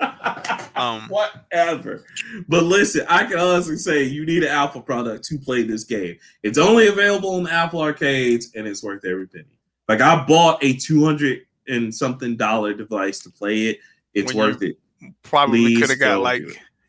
[0.76, 2.04] Um, Whatever.
[2.48, 6.16] But listen, I can honestly say you need an Apple product to play this game.
[6.42, 9.44] It's only available in Apple arcades and it's worth every penny.
[9.88, 13.78] Like I bought a two hundred and something dollar device to play it.
[14.14, 14.78] It's When worth it.
[15.22, 16.42] Probably could have got like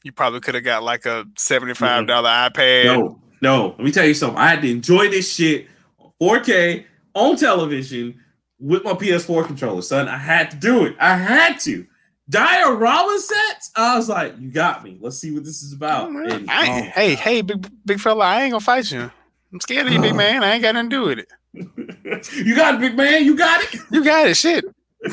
[0.03, 2.85] you probably could have got like a seventy-five dollar iPad.
[2.85, 3.69] No, no.
[3.77, 4.37] Let me tell you something.
[4.37, 5.67] I had to enjoy this shit
[5.99, 8.19] on 4K on television
[8.59, 10.07] with my PS4 controller, son.
[10.07, 10.95] I had to do it.
[10.99, 11.85] I had to.
[12.29, 13.71] Diorama sets.
[13.75, 14.97] I was like, you got me.
[14.99, 16.09] Let's see what this is about.
[16.09, 19.11] Oh, And, I ain't- hey, hey, big big fella, I ain't gonna fight you.
[19.53, 20.17] I'm scared of you, big Oh.
[20.17, 20.43] man.
[20.43, 21.27] I ain't got nothing to do with it.
[21.55, 22.19] oh.
[22.43, 23.23] you got it, big man.
[23.25, 23.79] You got it.
[23.91, 24.65] You got it, shit.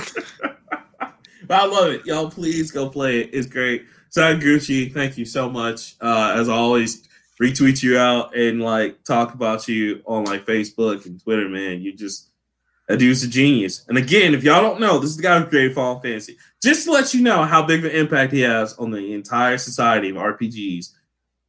[1.50, 2.06] I love it.
[2.06, 3.30] Y'all, please go play it.
[3.32, 3.84] It's great.
[4.10, 5.96] Sakaguchi, thank you so much.
[6.00, 7.06] Uh, as always,
[7.42, 11.80] retweet you out and like talk about you on like Facebook and Twitter, man.
[11.80, 12.30] You just
[12.88, 13.84] that dude's a genius.
[13.88, 16.36] And again, if y'all don't know, this is the guy who created Final Fantasy.
[16.62, 19.58] Just to let you know how big of an impact he has on the entire
[19.58, 20.90] society of RPGs.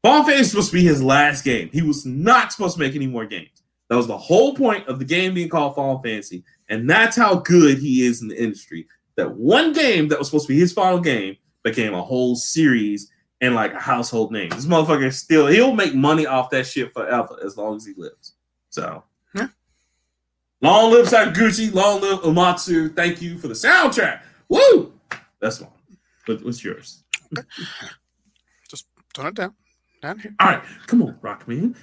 [0.01, 1.69] Final Fantasy is supposed to be his last game.
[1.71, 3.63] He was not supposed to make any more games.
[3.89, 6.43] That was the whole point of the game being called Final Fantasy.
[6.69, 8.87] And that's how good he is in the industry.
[9.15, 13.11] That one game that was supposed to be his final game became a whole series
[13.43, 14.49] and like a household name.
[14.49, 17.93] This motherfucker is still he'll make money off that shit forever as long as he
[17.97, 18.33] lives.
[18.69, 19.03] So
[19.35, 19.47] Yeah.
[20.61, 22.95] long live Sakaguchi, long live Uematsu.
[22.95, 24.21] Thank you for the soundtrack.
[24.47, 24.93] Woo!
[25.41, 25.71] That's one.
[26.25, 27.03] What, what's yours?
[28.69, 29.53] Just turn it down.
[30.01, 30.33] Down here.
[30.39, 31.75] All right, come on, Rockman.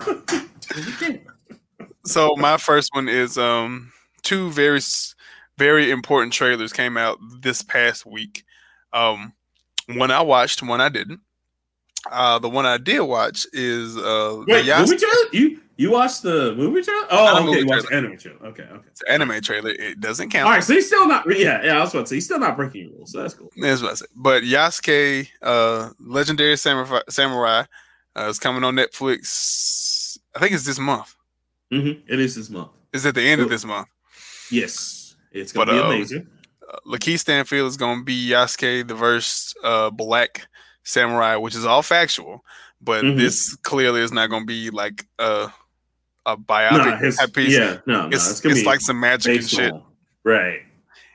[0.00, 0.24] Come on.
[0.60, 1.88] Turn it down.
[2.04, 3.92] So my first one is um
[4.22, 4.80] two very
[5.56, 8.44] very important trailers came out this past week.
[8.92, 9.32] Um
[9.94, 11.20] one I watched, one I didn't.
[12.10, 15.28] Uh the one I did watch is uh the Wait, Yas- movie trailer?
[15.32, 17.06] You you watched the movie trailer?
[17.10, 18.38] Oh, okay, you watched the anime trailer.
[18.46, 18.88] Okay, okay.
[19.08, 19.70] anime trailer.
[19.70, 20.46] It doesn't count.
[20.46, 21.26] All right, so he's still not.
[21.28, 21.76] Yeah, yeah.
[21.76, 23.12] I was about to say he's still not breaking rules.
[23.12, 23.50] So that's cool.
[23.56, 24.08] That's what I said.
[24.16, 27.64] But Yasuke, uh, Legendary Samurai, Samurai
[28.16, 30.16] uh, is coming on Netflix.
[30.34, 31.14] I think it's this month.
[31.70, 32.70] hmm It is this month.
[32.92, 33.88] It's at the end of this month.
[34.50, 36.26] Yes, it's gonna But, be uh, amazing.
[36.70, 40.46] Uh, Lakeith Stanfield is going to be Yasuke, the verse uh, Black
[40.82, 42.44] Samurai, which is all factual.
[42.80, 43.16] But Mhm.
[43.16, 45.48] this clearly is not going to be like a
[46.26, 47.56] a Nah, biopic his, type piece.
[47.56, 49.72] yeah, no, no, it's it's, gonna it's be like some magic and shit.
[50.24, 50.62] right?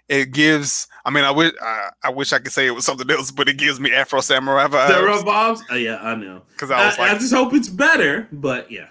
[0.08, 0.88] It gives.
[1.04, 3.50] I mean, I wish I, I wish I could say it was something else, but
[3.50, 5.62] it gives me Afro Samurai vibes Bobs.
[5.70, 6.44] Oh, yeah, I know.
[6.54, 8.88] because I, I was I like, just hope it's better, but yeah,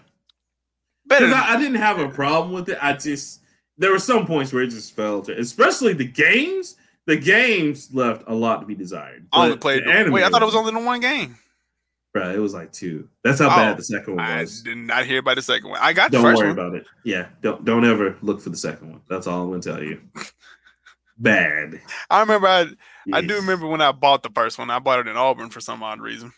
[1.06, 1.26] better.
[1.26, 2.78] I, I didn't have a problem with it.
[2.82, 3.39] I just
[3.80, 6.76] there were some points where it just fell to, especially the games.
[7.06, 9.26] The games left a lot to be desired.
[9.32, 9.84] I only played.
[9.84, 11.36] the anime Wait, I thought it was only the one game.
[12.12, 13.08] Bro, it was like two.
[13.24, 14.62] That's how Oh, bad the second one was.
[14.64, 15.80] I did not hear about the second one.
[15.82, 16.58] I got Don't first worry one.
[16.58, 16.86] about it.
[17.04, 19.00] Yeah, don't don't ever look for the second one.
[19.08, 20.00] That's all I'm gonna tell you.
[21.18, 21.80] Bad.
[22.08, 22.46] I remember.
[22.46, 22.66] I
[23.12, 24.70] I do remember when I bought the first one.
[24.70, 26.32] I bought it in Auburn for some odd reason.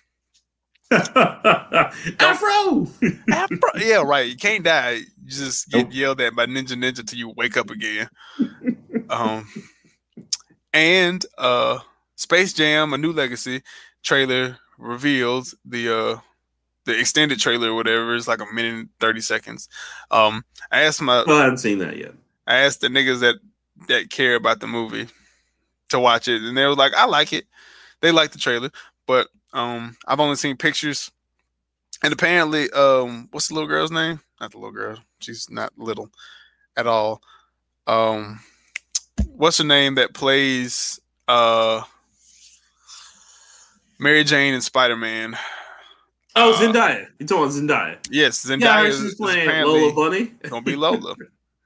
[2.20, 2.86] Afro.
[3.32, 4.28] Afro- yeah, right.
[4.28, 4.90] You can't die.
[5.24, 5.94] You just get Nope.
[5.94, 8.08] yelled at by Ninja Ninja till you wake up again.
[9.10, 9.46] um,
[10.72, 11.78] and uh,
[12.16, 13.62] Space Jam: A New Legacy
[14.02, 16.16] trailer reveals the uh
[16.84, 18.14] the extended trailer or whatever.
[18.16, 19.68] It's like a minute and thirty seconds.
[20.10, 22.12] Um, I asked my well, I haven't seen that yet.
[22.46, 23.36] I asked the niggas that
[23.88, 25.08] that care about the movie
[25.90, 27.44] to watch it, and they were like, "I like it."
[28.00, 28.70] They like the trailer,
[29.06, 31.10] but um, I've only seen pictures,
[32.02, 34.20] and apparently, um, what's the little girl's name?
[34.40, 34.98] Not the little girl.
[35.20, 36.10] She's not little
[36.76, 37.22] at all.
[37.86, 38.40] Um,
[39.36, 41.82] what's her name that plays uh
[43.98, 45.36] Mary Jane and Spider Man?
[46.34, 47.06] Oh, Uh, Zendaya.
[47.18, 47.98] You talking Zendaya?
[48.10, 50.32] Yes, Zendaya yeah, is, she's is playing Lola Bunny.
[50.48, 51.14] gonna be Lola.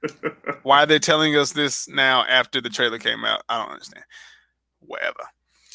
[0.63, 3.43] Why are they telling us this now after the trailer came out?
[3.49, 4.03] I don't understand.
[4.79, 5.23] Whatever.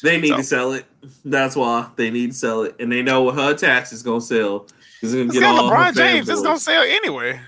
[0.03, 0.85] They need So- to sell it.
[1.25, 4.21] That's why they need to sell it, and they know what her tax is gonna
[4.21, 4.67] sell.
[5.01, 6.29] It's gonna It's get got all her LeBron James.
[6.29, 7.41] It's gonna sell anyway.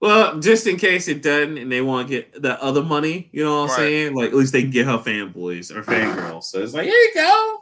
[0.00, 3.44] Well, just in case it doesn't, and they want to get the other money, you
[3.44, 3.76] know what I'm Right.
[3.76, 4.14] saying?
[4.14, 6.44] Like at least they can get her fanboys or fangirls.
[6.44, 7.60] So it's like, here you go.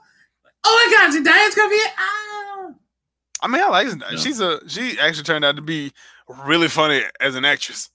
[0.65, 1.93] Oh my God, Zendaya's gonna be it.
[1.99, 2.69] Ah.
[3.43, 4.13] I mean, I like Zendaya.
[4.13, 4.19] Yeah.
[4.19, 5.93] She's a she actually turned out to be
[6.47, 7.91] really funny as an actress.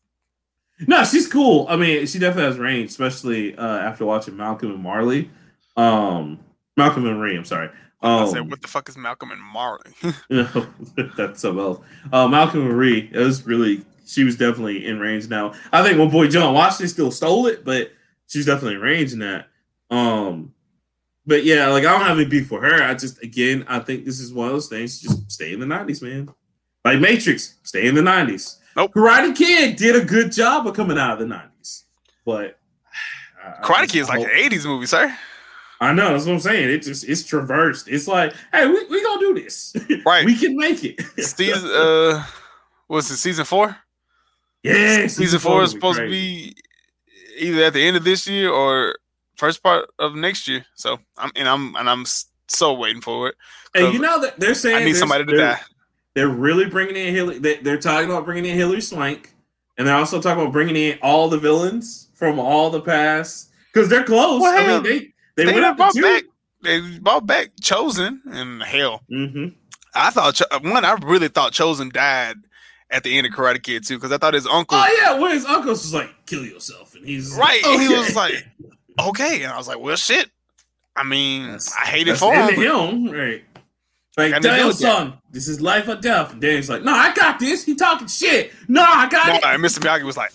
[0.87, 1.65] No, she's cool.
[1.69, 5.29] I mean, she definitely has range, especially uh, after watching Malcolm and Marley.
[5.75, 6.39] Um,
[6.77, 7.35] Malcolm and Marie.
[7.37, 7.69] I'm sorry.
[8.01, 9.93] I Um, said, what the fuck is Malcolm and Marley?
[10.29, 10.45] No,
[11.17, 11.79] that's something else.
[12.11, 15.53] Uh, Malcolm and Marie, it was really, she was definitely in range now.
[15.71, 17.91] I think my boy John Washington still stole it, but
[18.27, 19.47] she's definitely in range in that.
[19.89, 20.53] Um,
[21.25, 22.83] but yeah, like I don't have any beef for her.
[22.83, 24.99] I just, again, I think this is one of those things.
[25.01, 26.29] Just stay in the 90s, man.
[26.83, 28.57] Like Matrix, stay in the 90s.
[28.75, 28.93] Nope.
[28.93, 31.83] Karate Kid did a good job of coming out of the 90s,
[32.25, 32.59] but
[33.43, 35.15] I- I Karate Kid is like an '80s movie, sir.
[35.85, 36.69] I know that's what I'm saying.
[36.69, 37.87] It just it's traversed.
[37.87, 39.75] It's like, hey, we, we gonna do this.
[40.05, 40.25] Right.
[40.25, 41.01] we can make it.
[41.17, 42.23] Season uh,
[42.87, 43.17] what's it?
[43.17, 43.75] Season four.
[44.63, 46.55] yeah, Season four is supposed to be
[47.37, 48.95] either at the end of this year or
[49.37, 50.65] first part of next year.
[50.75, 52.05] So I'm and I'm and I'm
[52.47, 53.35] so waiting for it.
[53.73, 55.59] And you know that they're saying I need somebody to die.
[56.13, 57.39] They're really bringing in Hilary.
[57.39, 59.33] They, they're talking about bringing in Hilary Swank,
[59.77, 63.89] and they're also talking about bringing in all the villains from all the past because
[63.89, 64.41] they're close.
[64.41, 66.23] Well, I mean, they they, They, went up brought to back.
[66.61, 69.01] They brought back Chozen and hell.
[69.09, 69.47] hmm
[69.93, 70.83] I thought one.
[70.83, 72.35] I really thought Chozen died
[72.89, 74.77] at the end of Karate Kid too, because I thought his uncle.
[74.77, 78.13] Oh yeah, when his uncle was like, "Kill yourself," and he's Right, and he was
[78.15, 78.45] like,
[78.99, 80.29] okay, and I was like, well, shit.
[80.97, 82.55] I mean, That's- I hate it for him.
[82.55, 83.43] him, right?
[84.17, 86.31] Like, damn, son, this is life or death.
[86.31, 87.65] And Danny's like, no, I got this.
[87.65, 88.53] He talking shit.
[88.69, 89.41] No, I got but- it.
[89.43, 89.79] No, and Mr.
[89.79, 90.31] Miyagi was like,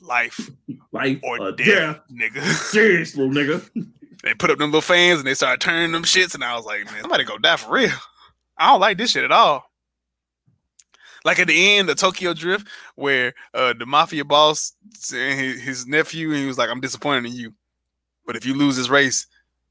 [0.00, 0.50] life
[0.94, 2.00] Life or or death, death.
[2.10, 2.42] nigga.
[2.70, 3.68] Serious, little nigga.
[4.22, 6.64] they put up them little fans and they started turning them shits, and I was
[6.64, 7.90] like, man, somebody go die for real.
[8.56, 9.64] I don't like this shit at all.
[11.24, 14.74] Like at the end of Tokyo Drift, where uh, the mafia boss
[15.12, 17.54] and his, his nephew, he was like, "I'm disappointed in you,
[18.24, 19.26] but if you lose this race,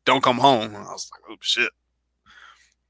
[0.05, 1.69] don't come home." And I was like, "Oh shit!"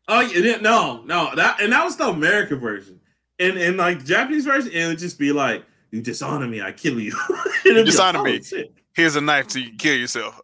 [0.08, 0.64] Oh, you didn't?
[0.64, 1.36] No, no.
[1.36, 3.00] That and that was the American version.
[3.38, 6.72] And and like the Japanese version, it would just be like, "You dishonor me, I
[6.72, 7.16] kill you."
[7.66, 8.40] And dishonor like, me.
[8.40, 10.42] "Oh, shit." Here's a knife to kill yourself.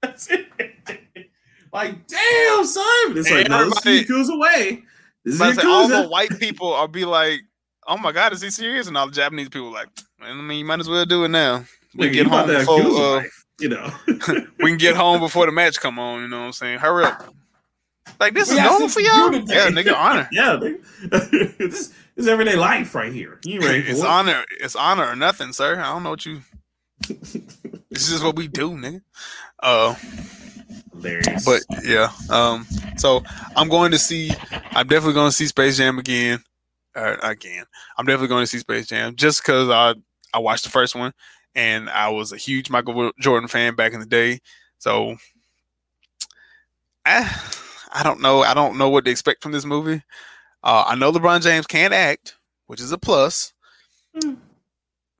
[0.00, 0.46] That's it.
[1.72, 2.84] like, damn, son.
[3.18, 4.82] It's like, And no, this everybody- is Yakuza way.
[5.24, 7.40] This is But all the white people are be like,
[7.86, 9.88] "Oh my god, is he serious?" And all the Japanese people are like,
[10.20, 11.64] I mean, you might as well do it now.
[11.94, 13.92] We get home before uh, life, you know.
[14.06, 16.22] we can get home before the match come on.
[16.22, 16.78] You know what I'm saying?
[16.78, 17.34] Hurry up!
[18.18, 19.32] Like this We is normal for y'all?
[19.32, 20.28] Yeah, nigga, honor.
[20.32, 21.58] yeah, nigga.
[21.58, 23.38] this, is everyday life right here.
[23.44, 24.06] You ready It's it.
[24.06, 24.44] honor.
[24.60, 25.78] It's honor or nothing, sir.
[25.80, 26.42] I don't know what you.
[27.08, 29.02] this is what we do, nigga.
[29.62, 29.94] Uh,
[30.92, 31.44] Hilarious.
[31.44, 32.10] but yeah.
[32.30, 32.66] Um.
[32.96, 33.22] So
[33.56, 34.30] I'm going to see.
[34.72, 36.42] I'm definitely going to see Space Jam again.
[36.94, 37.64] Uh, again,
[37.96, 39.94] I'm definitely going to see Space Jam just because I
[40.34, 41.12] I watched the first one
[41.54, 44.40] and I was a huge Michael Jordan fan back in the day.
[44.78, 45.16] So
[47.06, 47.30] I
[47.92, 48.42] I don't know.
[48.42, 50.02] I don't know what to expect from this movie.
[50.62, 52.36] Uh, I know LeBron James can't act,
[52.66, 53.52] which is a plus.
[54.20, 54.34] Hmm.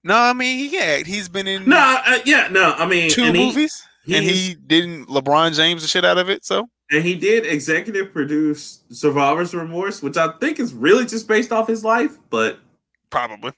[0.04, 1.06] No, I mean he can act.
[1.06, 2.72] He's been in no, uh, yeah, no.
[2.72, 6.28] I mean, two and he- movies, and he didn't LeBron James the shit out of
[6.28, 6.44] it.
[6.44, 11.52] So and he did executive produce Survivor's Remorse, which I think is really just based
[11.52, 12.18] off his life.
[12.30, 12.58] But
[13.10, 13.52] probably.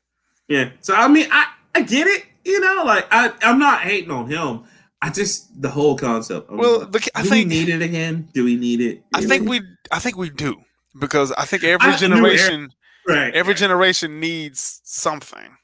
[0.49, 2.25] yeah, so I mean, I I get it.
[2.45, 4.65] You know, like I I'm not hating on him.
[5.01, 6.51] I just the whole concept.
[6.51, 8.29] I'm Well, like, the, I do think we need it again?
[8.33, 9.03] Do we need it?
[9.15, 9.51] I think know?
[9.53, 10.57] we I think we do
[10.99, 12.71] because I think every I generation
[13.09, 13.35] right.
[13.35, 15.57] every generation needs something.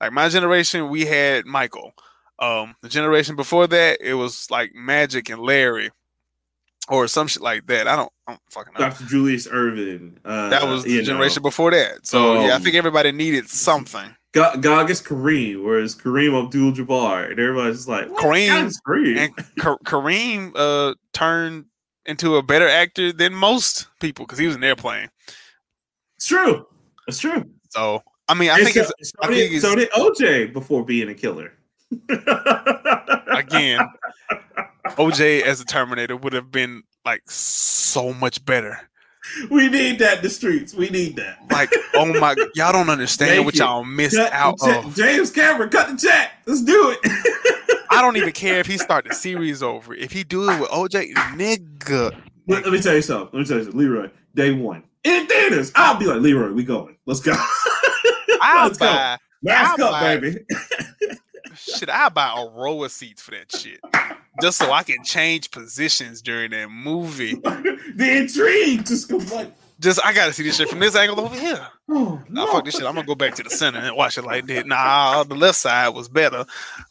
[0.00, 1.92] Like my generation, we had Michael.
[2.38, 5.90] Um, the generation before that, it was like Magic and Larry,
[6.88, 7.86] or some shit like that.
[7.86, 8.80] I don't, I don't fucking know.
[8.88, 9.04] Dr.
[9.04, 10.16] Julius Erving.
[10.24, 11.04] Uh, That was the you know.
[11.04, 12.06] generation before that.
[12.06, 14.14] So yeah, I Um, think everybody needed something.
[14.32, 18.08] Ga- Gagas Kareem, whereas Kareem Abdul Jabbar, and everybody's just like?
[18.10, 19.16] Kareem Kareem.
[19.18, 21.66] And Ka- Kareem uh, turned
[22.06, 25.08] into a better actor than most people because he was in airplane.
[26.16, 26.66] it's true.
[27.06, 27.44] It's true.
[27.70, 30.52] So I mean, I And think so, it's so I did, think so did OJ
[30.52, 31.52] before being a killer.
[32.08, 33.80] again,
[34.96, 38.78] OJ as a Terminator would have been like so much better.
[39.50, 40.74] we need that in the streets.
[40.74, 41.38] We need that.
[41.50, 43.60] Like, oh my, y'all don't understand Thank what you.
[43.64, 44.56] y'all missed Cut out.
[44.94, 46.32] James Cameron, cut the check.
[46.46, 47.56] Let's do it.
[47.90, 49.94] I don't even care if he start the series over.
[49.94, 53.30] If he do it with OJ, nigga, let, let me tell you something.
[53.32, 53.80] Let me tell you something.
[53.80, 56.96] Leroy, day one in theaters, I'll be like, Leroy, we going.
[57.06, 57.32] Let's go.
[58.42, 58.86] I'll Let's go.
[58.86, 60.38] buy Mask I'll up, buy- baby.
[61.54, 61.88] shit.
[61.88, 63.80] I buy a row of seats for that shit,
[64.40, 67.34] just so I can change positions during that movie.
[67.34, 71.66] the intrigue just like, Just I gotta see this shit from this angle over here.
[71.88, 72.52] oh Nah, no.
[72.52, 72.84] fuck this shit.
[72.86, 74.66] I'm gonna go back to the center and watch it like that.
[74.66, 76.44] Nah, the left side was better.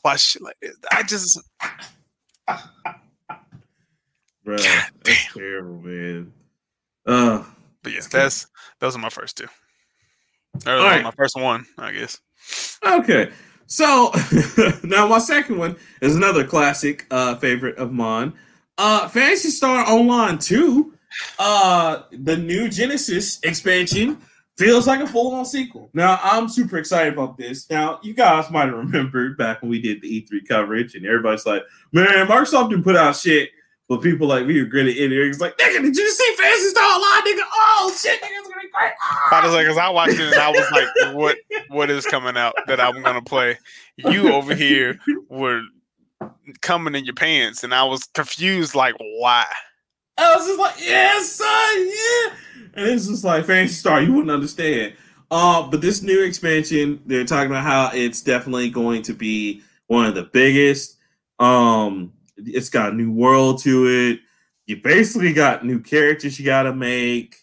[0.04, 0.74] Watch shit like that.
[0.92, 1.40] I just
[4.44, 6.34] Bro, God that's terrible, man.
[7.06, 7.44] Uh,
[7.84, 8.48] But yeah, that's
[8.80, 9.48] those are my first two.
[10.66, 11.04] Or All right.
[11.04, 12.20] my first one, I guess.
[12.86, 13.30] okay.
[13.68, 14.12] So
[14.84, 18.34] now my second one is another classic uh favorite of mine.
[18.78, 20.94] Uh Phantasy Star Online 2.
[21.38, 24.18] Uh the new Genesis expansion
[24.58, 25.90] feels like a full-on sequel.
[25.94, 27.70] Now I'm super excited about this.
[27.70, 31.46] Now you guys might have remembered back when we did the E3 coverage and everybody's
[31.46, 31.64] like,
[31.94, 33.50] man, Microsoft didn't put out shit.
[33.88, 36.84] But people like me who gritted in ears like, nigga, did you see Phantasy Star
[36.84, 37.44] Online, nigga?
[37.52, 38.92] Oh shit, nigga, it's gonna be great.
[39.32, 41.38] I was like, cause I watched it and I was like, what
[41.70, 43.58] what is coming out that I'm gonna play?
[43.98, 45.64] You over here were
[46.62, 49.46] coming in your pants, and I was confused, like, why?
[50.20, 51.48] I was just like, yes, son,
[51.88, 52.36] yeah.
[52.74, 54.94] And it's just like Phantasy Star, you wouldn't understand.
[55.32, 60.06] Uh, but this new expansion, they're talking about how it's definitely going to be one
[60.06, 60.98] of the biggest.
[61.40, 64.20] Um, it's got a new world to it.
[64.66, 67.36] you basically got new characters you got to make.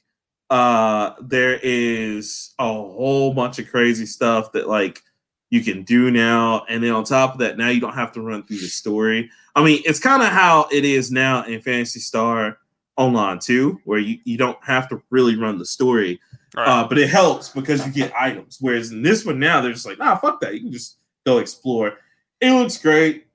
[0.48, 5.02] Uh, there is a whole bunch of crazy stuff that like
[5.50, 8.20] you can do now, and then on top of that, now you don't have to
[8.20, 9.30] run through the story.
[9.54, 12.58] I mean, it's kind of how it is now in Phantasy Star
[12.96, 16.18] Online too, where you, you don't have to really run the story,
[16.56, 16.66] Right.
[16.66, 18.56] uh, but it helps because you get items.
[18.60, 20.54] Whereas in this one now, they're just like, nah, fuck that.
[20.54, 20.96] You can just
[21.26, 21.98] go explore.
[22.40, 23.26] It looks great.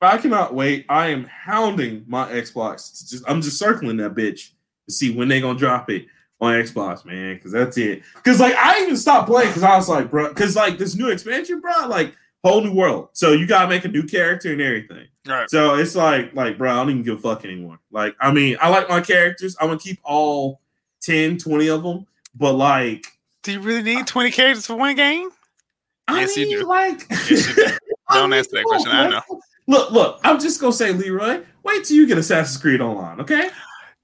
[0.00, 0.84] I cannot wait.
[0.88, 2.98] I am hounding my Xbox.
[2.98, 4.50] to just I'm just circling that bitch
[4.86, 6.06] to see when they gonna drop it
[6.40, 7.36] on Xbox, man.
[7.36, 8.02] Because that's it.
[8.16, 11.08] Because like I even stopped playing because I was like, bro, because like this new
[11.08, 12.14] expansion, bro, like
[12.44, 13.08] whole new world.
[13.12, 15.06] So you gotta make a new character and everything.
[15.26, 15.48] right.
[15.50, 17.78] So it's like, like, bro, I don't even give a fuck anymore.
[17.90, 19.56] Like, I mean, I like my characters.
[19.60, 20.60] I'm gonna keep all
[21.02, 22.06] 10, 20 of them.
[22.34, 23.06] But like,
[23.42, 25.30] Do you really need 20 characters for one game?
[26.06, 26.66] I Yes, you mean, do.
[26.66, 27.66] like, Yes, you do.
[28.08, 29.10] I Don't mean, answer that come on, question, I man.
[29.10, 29.40] know.
[29.66, 33.48] Look, look, I'm just gonna say, Leroy, wait till you get Assassin's Creed Online, okay?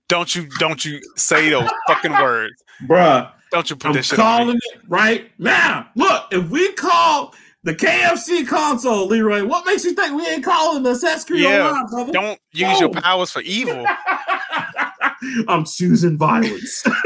[0.08, 2.54] Don't you don't you say those fucking words.
[2.88, 4.60] Bruh, Don't you put I'm this shit on calling me.
[4.74, 5.88] it right now.
[5.94, 10.82] Look, if we call the KFC console, Leroy, what makes you think we ain't calling
[10.82, 12.12] the Assassin's Creed Yeah, Online, brother?
[12.12, 13.84] Don't use your powers for evil.
[15.48, 16.82] I'm choosing violence.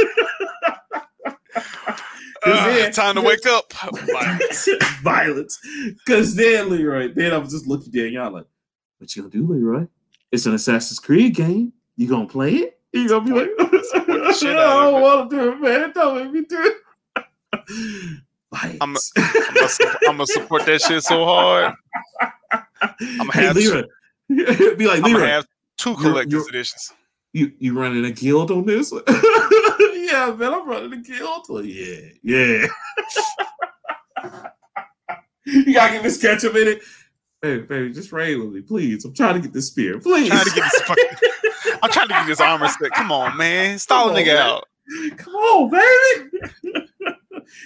[2.46, 3.72] Ugh, ah, then- time to wake up.
[3.72, 4.68] Violence.
[5.02, 5.58] violence.
[6.04, 8.46] Because then, Leroy, then I was just looking at y'all like,
[8.98, 9.86] what you gonna do, Leroy?
[10.30, 11.72] It's an Assassin's Creed game.
[11.96, 12.78] You gonna play it?
[12.92, 15.92] You gonna be like, I shit out of don't want to do it, man.
[15.94, 16.74] Don't make me do
[17.16, 18.20] it.
[18.80, 18.98] I'm gonna,
[20.08, 21.74] I'm support that shit so hard.
[23.20, 23.84] I'ma have hey, have-
[24.28, 24.74] Leroy.
[24.76, 26.92] be like, I'm gonna have two You're- collector's you're- editions.
[27.32, 28.92] you you running a guild on this?
[29.08, 31.46] yeah, man, I'm running a guild.
[31.48, 32.66] Well, yeah, yeah.
[35.46, 36.82] you gotta get this ketchup in it.
[37.42, 39.04] Baby, baby, just raid with me, please.
[39.04, 40.30] I'm trying to get this spear, please.
[40.32, 41.04] I'm Trying to get this fucking,
[41.82, 42.90] I'm trying to get this armor set.
[42.92, 43.78] Come on, man.
[43.78, 44.36] Stall a nigga man.
[44.38, 44.64] out.
[45.18, 46.86] Come on, baby.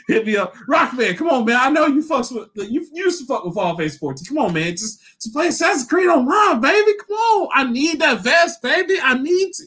[0.06, 1.16] Hit me up, Rockman.
[1.16, 1.56] Come on, man.
[1.60, 4.26] I know you fucks with you used to fuck with Fall Face 14.
[4.26, 4.72] Come on, man.
[4.72, 6.92] Just just play Assassin's Creed online, baby.
[7.06, 7.48] Come on.
[7.55, 8.94] I need that vest, baby.
[9.02, 9.64] I need to.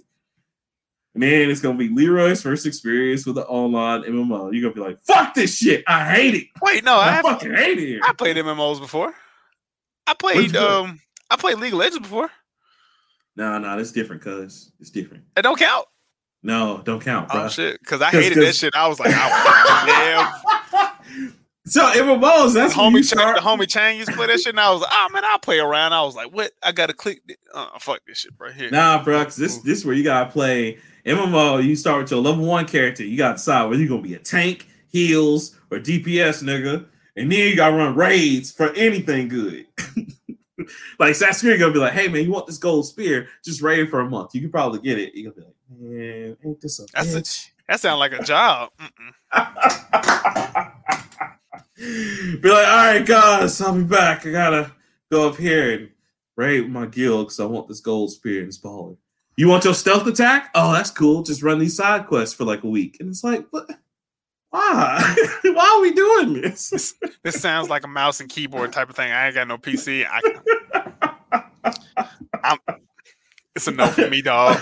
[1.14, 4.54] And then it's gonna be Leroy's first experience with the online MMO.
[4.54, 5.84] You're gonna be like, fuck this shit.
[5.88, 6.48] I hate it.
[6.62, 7.88] Wait, no, I I fucking hate it.
[7.88, 8.00] here.
[8.04, 9.14] I played MMOs before.
[10.08, 10.60] I played you play?
[10.60, 12.30] um I played League of Legends before.
[13.36, 14.72] No, no, that's different, cuz.
[14.80, 15.24] It's different.
[15.38, 15.86] It don't count.
[16.44, 17.44] No, don't count, bro.
[17.44, 18.76] Oh shit, because I 'Cause- hated that 'cause- shit.
[18.76, 20.92] I was like, I, yeah.
[21.68, 24.48] So MMOs, that's The homie, you Chang, the homie Chang used to play that shit,
[24.48, 25.94] and I was like, oh man, I'll play around.
[25.94, 26.52] I was like, what?
[26.64, 27.22] I gotta click.
[27.28, 28.72] thi- Uh, fuck this shit right here.
[28.72, 31.64] Nah, bro, 'cause this this is where you gotta play MMO.
[31.64, 33.06] You start with your level one character.
[33.06, 36.86] You gotta decide whether you're gonna be a tank, heals, or DPS, nigga.
[37.16, 39.68] And then you gotta run raids for anything good.
[41.00, 43.28] like Creed gonna be like, hey man, you want this gold spear?
[43.46, 44.34] Just raid for a month.
[44.34, 45.14] You can probably get it.
[45.14, 48.70] You gonna be like, man, ain't this a That's a- That sounds like a job.
[51.78, 54.26] Be like, all right, guys, I'll be back.
[54.26, 54.72] I gotta
[55.12, 55.90] go up here and
[56.36, 58.98] raid my guild because I want this gold spear and this baller.
[59.38, 60.52] You want your stealth attack?
[60.54, 61.24] Oh, that's cool.
[61.24, 62.98] Just run these side quests for like a week.
[63.00, 63.68] And it's like, what?
[64.52, 65.16] Why?
[65.44, 66.94] Why are we doing this?
[67.24, 69.12] This sounds like a mouse and keyboard type of thing.
[69.12, 70.06] I ain't got no PC.
[70.08, 70.22] I,
[72.44, 72.58] I'm,
[73.56, 74.60] it's a no for me, dog.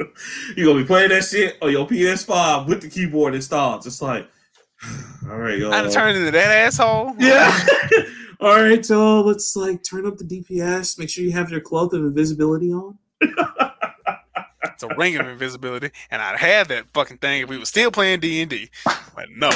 [0.56, 4.28] you gonna be playing that shit on your PS5 with the keyboard installed, just like,
[5.28, 5.70] all right, yo.
[5.70, 7.14] I turned into that asshole.
[7.18, 7.56] Yeah.
[8.40, 10.98] All right, so let's like turn up the DPS.
[10.98, 12.96] Make sure you have your cloak of invisibility on.
[13.20, 17.90] It's a ring of invisibility, and I'd have that fucking thing if we were still
[17.90, 18.70] playing D and D.
[19.14, 19.50] But no,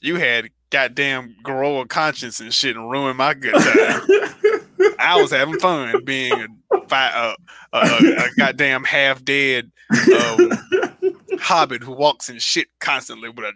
[0.00, 4.53] you had goddamn grow a conscience and shit and ruin my good time.
[4.98, 7.34] I was having fun being a, a,
[7.72, 10.52] a, a, goddamn half dead um,
[11.40, 13.52] hobbit who walks in shit constantly with a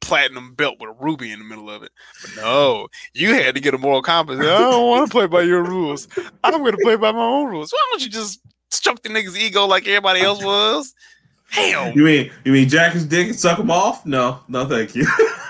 [0.00, 1.92] platinum belt with a ruby in the middle of it.
[2.22, 4.40] But no, you had to get a moral compass.
[4.40, 6.08] I don't want to play by your rules.
[6.42, 7.72] I'm going to play by my own rules.
[7.72, 10.94] Why don't you just stroke the nigga's ego like everybody else was?
[11.50, 14.06] Hell, you mean you mean jack his dick and suck him off?
[14.06, 15.04] No, no, thank you.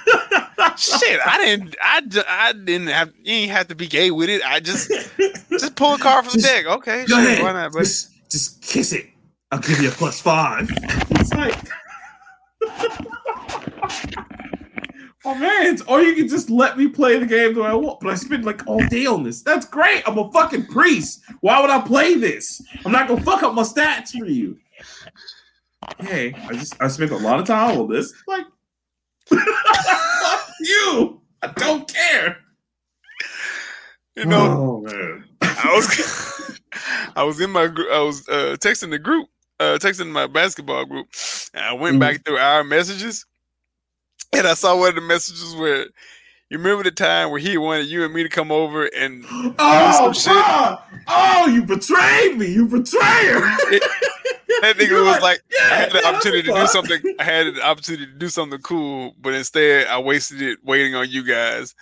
[0.81, 1.21] shit!
[1.25, 1.77] I didn't.
[1.83, 3.13] I, I didn't have.
[3.23, 4.43] You ain't have to be gay with it.
[4.45, 4.91] I just
[5.51, 6.67] just pull a card from the deck.
[6.67, 7.73] Okay, Go sure, ahead, why not?
[7.73, 9.07] But just just kiss it.
[9.51, 10.71] I'll give you a plus five.
[10.71, 11.59] It's like,
[15.27, 18.01] oh man, or you can just let me play the game the way I want.
[18.01, 19.43] But I spend like all day on this.
[19.43, 20.03] That's great.
[20.09, 21.21] I'm a fucking priest.
[21.41, 22.63] Why would I play this?
[22.87, 24.57] I'm not gonna fuck up my stats for you.
[25.99, 28.15] Hey, I just I spent a lot of time on this.
[28.27, 28.47] Like,
[29.29, 31.21] fuck you.
[31.43, 32.39] I don't care.
[34.17, 35.25] you know, oh man.
[35.43, 36.61] I was
[37.17, 37.89] I was in my group.
[37.93, 39.29] I was uh, texting the group,
[39.59, 41.09] uh, texting my basketball group.
[41.55, 42.01] And I went Mhm.
[42.01, 43.27] back through our messages,
[44.33, 45.87] and I saw one of the messages where
[46.51, 49.25] you remember the time where he wanted you and me to come over and
[49.59, 50.33] Oh, some shit.
[51.09, 53.41] oh, you betrayed me, you betrayer.
[54.63, 57.01] that nigga You're was like, like, yeah, I had the opportunity to do something.
[57.19, 61.09] I had the opportunity to do something cool, but instead I wasted it waiting on
[61.11, 61.75] you guys.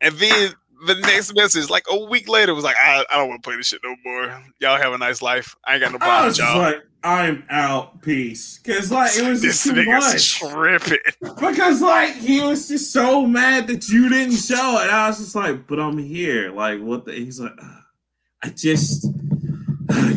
[0.00, 0.52] And then
[0.86, 3.56] the next message, like a week later, was like, I, I don't want to play
[3.56, 4.42] this shit no more.
[4.60, 5.54] Y'all have a nice life.
[5.64, 6.58] I ain't got no I problem with y'all.
[6.58, 8.58] like, I'm out, peace.
[8.58, 10.38] Cause like it was this just too much.
[10.38, 10.98] tripping.
[11.40, 15.34] Because like he was just so mad that you didn't show, and I was just
[15.34, 17.04] like, "But I'm here." Like, what?
[17.04, 17.58] the He's like,
[18.42, 19.06] "I just,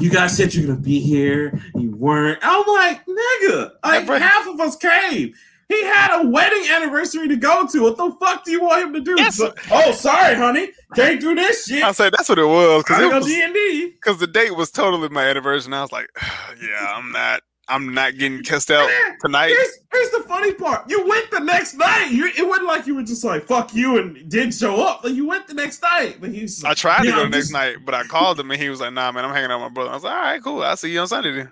[0.06, 4.48] you guys said you're gonna be here, you weren't." I'm like, "Nigga, like bro- half
[4.48, 5.34] of us came."
[5.68, 7.82] He had a wedding anniversary to go to.
[7.82, 9.16] What the fuck do you want him to do?
[9.18, 9.40] Yes.
[9.40, 11.84] But, oh, sorry, honey, can't do this shit.
[11.84, 13.90] I said that's what it was because I it was D and D.
[13.96, 15.70] because the date was totally my anniversary.
[15.70, 16.08] And I was like,
[16.62, 18.90] yeah, I'm not, I'm not getting kissed out
[19.22, 19.48] tonight.
[19.50, 20.90] Here's, here's the funny part.
[20.90, 22.10] You went the next night.
[22.12, 25.04] You, it wasn't like you were just like "fuck you" and didn't show up.
[25.04, 26.18] Like you went the next night.
[26.22, 26.64] But he's.
[26.64, 28.80] I tried to go the next just- night, but I called him and he was
[28.82, 30.62] like, "Nah, man, I'm hanging out with my brother." I was like, "All right, cool.
[30.64, 31.52] I'll see you on Sunday then."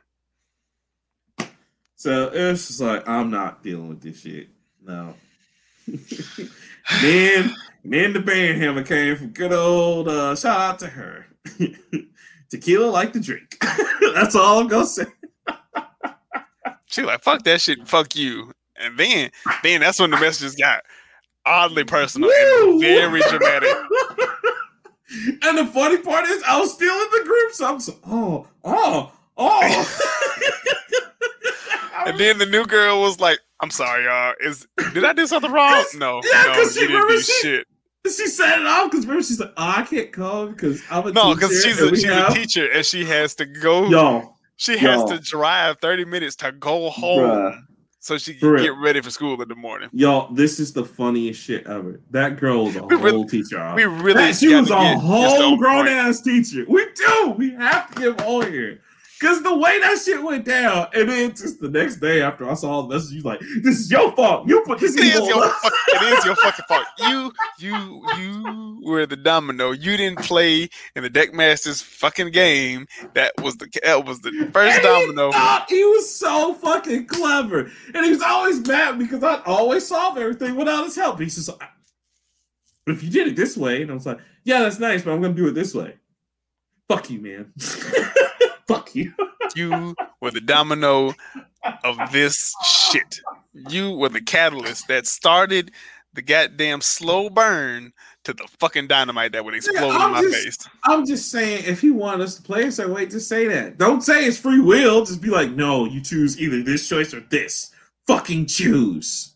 [1.95, 4.49] So it was just like I'm not dealing with this shit.
[4.83, 5.15] No.
[7.01, 7.53] then,
[7.83, 10.07] then the band hammer came from good old.
[10.07, 11.25] uh Shout out to her.
[12.49, 13.57] Tequila like the drink.
[14.13, 15.05] That's all I'm gonna say.
[16.93, 19.31] She was like, "Fuck that shit, fuck you." And then,
[19.63, 20.83] then that's when the messages got
[21.45, 23.69] oddly personal and very dramatic.
[25.43, 28.47] and the funny part is, I was still in the group, so I'm so, oh,
[28.63, 29.99] oh, oh.
[32.05, 34.33] And then the new girl was like, "I'm sorry, y'all.
[34.41, 35.85] Is did I do something wrong?
[35.95, 37.67] No, yeah, no, you she- didn't do she- shit.
[38.05, 41.11] she said it off because remember she's like, oh, I can't come because I'm a
[41.13, 43.87] No, teacher because she's a she's have- a teacher and she has to go.
[43.87, 44.32] Yo,
[44.63, 45.07] she has yo.
[45.07, 47.61] to drive 30 minutes to go home Bruh.
[47.99, 49.89] so she can get ready for school in the morning.
[49.91, 51.99] Y'all, this is the funniest shit ever.
[52.11, 53.73] That girl was a We whole really- teacher.
[53.75, 56.63] We really That- she was a whole grown ass teacher.
[56.67, 57.35] We do.
[57.37, 58.79] We have to give all here.
[59.21, 62.55] Cause the way that shit went down, and then just the next day after I
[62.55, 64.47] saw the message, you like, this is your fault.
[64.49, 66.85] You put this It is your fuck- it is your fucking fault.
[66.99, 69.71] You you you were the domino.
[69.71, 72.85] You didn't play in the Deckmasters fucking game.
[73.13, 75.31] That was the that was the first And he domino.
[75.31, 80.17] thought he was so fucking clever, and he was always mad because I always solve
[80.17, 81.19] everything without his help.
[81.19, 81.61] He's just like,
[82.85, 85.11] but if you did it this way, and I was like, yeah, that's nice, but
[85.13, 85.95] I'm gonna do it this way.
[86.89, 87.53] Fuck you, man.
[88.75, 89.13] Fuck you.
[89.55, 91.13] You were the domino
[91.83, 93.19] of this shit.
[93.69, 95.71] You were the catalyst that started
[96.13, 97.91] the goddamn slow burn
[98.23, 100.57] to the fucking dynamite that would explode in my just- face.
[100.85, 103.77] I'm just saying, if he wanted us to play a certain way, just say that.
[103.77, 105.03] Don't say it's free will.
[105.05, 107.71] Just be like, no, you choose either this choice or this.
[108.07, 109.35] Fucking choose.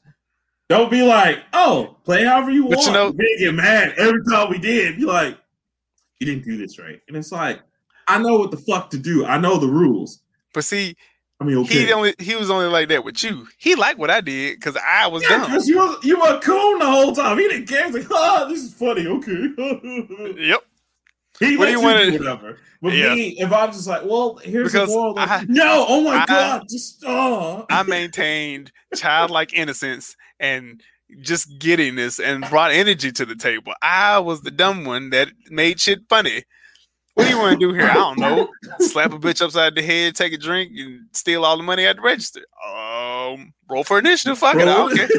[0.70, 2.88] Don't be like, oh, play however you But want.
[2.88, 4.96] you know- get mad every time we did.
[4.98, 5.38] Be like,
[6.20, 7.02] you didn't do this right.
[7.08, 7.60] And it's like,
[8.08, 9.26] I know what the fuck to do.
[9.26, 10.22] I know the rules.
[10.54, 10.96] But see,
[11.40, 11.86] I mean, okay.
[11.86, 13.48] he only he was only like that with you.
[13.58, 15.62] He liked what I did because I was yeah, dumb.
[15.66, 17.38] you were, you were cool the whole time.
[17.38, 17.86] He didn't care.
[17.86, 19.06] He's like, oh, this is funny.
[19.08, 20.36] Okay.
[20.48, 20.60] Yep.
[21.40, 22.58] He What do you wanna- do whatever.
[22.82, 23.14] But Yeah.
[23.14, 25.14] me, if I'm just like, well, here's Because the moral.
[25.16, 27.66] like, I- no, oh my I- god, just oh.
[27.70, 30.82] I maintained childlike innocence and
[31.22, 33.74] just giddiness and brought energy to the table.
[33.84, 36.44] I was the dumb one that made shit funny.
[37.18, 37.90] What do you want to do here?
[37.90, 38.48] I don't know.
[38.78, 41.96] Slap a bitch upside the head, take a drink, and steal all the money at
[41.96, 42.42] the register.
[42.64, 44.38] Um, roll for initiative.
[44.38, 44.62] Fuck it.
[44.62, 45.08] I don't care.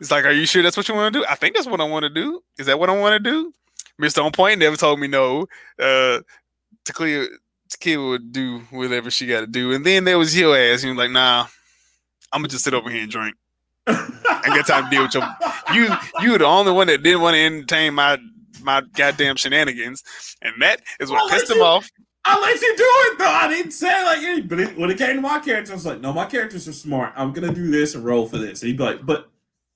[0.00, 1.26] It's like, are you sure that's what you want to do?
[1.30, 2.42] I think that's what I want to do.
[2.58, 3.54] Is that what I want to do?
[3.98, 4.22] Mr.
[4.22, 5.46] On Point never told me no.
[5.78, 6.20] Uh,
[6.84, 7.26] Tequila,
[7.70, 9.72] Tequila would do whatever she got to do.
[9.72, 10.82] And then there was your ass.
[10.82, 11.46] And you're like, nah,
[12.32, 13.34] I'm going to just sit over here and drink.
[13.86, 15.26] I got time to deal with your.
[15.72, 15.88] You,
[16.20, 18.18] you the only one that didn't want to entertain my
[18.62, 20.02] my goddamn shenanigans.
[20.42, 21.88] And that is what pissed him you- off.
[22.26, 23.26] I let you do it though.
[23.26, 25.84] I didn't say like any, but it, when it came to my character, I was
[25.84, 27.12] like, no, my characters are smart.
[27.16, 28.62] I'm gonna do this and roll for this.
[28.62, 29.28] And he'd be like, but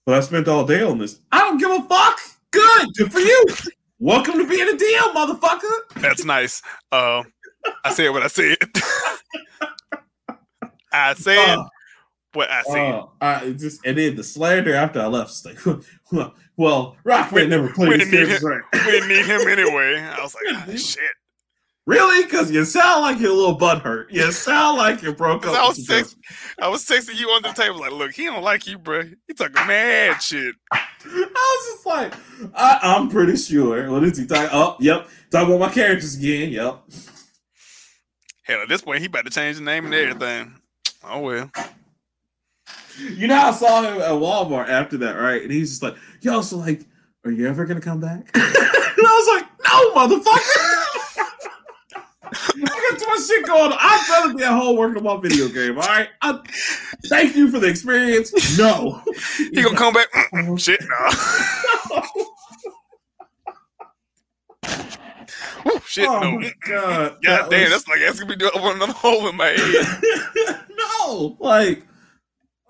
[0.07, 1.21] but I spent all day on this.
[1.31, 2.19] I don't give a fuck.
[2.51, 3.45] Good, good for you.
[3.99, 6.01] Welcome to being a DM, motherfucker.
[6.01, 6.63] That's nice.
[6.91, 7.23] Uh,
[7.85, 8.57] I said what I said.
[10.93, 11.65] I said Uh,
[12.33, 12.95] what I said.
[12.95, 15.31] uh, I just and then the slander after I left.
[15.31, 15.59] It's like,
[16.59, 18.63] well, well Rockman never we played his didn't need characters right.
[18.85, 20.01] we didn't need him anyway.
[20.01, 21.01] I was like, ah, shit.
[21.87, 22.25] Really?
[22.25, 24.13] Because you sound like you're a little butt hurt.
[24.13, 25.55] You sound like you broke up.
[25.55, 26.19] I was text,
[26.61, 29.05] I was texting you on the table like, look, he don't like you, bro.
[29.27, 30.55] He talking mad shit.
[30.71, 32.13] I was just like,
[32.55, 33.91] I, I'm pretty sure.
[33.91, 34.51] What is he talking?
[34.53, 35.09] Oh, yep.
[35.31, 36.51] Talking about my characters again.
[36.51, 36.83] Yep.
[38.43, 40.61] Hell, at this point, he about to change the name and everything.
[41.03, 41.51] Oh well.
[42.99, 45.43] You know, I saw him at Walmart after that, right?
[45.43, 46.85] And he's just like, yo, so like,
[47.25, 48.31] are you ever gonna come back?
[48.35, 50.75] and I was like, no, motherfucker.
[52.31, 53.79] I got too much shit going on.
[53.81, 55.79] I'd rather be at home working on my video game.
[55.79, 56.09] All right.
[56.20, 56.41] I,
[57.07, 58.59] thank you for the experience.
[58.59, 59.03] No.
[59.39, 60.09] He gonna come back?
[60.35, 62.05] Mm, shit, no.
[65.66, 66.51] Ooh, shit, oh no.
[66.66, 67.16] god.
[67.23, 70.57] God That damn, was- that's like asking me to open another hole in my head.
[70.77, 71.85] no, like,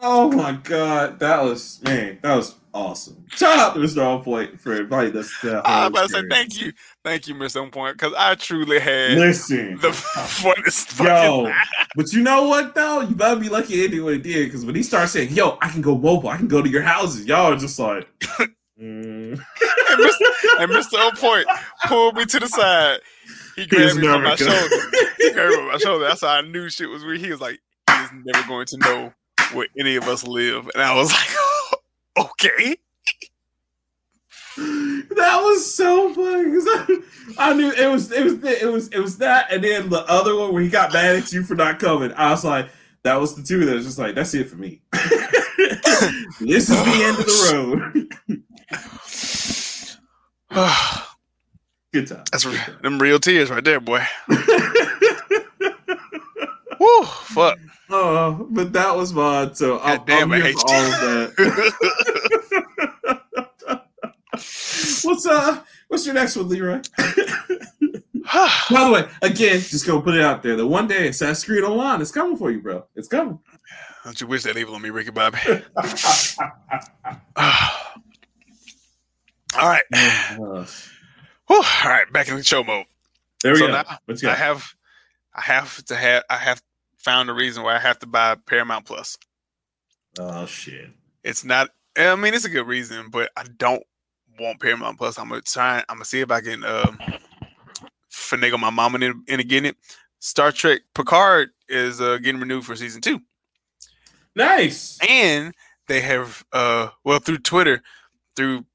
[0.01, 3.25] oh my god, that was man, that was awesome.
[3.29, 4.05] Shout out to Mr.
[4.05, 5.63] On Point for inviting us to.
[5.65, 6.73] I was about to say thank you,
[7.05, 7.63] thank you, Mr.
[7.63, 11.53] On Point, because I truly had Listen, the funnest fucking yo,
[11.97, 13.01] but you know what though?
[13.01, 15.97] You better be lucky he did because when he started saying, "Yo, I can go
[15.97, 18.09] mobile, I can go to your houses," y'all are just like.
[18.81, 19.33] mm.
[19.33, 20.61] and, Mr.
[20.61, 21.05] and Mr.
[21.05, 21.47] On Point
[21.87, 23.01] pulled me to the side.
[23.57, 24.77] He grabbed me never my shoulder.
[25.19, 26.05] He grabbed me from my shoulder.
[26.05, 27.19] That's how I knew shit was real.
[27.21, 27.59] He was like,
[27.91, 29.13] he's never going to know
[29.53, 30.69] where any of us live.
[30.75, 32.77] And I was like, okay.
[34.57, 36.99] That was so funny because I,
[37.39, 40.35] I knew it was it was it was it was that, and then the other
[40.37, 42.13] one where he got mad at you for not coming.
[42.15, 42.69] I was like,
[43.05, 44.81] that was the two that was just like, that's it for me.
[46.41, 48.09] this is the end of the
[50.51, 50.51] road.
[51.93, 52.25] Good time.
[52.31, 54.05] That's Good re- them real tears right there, boy.
[54.29, 54.39] time.
[56.79, 57.59] Woo, fuck.
[57.91, 59.55] Oh, but that was fun.
[59.55, 61.01] So God damn, I'm I here all of
[61.37, 61.73] that.
[65.03, 65.63] what's uh?
[65.89, 66.81] What's your next one, Leroy?
[68.71, 70.55] By the way, again, just gonna put it out there.
[70.57, 72.85] The one day Assassin's Creed Online is coming for you, bro.
[72.95, 73.39] It's coming.
[74.05, 75.39] Don't you wish that evil on me, Ricky Bobby?
[79.59, 79.83] All right.
[79.93, 80.65] Uh,
[81.49, 82.85] Whew, all right, back in the show mode.
[83.43, 83.73] there we So go.
[83.73, 83.85] now
[84.31, 84.67] I have
[85.35, 86.61] I have to have I have
[87.09, 89.17] found a reason why I have to buy Paramount Plus.
[90.19, 90.91] oh shit.
[91.25, 93.83] It's not I mean it's a good reason, but I don't
[94.39, 95.19] want Paramount Plus.
[95.19, 96.99] I'm gonna try I'm gonna see if I can um
[98.13, 99.77] finagle my mom into, into getting it.
[100.19, 103.21] Star Trek Picard is uh, getting renewed for season two.
[104.37, 104.99] Nice.
[105.09, 105.55] and
[105.87, 107.83] they have uh well through Twitter,
[108.37, 108.67] through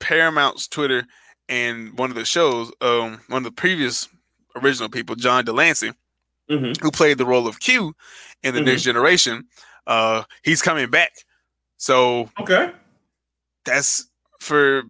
[0.00, 1.06] Paramount's Twitter
[1.50, 4.08] and one of the shows, um one of the previous
[4.56, 5.92] original people, John de Lancie,
[6.48, 7.94] hmm who played the role of Q
[8.42, 8.66] in the Mhm.
[8.66, 9.44] next generation,
[9.86, 11.12] uh he's coming back.
[11.76, 12.72] So Okay.
[13.64, 14.08] that's
[14.40, 14.84] for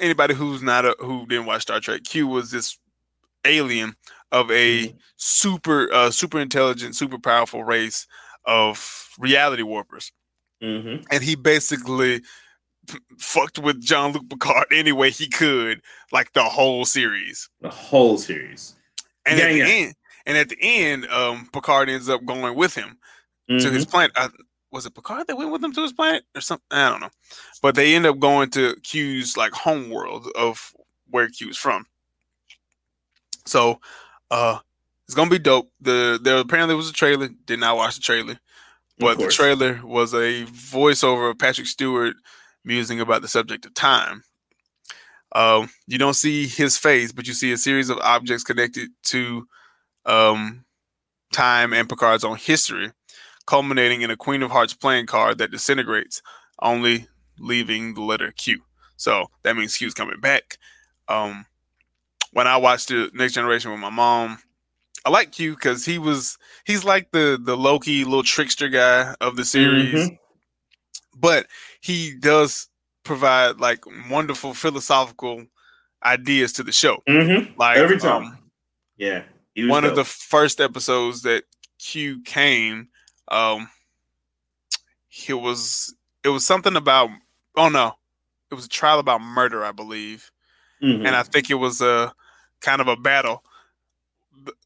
[0.00, 2.02] anybody who's not a who didn't watch Star Trek.
[2.04, 2.78] Q was this
[3.44, 3.94] alien
[4.32, 8.06] of a super uh super intelligent, super powerful race
[8.44, 10.12] of reality warpers.
[10.62, 11.02] Mm-hmm.
[11.10, 12.22] and he basically
[13.18, 17.50] fucked with Jean-Luc Picard any way he could, like the whole series.
[17.60, 18.74] The whole series.
[19.26, 19.66] And Yeah, at the yeah.
[19.66, 19.94] end,
[20.26, 22.98] and at the end, um, Picard ends up going with him
[23.48, 23.72] to Mhm.
[23.72, 24.12] his planet.
[24.16, 24.28] Uh,
[24.72, 26.66] was it Picard that went with him to his planet or something?
[26.70, 27.10] I don't know.
[27.62, 30.72] But they end up going to Q's like home world of
[31.08, 31.86] where Q's from.
[33.46, 33.80] So,
[34.30, 34.58] uh,
[35.06, 35.70] it's gonna be dope.
[35.80, 37.28] The there apparently was a trailer.
[37.28, 38.38] Did not watch the trailer.
[38.98, 42.16] But the trailer was a voiceover of Patrick Stewart
[42.64, 44.24] musing about the subject of time.
[45.32, 49.46] Um, you don't see his face, but you see a series of objects connected to
[50.06, 50.64] um,
[51.32, 52.92] time and Picard's own history,
[53.46, 56.22] culminating in a Queen of Hearts playing card that disintegrates,
[56.62, 57.06] only
[57.38, 58.62] leaving the letter Q.
[58.96, 60.56] So that means Q's coming back.
[61.08, 61.46] Um,
[62.32, 64.38] when I watched the Next Generation with my mom,
[65.04, 69.36] I like Q because he was he's like the the Loki little trickster guy of
[69.36, 70.18] the series, Mhm.
[71.14, 71.46] but
[71.80, 72.68] he does
[73.04, 75.46] provide like wonderful philosophical
[76.04, 77.02] ideas to the show.
[77.08, 77.56] Mhm.
[77.56, 78.22] Like Every time.
[78.24, 78.38] um,
[78.96, 79.22] Yeah.
[79.56, 81.44] He one of the first episodes that
[81.78, 82.88] Q came,
[83.28, 83.68] um,
[85.28, 87.10] it was it was something about
[87.56, 87.94] oh no,
[88.50, 90.30] it was a trial about murder, I believe
[90.82, 91.06] Mhm.
[91.06, 92.12] and I think it was a
[92.60, 93.42] kind of a battle.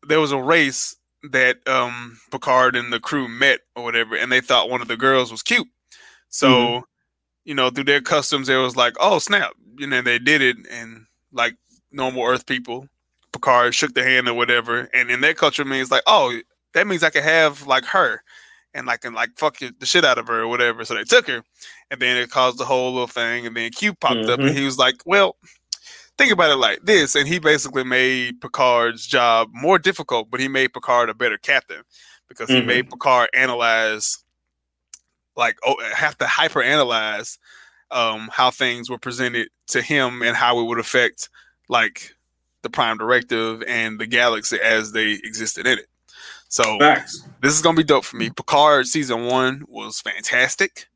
[0.02, 4.40] There was a race that um Picard and the crew met or whatever, and they
[4.40, 5.68] thought one of the girls was cute.
[6.30, 6.84] So, Mhm.
[7.44, 10.56] you know, through their customs, it was like, oh snap, you know, they did it,
[10.70, 11.56] and like
[11.92, 12.88] normal Earth people,
[13.32, 16.38] Picard shook the hand or whatever, and in their culture means like, oh,
[16.74, 18.22] that means I can have like her,
[18.74, 20.84] and like and like fuck the shit out of her or whatever.
[20.84, 21.42] So they took her,
[21.90, 24.58] and then it caused the whole little thing, and then Q popped up, and Mhm.
[24.58, 25.36] he was like, well
[26.18, 30.48] think about it like this, and he basically made Picard's job more difficult, but he
[30.48, 31.82] made Picard a better captain
[32.28, 32.66] because he Mhm.
[32.66, 34.22] made Picard analyze,
[35.36, 37.38] like, oh, have to hyper analyze
[37.90, 41.30] um, how things were presented to him and how it would affect,
[41.70, 42.14] like,
[42.62, 45.86] the Prime Directive and the galaxy as they existed in it.
[46.48, 47.26] So Facts.
[47.42, 48.30] this is gonna be dope for me.
[48.30, 50.86] Picard season one was fantastic.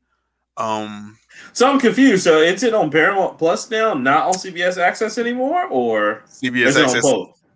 [0.57, 1.17] Um,
[1.53, 2.23] So I'm confused.
[2.23, 6.77] So it's it on Paramount Plus now, not on CBS Access anymore, or CBS is
[6.77, 7.05] Access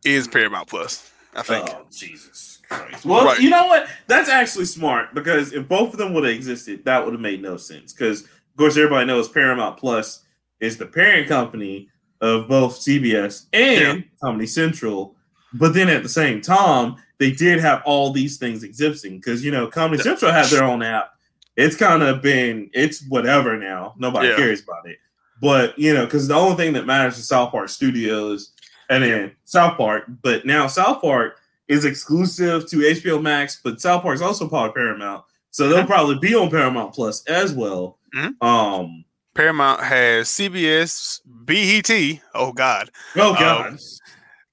[0.05, 1.69] is Paramount Plus, I think.
[1.69, 3.05] Oh Jesus Christ!
[3.05, 3.39] Well, Right.
[3.39, 3.87] you know what?
[4.07, 7.41] That's actually smart because if both of them would have existed, that would have made
[7.41, 7.93] no sense.
[7.93, 10.23] Because of course, everybody knows Paramount Plus
[10.59, 11.89] is the parent company
[12.21, 15.15] of both CBS and Comedy Central.
[15.53, 19.51] But then at the same time, they did have all these things existing because you
[19.51, 21.11] know Comedy Central had their own app.
[21.57, 23.93] It's kind of been it's whatever now.
[23.97, 24.35] Nobody Yeah.
[24.35, 24.97] cares about it.
[25.41, 28.51] But you know, because the only thing that matters is South Park Studios
[28.89, 30.05] and then South Park.
[30.21, 31.37] But now South Park
[31.67, 35.87] is exclusive to HBO Max, but South Park's also part of Paramount, so they'll Mhm.
[35.87, 37.97] probably be on Paramount Plus as well.
[38.15, 38.41] Mhm.
[38.43, 39.05] Um.
[39.43, 43.77] Paramount has CBS, BET, oh God, Oh Um, God!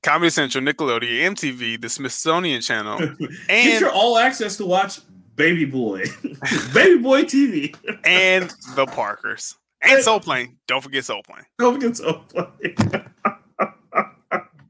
[0.04, 5.00] Comedy Central, Nickelodeon, MTV, the Smithsonian Channel, Get and your all access to watch
[5.34, 6.04] Baby Boy,
[6.72, 7.74] Baby Boy TV.
[8.04, 10.56] and the Parkers and Soul Plane.
[10.68, 11.42] Don't forget Soul Plane.
[11.58, 12.76] Don't forget to play.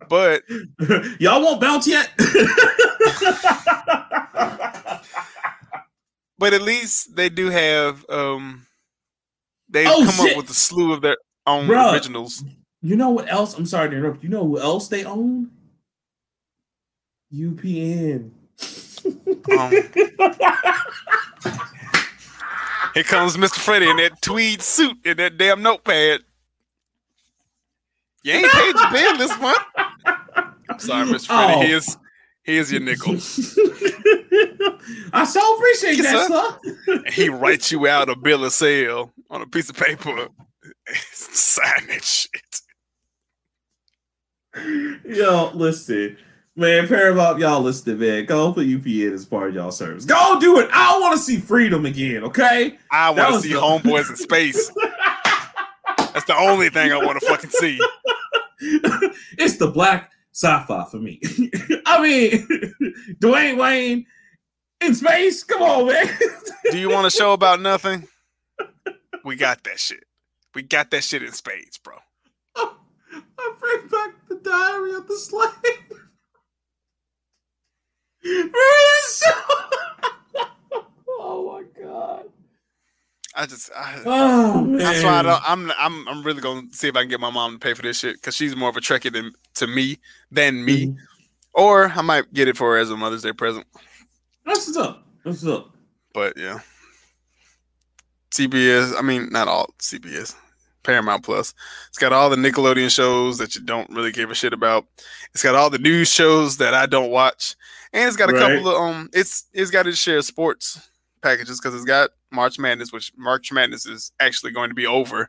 [0.08, 0.44] But
[1.20, 2.10] Y'all won't bounce yet?
[6.38, 8.62] but at least they do have um
[9.68, 10.30] they've Oh, come shit.
[10.32, 11.16] up with a slew of their
[11.46, 11.92] own Bruh.
[11.92, 12.44] originals.
[12.82, 13.54] you know what else?
[13.56, 14.22] I'm sorry to interrupt.
[14.22, 15.50] You know who else they own?
[17.34, 18.30] UPN.
[19.04, 19.70] Um,
[22.94, 23.56] Here comes Mr.
[23.58, 26.20] Freddy in that tweed suit and that damn notepad.
[28.22, 29.58] You ain't paid your bill this month.
[30.68, 31.26] I'm sorry, Mr.
[31.26, 31.52] Freddy.
[31.56, 31.60] Oh.
[31.60, 31.96] Here's
[32.42, 33.12] here's your nickel.
[35.12, 36.94] I so appreciate Yes, that, sir.
[37.04, 40.28] And he writes you out a bill of sale on a piece of paper.
[41.12, 42.30] Sign that shit.
[45.04, 46.16] Yo, listen,
[46.54, 48.24] man, Paramount, y'all listen, man.
[48.24, 50.04] Go put UPN as part of y'all service.
[50.04, 50.70] Go do it.
[50.72, 52.78] I want to see freedom again, okay?
[52.90, 54.70] I want to see the- homeboys in space.
[55.98, 57.78] That's the only thing I want to fucking see.
[59.38, 61.20] it's the black sci-fi for me.
[61.84, 62.48] I mean,
[63.20, 64.06] Dwayne Wayne
[64.80, 65.44] in space.
[65.44, 66.08] Come on, man.
[66.70, 68.08] Do you want a show about nothing?
[69.26, 70.04] We got that shit.
[70.54, 71.96] We got that shit in spades, bro.
[72.54, 72.70] I
[73.58, 75.50] bring back the diary of the slave.
[78.24, 80.40] Remember that show?
[81.18, 82.26] oh my god.
[83.34, 86.94] I just, I, Oh that's why I don't, I'm, I'm, I'm really gonna see if
[86.94, 88.80] I can get my mom to pay for this shit because she's more of a
[88.80, 89.98] Trekkie than to me
[90.30, 90.96] than me, Mhm.
[91.52, 93.66] or I might get it for her as a Mother's Day present.
[94.44, 95.04] That's what's up.
[95.24, 95.74] That's what's up.
[96.14, 96.60] But yeah,
[98.36, 98.94] CBS.
[98.96, 100.34] I mean, not all CBS.
[100.82, 101.52] Paramount Plus.
[101.88, 104.86] It's got all the Nickelodeon shows that you don't really give a shit about.
[105.34, 107.56] It's got all the news shows that I don't watch,
[107.92, 108.40] and it's got a Right.
[108.56, 109.10] couple of um.
[109.12, 110.88] It's it's got its share of sports
[111.22, 115.28] packages because it's got March Madness, which March Madness is actually going to be over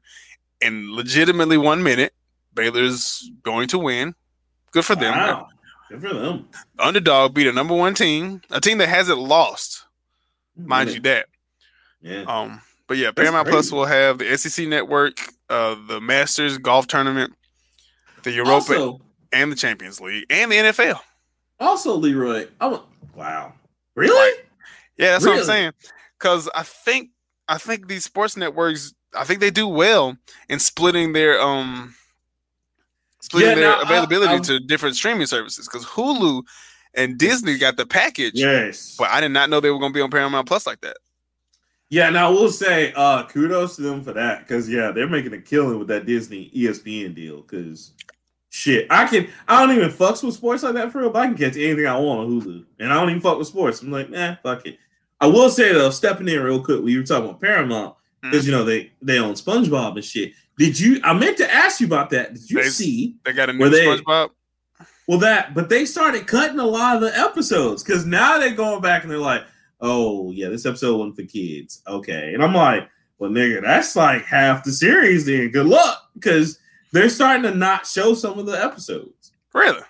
[0.62, 2.14] in legitimately one minute.
[2.54, 4.14] Baylor's going to win.
[4.72, 5.16] Good for them.
[5.18, 5.48] Wow.
[5.90, 6.50] Good for them.
[6.78, 9.86] Underdog beat a number one team, a team that hasn't lost,
[10.56, 11.28] mind you that.
[12.02, 12.24] Yeah.
[12.28, 15.18] Um, but yeah, Paramount Plus will have the SEC network,
[15.49, 17.34] uh, the Masters golf tournament,
[18.23, 19.01] the Europa, also,
[19.31, 20.99] and the Champions League, and the NFL.
[21.59, 22.47] also Leroy.
[22.61, 22.84] I want,
[23.15, 23.53] wow.
[23.95, 24.39] Really?
[24.97, 25.72] Yeah, that's what I'm saying.
[26.19, 27.09] Because I think
[27.47, 30.18] I think these sports networks, I think they do well
[30.49, 31.95] in splitting their um
[33.22, 35.68] splitting Yeah, their availability I'm- to different streaming services.
[35.68, 36.43] Because Hulu
[36.93, 38.95] and Disney got the package, Yes.
[38.97, 40.97] but I did not know they were going to be on Paramount Plus like that.
[41.89, 45.41] Yeah, now we'll say uh kudos to them for that because yeah, they're making a
[45.41, 47.41] killing with that Disney ESPN deal.
[47.41, 47.93] Because
[48.49, 51.27] shit, I can I don't even fucks with sports like that for real, but I
[51.27, 53.81] can catch anything I want on Hulu, and I don't even fuck with sports.
[53.81, 54.77] I'm like, nah, fuck it.
[55.22, 58.51] I will say though, stepping in real quick, we were talking about Paramount because you
[58.51, 60.34] know they they own SpongeBob and shit.
[60.57, 60.99] Did you?
[61.03, 62.34] I meant to ask you about that.
[62.34, 63.15] Did you They- see?
[63.23, 64.31] They got a new they- SpongeBob.
[65.07, 68.81] Well, that, but they started cutting a lot of the episodes because now they're going
[68.81, 69.45] back and they're like,
[69.82, 71.82] oh, yeah, this episode wasn't for kids.
[71.88, 72.34] Okay.
[72.34, 72.90] And I'm like,
[73.20, 75.49] well, nigga, that's like half the series then.
[75.49, 76.60] Good luck because
[76.91, 79.32] they're starting to not show some of the episodes.
[79.54, 79.82] Really?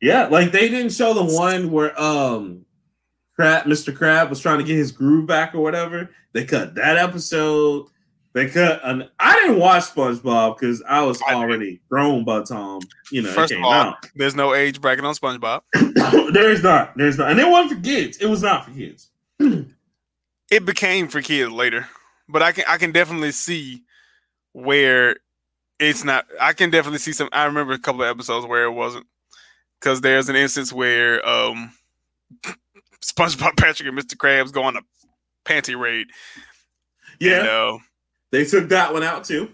[0.00, 0.26] Yeah.
[0.26, 2.66] Like they didn't show the one where, um,
[3.34, 3.94] Crab, Mr.
[3.94, 6.08] Crab was trying to get his groove back or whatever.
[6.32, 7.86] They cut that episode.
[8.32, 8.80] They cut.
[8.82, 12.80] An, I didn't watch SpongeBob because I was already grown by Tom.
[13.10, 13.96] you know First of all, out.
[14.14, 15.62] there's no age bracket on SpongeBob.
[16.32, 16.96] there's not.
[16.96, 17.30] There's not.
[17.30, 18.18] And it wasn't for kids.
[18.18, 19.10] It was not for kids.
[20.48, 21.88] It became for kids later,
[22.28, 23.82] but I can I can definitely see
[24.52, 25.16] where
[25.80, 26.24] it's not.
[26.40, 27.28] I can definitely see some.
[27.32, 29.06] I remember a couple of episodes where it wasn't
[29.80, 31.72] because there's an instance where um
[33.04, 34.14] SpongeBob, Patrick, and Mr.
[34.16, 34.82] Krabs go on a
[35.44, 36.06] panty raid.
[37.18, 37.78] Yeah, And, uh,
[38.30, 39.50] they took that one out too.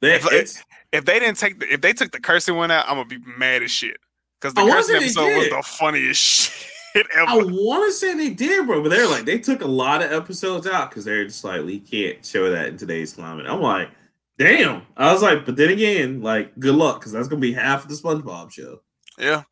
[0.00, 2.94] They, If- if they didn't take the if they took the cursing one out, I'm
[2.94, 3.96] gonna be mad as shit.
[4.40, 7.28] Because the I cursing episode was the funniest shit ever.
[7.28, 10.12] I want to say they did, bro, but they're like they took a lot of
[10.12, 13.46] episodes out because they're just like we can't show that in today's climate.
[13.48, 13.90] I'm like,
[14.38, 14.82] damn.
[14.96, 17.88] I was like, but then again, like, good luck because that's gonna be half of
[17.88, 18.80] the SpongeBob show.
[19.18, 19.42] yeah.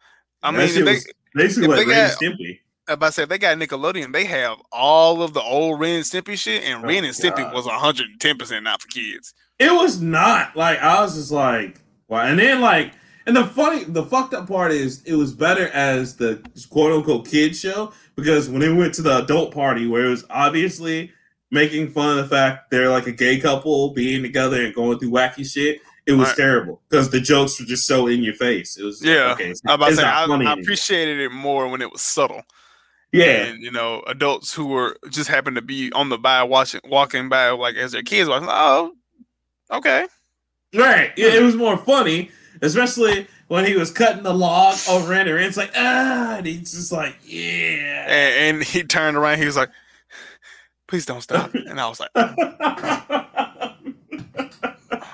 [0.43, 2.59] I That mean, they, was basically like they Ren and got- Stimpy.
[2.89, 6.36] if I said they got Nickelodeon, they have all of the old Ren and Stimpy
[6.36, 7.55] shit, and Oh, Ren and Stimpy God.
[7.55, 9.35] was 110 percent not for kids.
[9.60, 12.23] It was not like I was just like, wow.
[12.23, 12.93] And then like,
[13.27, 17.27] and the funny, the fucked up part is it was better as the quote unquote
[17.28, 21.12] kid show because when they went to the adult party where it was obviously
[21.51, 25.11] making fun of the fact they're like a gay couple being together and going through
[25.11, 25.81] wacky shit.
[26.05, 26.36] It was Right.
[26.36, 28.77] terrible because the jokes were just so in your face.
[28.77, 29.44] It was Yeah, okay.
[29.51, 32.43] it's- about to it's say, I, I appreciated it more when it was subtle.
[33.12, 36.81] Yeah, and you know, adults who were just happened to be on the by watching,
[36.85, 38.49] walking by like as their kids watching.
[38.51, 38.94] Oh,
[39.70, 40.07] okay.
[40.74, 41.12] Right.
[41.16, 41.36] Yeah, hmm.
[41.36, 42.31] it was more funny,
[42.62, 45.36] especially when he was cutting the log over in her.
[45.36, 48.06] And it's like, ah, and he's just like, yeah.
[48.09, 49.39] And, and he turned around.
[49.39, 49.70] He was like,
[50.89, 52.34] "Please don't stop." And I was like, "Oh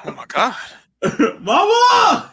[0.06, 0.54] my god."
[1.40, 2.30] Mama!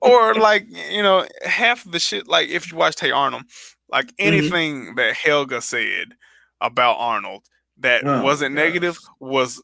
[0.00, 3.42] or like you know half the shit like if you watched hey arnold
[3.90, 4.26] like Mm-hmm.
[4.26, 6.14] anything that helga said
[6.62, 7.44] about arnold
[7.78, 8.64] that Oh, wasn't gosh.
[8.64, 9.62] negative was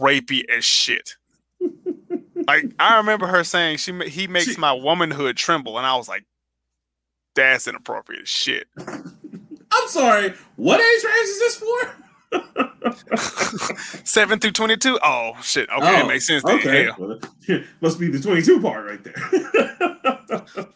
[0.00, 1.10] rapey as shit
[2.46, 6.08] like i remember her saying she he makes She- my womanhood tremble and i was
[6.08, 6.24] like
[7.34, 8.66] that's inappropriate shit
[9.76, 10.32] I'm sorry.
[10.54, 13.16] What age range is this for?
[14.04, 16.44] 7 through 22 oh shit okay it Oh, makes sense.
[16.44, 16.90] Okay.
[16.96, 17.18] Well,
[17.80, 19.14] must be the 22 part right there.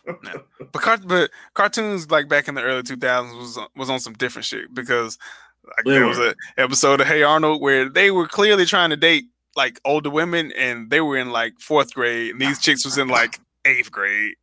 [0.72, 4.44] But, cart- but cartoons like back in the early 2000s was was on some different
[4.46, 5.16] shit because
[5.64, 9.24] like there was an episode of Hey Arnold where they were clearly trying to date
[9.58, 13.08] like older women and they were in like fourth grade and these chicks was in
[13.08, 14.34] like eighth grade,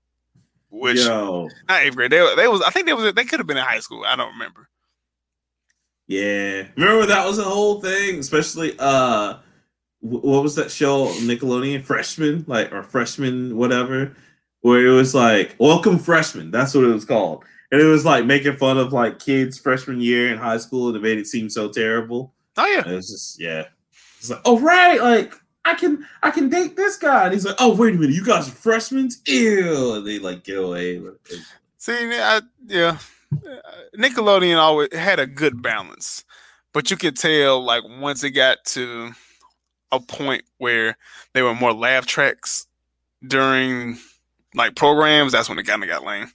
[0.70, 1.50] which Yo.
[1.68, 2.12] not eighth grade.
[2.12, 4.04] They, were- they was I think they was they could have been in high school.
[4.06, 4.68] I don't remember.
[6.08, 6.68] Yeah.
[6.76, 9.38] Remember that was a whole thing, especially uh
[10.02, 14.16] what was that show Nickelodeon freshman like or freshman whatever
[14.62, 18.24] where it was like welcome freshman that's what it was called and it was like
[18.26, 21.50] making fun of like kids freshman year in high school and it made it seem
[21.50, 23.64] so terrible Oh yeah, and it was just yeah
[24.26, 25.34] it's like oh right like
[25.64, 27.26] I can I can date this guy.
[27.26, 30.44] And he's like oh wait a minute you guys are freshmen ew and they like
[30.44, 31.02] get away
[31.86, 32.98] see, I, yeah,
[33.98, 36.24] Nickelodeon always had a good balance,
[36.74, 39.12] but you could tell like once it got to
[39.92, 40.98] a point where
[41.34, 42.66] they were more laugh tracks
[43.26, 43.98] during
[44.56, 46.32] like programs, that's when it kind of got lame.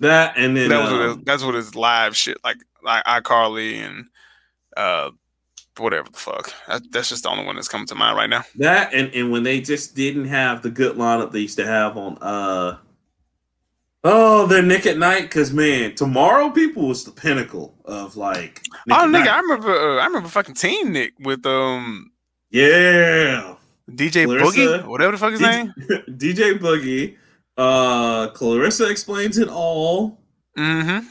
[0.00, 3.04] that and then that was what um, it, that's what his live shit like like
[3.04, 4.06] iCarly and
[4.76, 5.10] uh
[5.78, 6.52] whatever the fuck.
[6.68, 8.44] That, that's just the only one that's coming to mind right now.
[8.56, 11.96] That and, and when they just didn't have the good lineup they used to have
[11.96, 12.78] on uh
[14.04, 18.98] oh their Nick at Night because man tomorrow people was the pinnacle of like Nick
[18.98, 22.10] oh nigga, I remember uh, I remember fucking Team Nick with um
[22.50, 23.54] yeah
[23.90, 25.72] DJ Clarissa, Boogie, whatever the fuck his D- name.
[26.10, 27.16] DJ Boogie
[27.56, 30.18] uh Clarissa explains it all
[30.58, 31.06] Mm-hmm.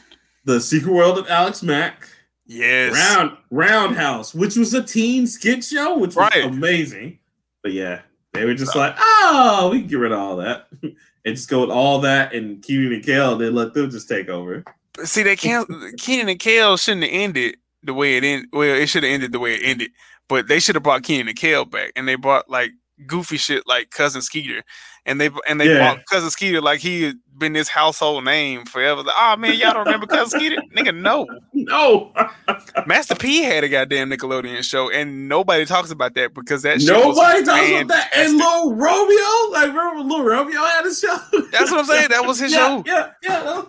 [0.45, 2.07] the Secret World of Alex Mack
[2.51, 2.93] Yes.
[2.93, 6.43] Round Roundhouse which was a teen skit show which was Right.
[6.45, 7.19] amazing
[7.63, 8.01] but yeah
[8.33, 10.95] they were just like oh we can get rid of all that and
[11.35, 14.27] just go with all that and Kenan and Kel and then let them just take
[14.29, 14.63] over.
[15.03, 15.69] See, they can't.
[15.99, 18.49] Kenan and Kel shouldn't have ended the way it ended.
[18.51, 19.91] Well, it should have ended the way it ended.
[20.27, 22.71] But they should have brought Kenan and Kel back, and they brought like
[23.07, 24.63] goofy shit like Cousin Skeeter,
[25.05, 25.77] and they and they Yeah.
[25.93, 29.03] brought Cousin Skeeter like he been this household name forever.
[29.03, 30.61] Like, oh man, y'all don't remember Cousin Skeeter?
[30.75, 31.27] Nigga, no.
[31.53, 32.13] No,
[32.85, 37.43] Master P had a goddamn Nickelodeon show, and nobody talks about that because that nobody
[37.43, 38.09] talks about that.
[38.15, 38.37] And.
[38.37, 41.17] Lil Romeo, like remember Lil Romeo had a show?
[41.51, 42.09] That's what I'm saying.
[42.09, 42.83] That was his yeah, show.
[42.85, 43.63] Yeah, yeah.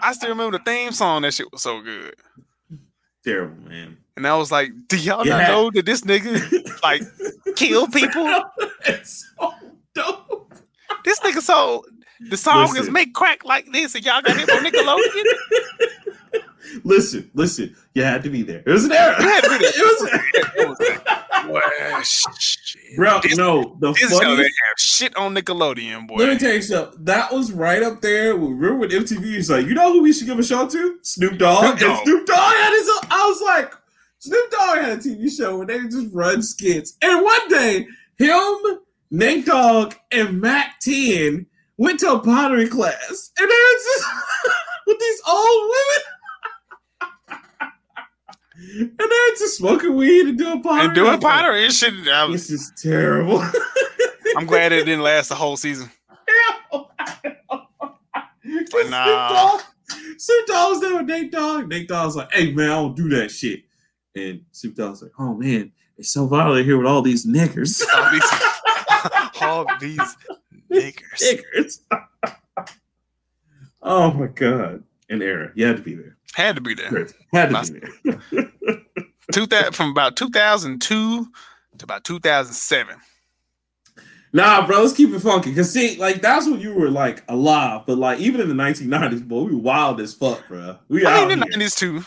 [0.00, 1.22] I still remember the theme song.
[1.22, 2.14] That shit was so good.
[3.24, 3.96] Terrible, man.
[4.16, 5.38] And I was like, do y'all Yeah.
[5.38, 7.02] not know that this nigga like
[7.56, 8.44] kill people?
[8.86, 9.52] it's so
[9.94, 10.52] dope.
[11.04, 11.84] This nigga so
[12.30, 12.92] the song is Listen.
[12.92, 16.40] make crack like this, and y'all got it on Nickelodeon.
[16.84, 17.74] listen, listen.
[17.94, 18.62] You had to be there.
[18.66, 19.16] It was an era.
[19.22, 19.72] You had to be there.
[20.64, 20.98] it was.
[21.46, 22.96] Well, shit.
[22.96, 26.14] Bro, This- no, the This funniest have shit on Nickelodeon, boy.
[26.16, 27.04] Let me tell you something.
[27.04, 28.34] That was right up there.
[28.34, 30.98] with- Remember when MTV was like, you know who we should give a show to?
[31.02, 31.64] Snoop Dogg.
[31.64, 32.04] Snoop And Dogg.
[32.04, 33.10] Snoop Dogg had his own.
[33.10, 33.74] I was like,
[34.20, 36.94] Snoop Dogg had a TV show where they just run skits.
[37.02, 37.86] And one day,
[38.16, 38.56] him,
[39.10, 41.44] Nate Dogg, and Mack 10
[41.76, 43.30] went to a pottery class.
[43.38, 44.04] And they were just
[44.86, 47.40] with these old women.
[48.90, 50.86] and they were just smoking weed and doing pottery.
[50.86, 51.94] and doing pottery and shit.
[52.08, 53.44] I was- This is terrible.
[54.36, 55.90] I'm glad it didn't last the whole season.
[58.70, 59.58] But nah.
[60.16, 61.68] Snoop was there with Nate Dogg.
[61.68, 63.62] Nate Dogg's like, hey man, I don't do that shit.
[64.16, 67.82] And Snoop Dogg's like, oh man, it's so violent here with all these niggers.
[67.94, 68.32] All these,
[69.40, 70.16] all these
[70.72, 71.22] niggers.
[71.22, 71.80] niggers.
[73.82, 74.82] oh my god.
[75.10, 75.50] An era.
[75.54, 76.16] You had to be there.
[76.34, 77.06] Had to be there.
[77.32, 77.80] Had to be
[78.32, 78.50] there.
[79.32, 81.26] Two that from about 2002
[81.78, 82.96] to about 2007.
[84.32, 85.54] Nah, bro, let's keep it funky.
[85.54, 87.82] Cause see, like that's when you were like alive.
[87.86, 90.76] But like even in the 1990s, boy, we wild as fuck, bro.
[90.88, 91.58] We I out mean, the here.
[91.58, 92.04] 90s too.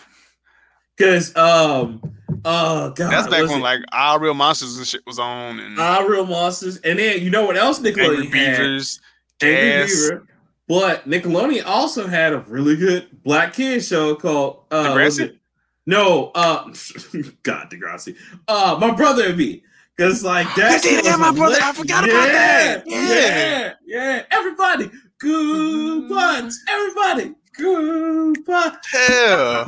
[0.99, 2.01] Cause um,
[2.45, 3.63] oh god, That's back when it?
[3.63, 7.29] like Our Real Monsters and shit was on, and Ah, Real Monsters, and then you
[7.29, 8.57] know what else Angry Nickelodeon had?
[8.57, 8.99] Beavers,
[9.41, 10.27] Angry Beaver.
[10.67, 15.37] But Nickelodeon also had a really good black kid show called uh, Degrassi?
[15.85, 16.63] No, uh,
[17.43, 18.17] God, Degrassi.
[18.47, 19.63] Uh, my brother and me.
[19.99, 20.83] Cause like that.
[20.83, 21.53] Yeah, was my brother.
[21.53, 22.83] lit- I forgot about that.
[22.85, 23.13] Yeah, Yeah.
[23.15, 24.23] yeah, yeah.
[24.31, 26.63] Everybody, good butts.
[26.69, 28.45] Everybody, good.
[28.91, 29.65] Hell.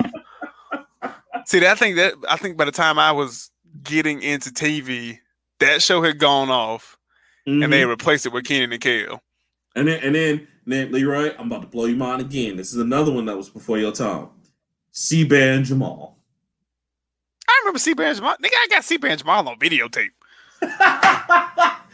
[1.49, 3.49] See, I think that I think by the time I was
[3.81, 5.17] getting into TV,
[5.59, 6.95] that show had gone off,
[7.47, 7.87] and they Mhm.
[7.89, 9.19] replaced it with Kenan and Kel.
[9.75, 12.55] And then, and then, and then, Leroy, I'm about to blow your mind again.
[12.55, 14.27] This is another one that was before your time.
[14.91, 16.19] C-Bear and Jamal.
[17.47, 18.35] I remember C Bear and Jamal.
[18.43, 20.11] Nigga, I got C Bear and Jamal on videotape.
[20.59, 21.87] for Not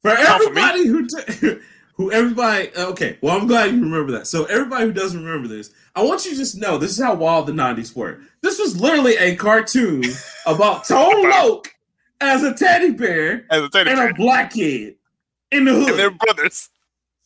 [0.00, 1.58] for everybody who t-
[1.96, 5.48] who everybody uh, okay well i'm glad you remember that so everybody who doesn't remember
[5.48, 8.58] this i want you to just know this is how wild the 90s were this
[8.58, 10.02] was literally a cartoon
[10.46, 11.74] about tone loc
[12.20, 14.10] as a teddy bear As a teddy and bear.
[14.10, 14.96] a black kid
[15.50, 16.68] in the hood And their brothers.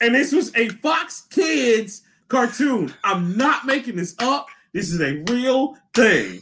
[0.00, 2.92] and this was a Fox Kids cartoon.
[3.04, 4.46] I'm not making this up.
[4.72, 6.40] This is a real thing.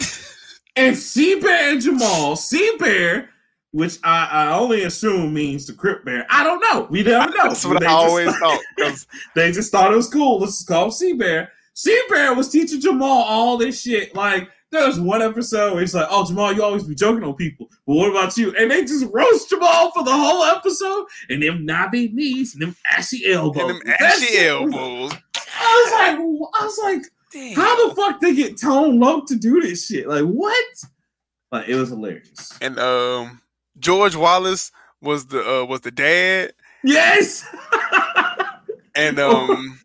[0.76, 3.30] and C Bear and Jamal, C Bear,
[3.76, 6.26] which I, I only assume means the Crip Bear.
[6.30, 6.86] I don't know.
[6.90, 7.48] We don't know.
[7.48, 8.60] That's what They I just- always thought.
[8.78, 10.38] 'cause they just thought it was cool.
[10.40, 11.52] This is called C Bear.
[11.74, 14.14] C Bear was teaching Jamal all this shit.
[14.14, 17.34] Like there was one episode where he's like, "Oh, Jamal, you always be joking on
[17.34, 21.42] people, but what about you?" And they just roast Jamal for the whole episode, and
[21.42, 23.70] them knobby knees and them ashy elbows.
[23.70, 25.12] and them ashy elbows.
[25.58, 26.18] I was like,
[26.60, 30.08] I was like, how the fuck they get Tone Loc to do this shit?
[30.08, 30.64] Like what?
[31.52, 32.52] Like it was hilarious.
[32.60, 33.40] And um,
[33.78, 37.44] George Wallace was the uh, was the dad, Yes.
[38.94, 39.80] and um,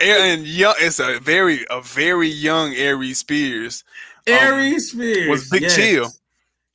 [0.00, 0.74] and young.
[0.78, 3.84] It's a very a very young Aries Spears,
[4.26, 5.76] Aries Spears was Big yes.
[5.76, 6.10] Chill.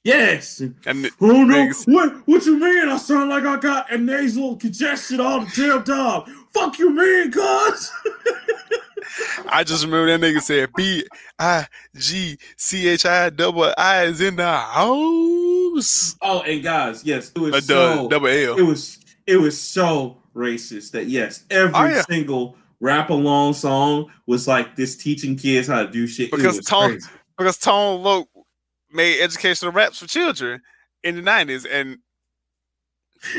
[0.05, 0.61] Yes.
[0.85, 1.71] and Oh no!
[1.87, 2.13] What?
[2.27, 2.89] What you mean?
[2.89, 6.23] I sound like I got a nasal congestion all the damn time.
[6.53, 7.91] Fuck you, mean, cuz.
[9.47, 11.05] I just remember that nigga said B
[11.37, 15.34] I G C H I double I is in the house.
[16.21, 18.07] Oh, and guys, yes, it was A so.
[18.09, 18.57] double L.
[18.57, 18.99] It was.
[19.27, 22.01] It was so racist that yes, every Oh, yeah.
[22.07, 26.29] single rap along song was like this teaching kids how to do shit.
[26.31, 27.09] Because was Tone- crazy.
[27.37, 28.27] because Tone Loc
[28.91, 30.61] made educational raps for children
[31.03, 31.97] in the nineties, and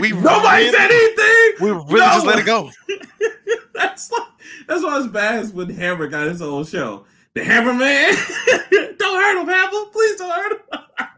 [0.01, 1.65] we Nobody really, said anything.
[1.65, 2.71] we really just let it go.
[3.75, 4.23] that's like,
[4.67, 7.05] that's why it's bad is when Hammer got his own show.
[7.35, 8.13] The Hammer Man.
[8.99, 9.91] don't hurt him, Hammer.
[9.93, 10.81] Please don't hurt him.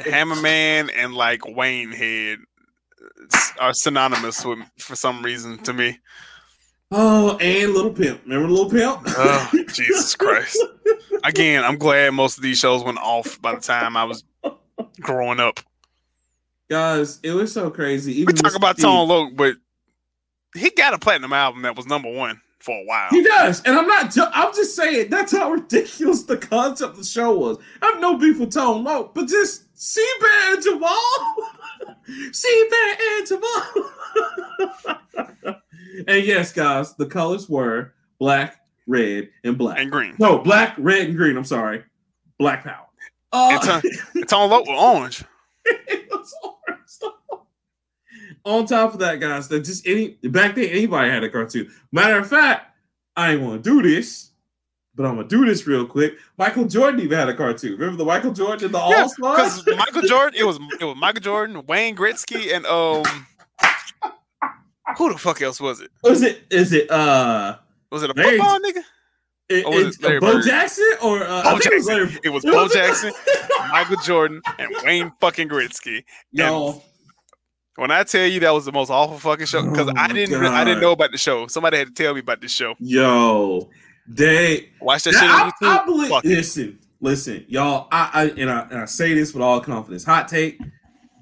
[0.00, 2.38] Hammerman and like Waynehead
[3.60, 5.98] are synonymous with for some reason to me.
[6.90, 8.22] Oh, and Little Pimp.
[8.24, 9.02] Remember Little Pimp?
[9.06, 10.58] Oh, Jesus Christ.
[11.22, 14.24] Again, I'm glad most of these shows went off by the time I was
[15.00, 15.60] growing up.
[16.68, 18.12] Guys, it was so crazy.
[18.14, 18.56] We Even talk Mr.
[18.56, 19.56] about T, Tone Loc, but
[20.56, 23.08] he got a platinum album that was number one for a while.
[23.10, 24.10] He does, and I'm not.
[24.12, 27.58] Ju- I'm just saying that's how ridiculous the concept of the show was.
[27.82, 31.36] I have no beef with Tone Loc, but just C Bear and Jamal,
[32.32, 33.90] C Bear and Jamal.
[36.06, 39.78] and yes, guys, the colors were black, red, and black.
[39.78, 40.14] And green.
[40.18, 41.36] no, black, red, and green.
[41.36, 41.84] I'm sorry,
[42.38, 42.86] black power.
[43.32, 43.80] Uh,
[44.14, 45.24] And Tone, Loc was orange.
[45.64, 46.56] it was orange.
[48.44, 51.70] On top of that, guys, that just any back then anybody had a cartoon.
[51.92, 52.74] Matter of fact,
[53.16, 54.30] I ain't want to do this,
[54.94, 56.14] but I'm gonna do this real quick.
[56.38, 57.72] Michael Jordan even had a cartoon.
[57.72, 59.62] Remember the Michael Jordan in the Yeah, All Stars?
[59.62, 63.04] Because Michael Jordan, it was it was Michael Jordan, Wayne Gretzky, and um,
[64.96, 65.90] who the fuck else was it?
[66.02, 66.42] Was it?
[66.50, 66.90] Is it?
[66.90, 67.56] Uh,
[67.90, 68.82] Was it a Larry- football nigga?
[69.48, 70.44] it, Or was it it's Larry Bo Bird?
[70.44, 72.20] Jackson or uh, Bo think it was Jackson.
[72.24, 73.12] It was Bo Jackson,
[73.70, 76.04] Michael Jordan, and Wayne fucking Gretzky.
[76.32, 76.82] Yo,
[77.76, 80.34] When I tell you that was the most awful fucking show, because Oh I didn't
[80.44, 81.46] I didn't know about the show.
[81.46, 82.74] Somebody had to tell me about the show.
[82.78, 83.70] yo,
[84.06, 84.68] they.
[84.80, 85.84] Watch that shit I, on I YouTube.
[85.86, 86.08] believe.
[86.10, 86.28] Fuck it.
[86.28, 87.88] Listen, listen, y'all.
[87.92, 90.04] I, I and I and I say this with all confidence.
[90.04, 90.58] Hot take.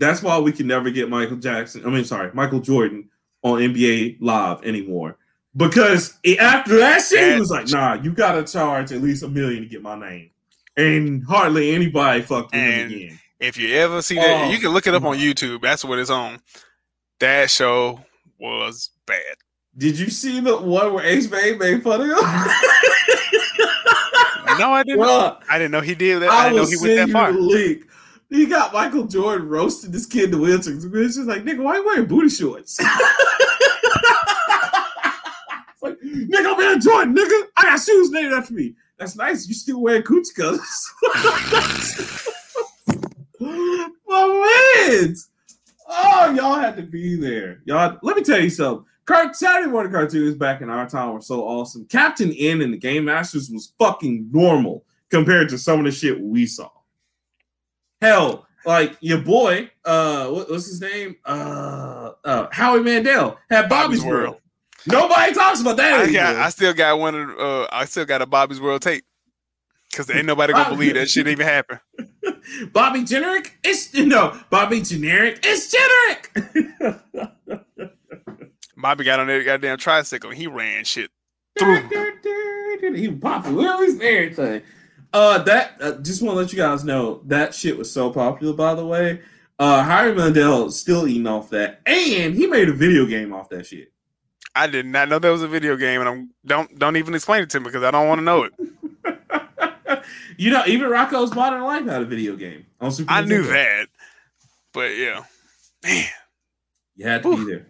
[0.01, 1.85] That's why we can never get Michael Jackson.
[1.85, 3.09] I mean, sorry, Michael Jordan
[3.43, 5.17] on NBA Live anymore.
[5.57, 9.29] Because it- after that shit, he was like, "Nah, you gotta charge at least a
[9.29, 10.31] million to get my name,"
[10.77, 13.19] and hardly anybody fucked with him again.
[13.41, 14.51] If you ever see that, Oh.
[14.51, 15.61] you can look it up on YouTube.
[15.63, 16.41] That's what it's on.
[17.21, 18.01] That show
[18.41, 19.37] was bad.
[19.77, 22.17] Did you see the one where Ace Bay made fun of him?
[24.59, 25.01] No, I didn't.
[25.01, 26.31] Bruh, I didn't know he did that.
[26.31, 27.31] I I didn't know he went that far.
[27.33, 27.85] link.
[28.29, 30.75] He got Michael Jordan roasting this kid in the wheelchair.
[30.75, 32.79] It's just like, nigga, why you wearing booty shorts?
[35.81, 37.43] Like, nigga, I'm Air Jordan, nigga.
[37.57, 38.75] I got shoes named after me.
[38.99, 39.47] That's nice.
[39.47, 40.91] You still wearing coochie colors.
[44.09, 45.31] My mans.
[45.89, 47.61] Oh, y'all had to be there.
[47.65, 48.85] Y'all, let me tell you something.
[49.07, 51.87] Cart- Saturday morning cartoons back in our time were so awesome.
[51.87, 56.21] Captain N and the Game Masters was fucking normal compared to some of the shit
[56.21, 56.69] we saw.
[58.03, 61.17] Hell, like your boy, uh, what, what's his name?
[61.25, 64.23] Uh, uh, Howie Mandel had Bobby's, Bobby's World.
[64.29, 64.41] World.
[64.87, 66.21] Nobody talks about that I, anymore.
[66.21, 69.05] got, I still got one of uh, I still got a Bobby's World tape.
[69.95, 71.81] Cause ain't nobody gonna believe that shit even happened.
[72.73, 73.59] Bobby generic?
[73.65, 75.41] It's no Bobby generic.
[75.43, 77.03] It's generic.
[78.77, 80.31] Bobby got on that goddamn tricycle.
[80.31, 81.11] and He ran shit
[81.59, 81.89] through.
[82.95, 84.63] he wheelies and everything.
[85.13, 88.53] Uh, that uh, just want to let you guys know that shit was so popular.
[88.53, 89.21] By the way,
[89.59, 93.67] uh, Harry Mandel still eating off that, and he made a video game off that
[93.67, 93.93] shit.
[94.55, 97.43] I did not know that was a video game, and I'm don't don't even explain
[97.43, 98.53] it to me because I don't want to know it.
[100.37, 103.11] you know, even Rocko's Modern Life had a video game on Super.
[103.11, 103.89] I knew that,
[104.73, 105.25] but yeah,
[105.85, 106.05] man,
[106.97, 107.67] You had to be there.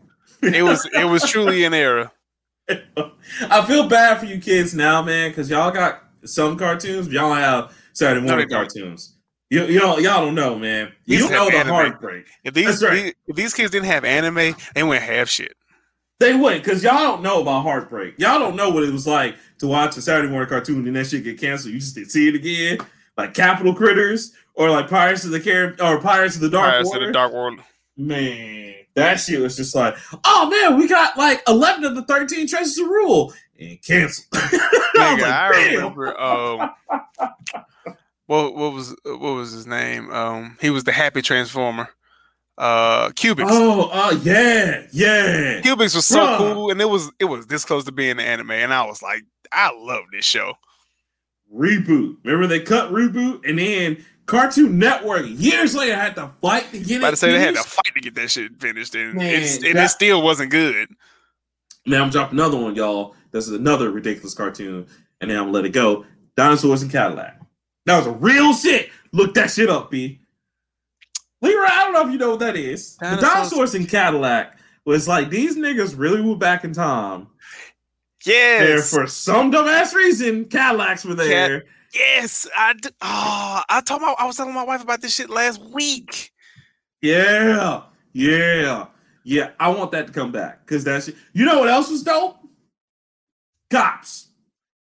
[0.54, 2.12] it was it was truly an era.
[2.68, 7.32] I feel bad for you kids now, man, because y'all got some cartoons, but y'all
[7.34, 9.14] have Saturday morning cartoons.
[9.50, 10.92] You, you know, y'all don't know, man.
[11.06, 11.74] You These don't know the anime.
[11.74, 12.26] heartbreak.
[12.44, 12.92] If these, right.
[13.04, 15.54] these if these kids didn't have anime, they wouldn't have shit.
[16.20, 18.18] They wouldn't, because y'all don't know about heartbreak.
[18.18, 21.06] Y'all don't know what it was like to watch a Saturday morning cartoon and that
[21.06, 21.74] shit get canceled.
[21.74, 22.78] You just didn't see it again,
[23.16, 26.88] like Capitol Critters or like Pirates of the Carib or Pirates of the Dark Pirates
[26.88, 27.00] Water.
[27.02, 27.60] of the Dark World.
[27.96, 32.46] Man, that shit was just like, oh man, we got like eleven of the thirteen
[32.46, 34.26] treasures of rule and canceled.
[34.34, 36.20] I Nigga, like, I remember.
[36.20, 36.70] Um,
[38.26, 40.10] what what was what was his name?
[40.12, 41.88] Um, he was the Happy Transformer.
[42.56, 43.46] Uh, Cubix.
[43.48, 45.60] Oh, uh, yeah, yeah.
[45.60, 46.38] Cubix was so Bruh.
[46.38, 49.00] cool, and it was it was this close to being an anime, and I was
[49.00, 49.22] like,
[49.52, 50.54] I love this show.
[51.54, 52.16] Reboot.
[52.24, 56.98] Remember they cut reboot, and then Cartoon Network years later had to fight to get
[56.98, 57.10] About it.
[57.12, 59.78] to say they had to fight to get that shit finished, and, Man, it's, and
[59.78, 60.88] it still wasn't good.
[61.86, 63.14] Now I'm dropping another one, y'all.
[63.30, 64.86] This is another ridiculous cartoon,
[65.20, 66.04] and then I'm gonna let it go.
[66.36, 67.40] Dinosaurs and Cadillac.
[67.86, 68.90] That was a real shit.
[69.12, 70.20] Look that shit up, B.
[71.40, 72.96] Leroy, I don't know if you know what that is.
[72.96, 77.28] The Dinosaurs- Dinosaurs and Cadillac was like these niggas really were back in time.
[78.24, 81.64] There Yes, for some dumbass reason, Cadillacs were there.
[81.94, 82.48] yes.
[82.56, 85.60] I d- oh, I told my I was telling my wife about this shit last
[85.72, 86.32] week.
[87.00, 87.82] Yeah,
[88.12, 88.86] yeah,
[89.24, 89.50] yeah.
[89.60, 92.36] I want that to come back because that's you know what else was dope?
[93.70, 94.28] Cops,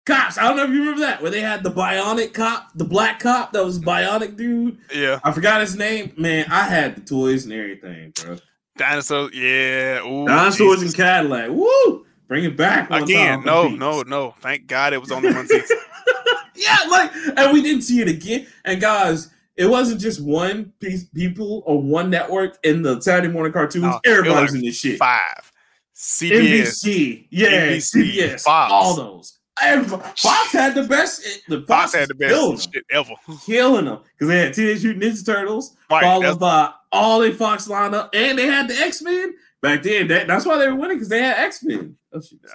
[0.05, 0.38] cops.
[0.39, 3.19] I don't know if you remember that where they had the bionic cop, the black
[3.19, 4.80] cop that was bionic dude.
[4.93, 6.14] Yeah, I forgot his name.
[6.18, 8.38] Man, I had the toys and everything, bro.
[8.77, 9.31] dinosaurs.
[9.35, 10.84] Yeah, Ooh, Dinosaurs Jesus.
[10.85, 11.49] and Cadillac.
[11.51, 12.05] Woo!
[12.27, 13.43] Bring it back again.
[13.45, 14.35] No, no, no.
[14.41, 15.77] Thank God it was only one season.
[16.55, 18.47] yeah, like, and we didn't see it again.
[18.65, 23.53] And guys, it wasn't just one piece, people or one network in the Saturday morning
[23.53, 23.83] cartoons.
[23.83, 24.99] No, it was Everybody was like in this shit.
[24.99, 25.51] Five.
[25.95, 26.85] CBS.
[26.85, 28.71] NBC, yeah, NBC, CBS, Fox.
[28.71, 29.39] all those.
[29.59, 31.25] Everybody, Fox had the best.
[31.25, 33.13] Eh, the Fox, Fox had the best shit ever.
[33.45, 37.67] killing them because they had Teenage Mutant Ninja Turtles, Right, followed by all the Fox
[37.67, 39.33] lineup, and they had the X Men
[39.63, 40.07] back then.
[40.09, 41.95] That, that's why they were winning because they had X Men.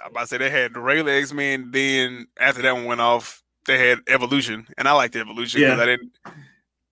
[0.03, 1.69] I'm about to say they had the regular X Men.
[1.71, 5.83] Then after that one went off, they had Evolution, and I liked Evolution because Yeah.
[5.83, 6.11] I didn't.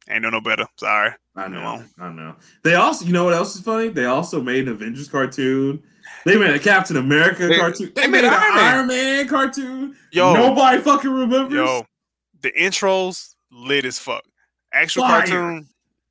[0.09, 0.65] Ain't no no better.
[0.77, 1.11] Sorry.
[1.35, 2.35] I know, I know.
[2.63, 3.87] They also, you know what else is funny?
[3.89, 5.81] They also made an Avengers cartoon.
[6.25, 7.91] They made a Captain America They- cartoon.
[7.95, 8.73] They, they made, made an Iron Man.
[8.75, 9.95] Iron Man cartoon.
[10.11, 11.53] Yo, Nobody fucking remembers.
[11.53, 11.85] yo,
[12.41, 14.23] the intros lit as fuck.
[14.73, 15.19] Actual Fire.
[15.27, 15.67] cartoon.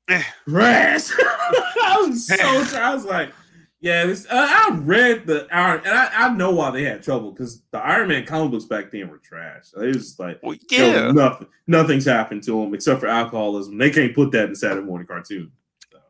[0.08, 0.22] Eh.
[0.48, 1.10] Trash.
[1.18, 2.34] I was so
[2.78, 3.32] I was like,
[3.80, 4.26] yeah, this.
[4.26, 7.78] Uh, I read the Iron, and I, I know why they had trouble because the
[7.78, 9.68] Iron Man comic books back then were trash.
[9.76, 11.12] It was like, Well, yeah.
[11.12, 13.78] nothing, nothing's happened to them except for alcoholism.
[13.78, 15.50] They can't put that in Saturday morning cartoon.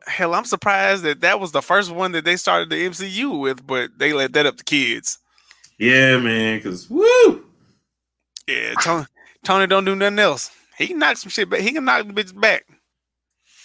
[0.05, 3.65] Hell, I'm surprised that that was the first one that they started the MCU with,
[3.65, 5.19] but they let that up to kids.
[5.77, 7.45] Yeah, man, because woo.
[8.47, 9.05] Yeah, Tony,
[9.43, 10.51] Tony don't do nothing else.
[10.77, 11.61] He can knock some shit back.
[11.61, 12.65] He can knock the bitch back.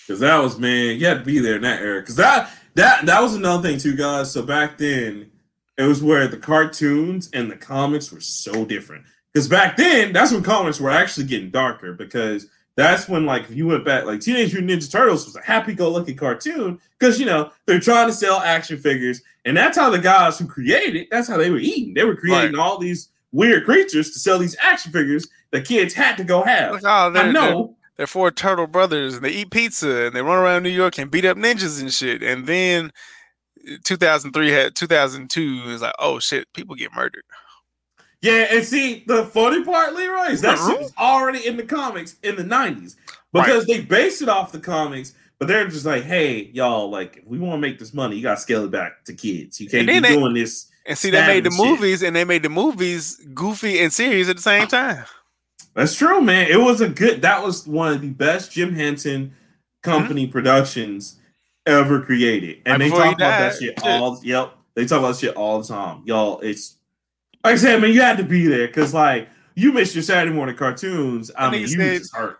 [0.06, 2.00] Because that was man, you had to be there in that era.
[2.00, 4.30] Because that that that was another thing too, guys.
[4.30, 5.30] So back then,
[5.76, 9.04] it was where the cartoons and the comics were so different.
[9.32, 11.92] Because back then, that's when comics were actually getting darker.
[11.92, 12.46] Because
[12.76, 16.14] that's when, like, if you went back, like Teenage Mutant Ninja Turtles was a happy-go-lucky
[16.14, 16.78] cartoon.
[16.98, 20.46] Because you know they're trying to sell action figures, and that's how the guys who
[20.46, 21.08] created it.
[21.10, 21.92] That's how they were eating.
[21.92, 26.16] They were creating all these weird creatures to sell these action figures that kids had
[26.16, 26.72] to go have.
[26.72, 27.75] Like, oh, I know.
[27.96, 31.10] They're, four turtle brothers, and they eat pizza, and they run around New York and
[31.10, 32.22] beat up ninjas and shit.
[32.22, 32.92] And then
[33.70, 37.24] uh, 2003 had 2002 is like, oh shit, people get murdered.
[38.22, 42.16] Yeah, and see the funny part, Leroy, is that shit was already in the comics
[42.22, 42.96] in the '90s
[43.32, 47.26] because they based it off the comics, but they're just like, "Hey, y'all, like, if
[47.26, 49.60] we want to make this money, you got to scale it back to kids.
[49.60, 51.66] You can't be they- doing this." And see, they made the shit.
[51.66, 55.04] movies, and they made the movies goofy and serious at the same time.
[55.76, 56.48] That's true, man.
[56.50, 57.20] It was a good.
[57.20, 59.34] That was one of the best Jim Henson
[59.82, 60.32] company mm-hmm.
[60.32, 61.18] productions
[61.66, 63.84] ever created, and Right they talk about that died, shit shit.
[63.84, 64.18] all.
[64.22, 66.40] Yep, they talk about shit all the time, y'all.
[66.40, 66.76] It's
[67.44, 67.92] like I said, man.
[67.92, 71.30] You had to be there because, like, you missed your Saturday morning cartoons.
[71.36, 72.38] I And mean, you said- just hurt.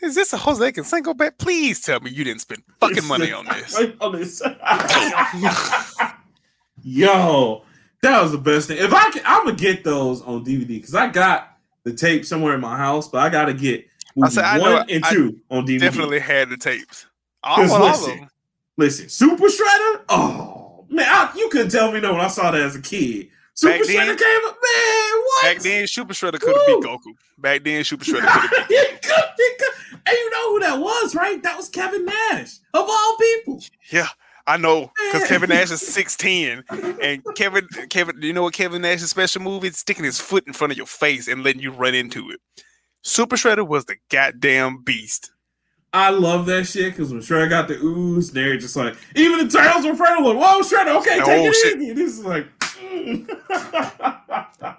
[0.00, 1.36] Is this a Jose Canseco bet?
[1.38, 3.76] Please tell me you didn't spend fucking money on this.
[4.00, 4.40] On this.
[6.84, 7.64] Yo,
[8.02, 8.78] that was the best thing.
[8.78, 12.54] If I can, I'm gonna get those on DVD because I got the tape somewhere
[12.54, 13.86] in my house, but I gotta get
[14.16, 15.80] movie said, I one and I two on DVD.
[15.80, 17.06] Definitely had the tapes.
[17.42, 18.30] I all of listen, them.
[18.76, 20.02] listen, Super Shredder.
[20.08, 23.28] Oh man, I, you couldn't tell me no when I saw that as a kid.
[23.54, 25.18] Super Back then- Shredder came up, man.
[25.24, 25.42] What?
[25.44, 27.12] Back then, Super Shredder could have beat Goku.
[27.38, 29.62] Back then, Super Shredder could have beat.
[30.06, 31.42] And you know who that was, right?
[31.42, 33.62] That was Kevin Nash of all people.
[33.90, 34.08] Yeah,
[34.48, 36.64] I know because Kevin Nash is six ten,
[37.02, 38.18] and Kevin Kevin.
[38.18, 39.78] Do you know what Kevin Nash's special move is?
[39.78, 42.40] Sticking his foot in front of your face and letting you run into it.
[43.02, 45.30] Super Shredder was the goddamn beast.
[45.92, 49.48] I love that shit because when Shredder got the ooze, they're just like, even the
[49.52, 51.78] turtles were afraid of like, whoa, Shredder, okay, Oh, take it shit.
[51.80, 51.92] easy.
[51.92, 53.26] This is like, mm.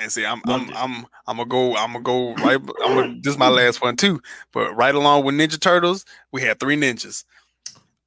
[0.00, 0.76] And see, I'm Loved I'm.
[0.76, 1.76] I'm I'm gonna go.
[1.76, 2.58] I'm gonna go right.
[2.84, 4.22] I'm gonna, this is my last one too.
[4.50, 7.24] But right along with Ninja Turtles, we had three ninjas.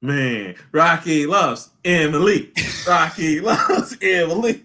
[0.04, 2.52] Man, Rocky loves Emily.
[2.86, 4.62] Rocky loves Emily.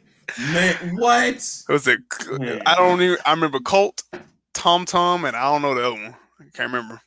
[0.54, 1.64] Man, what?
[1.68, 2.02] Was it?
[2.30, 2.62] Man.
[2.66, 3.18] I don't even.
[3.26, 4.04] I remember Colt,
[4.54, 6.16] Tom Tom, and I don't know the other one.
[6.40, 7.02] I can't remember.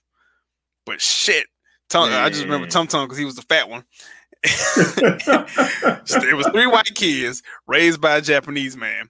[0.85, 1.47] But shit,
[1.89, 2.71] Tom, I just remember Man.
[2.71, 3.85] Tom Tom because he was the fat one.
[4.45, 9.09] it was three white kids raised by a Japanese man,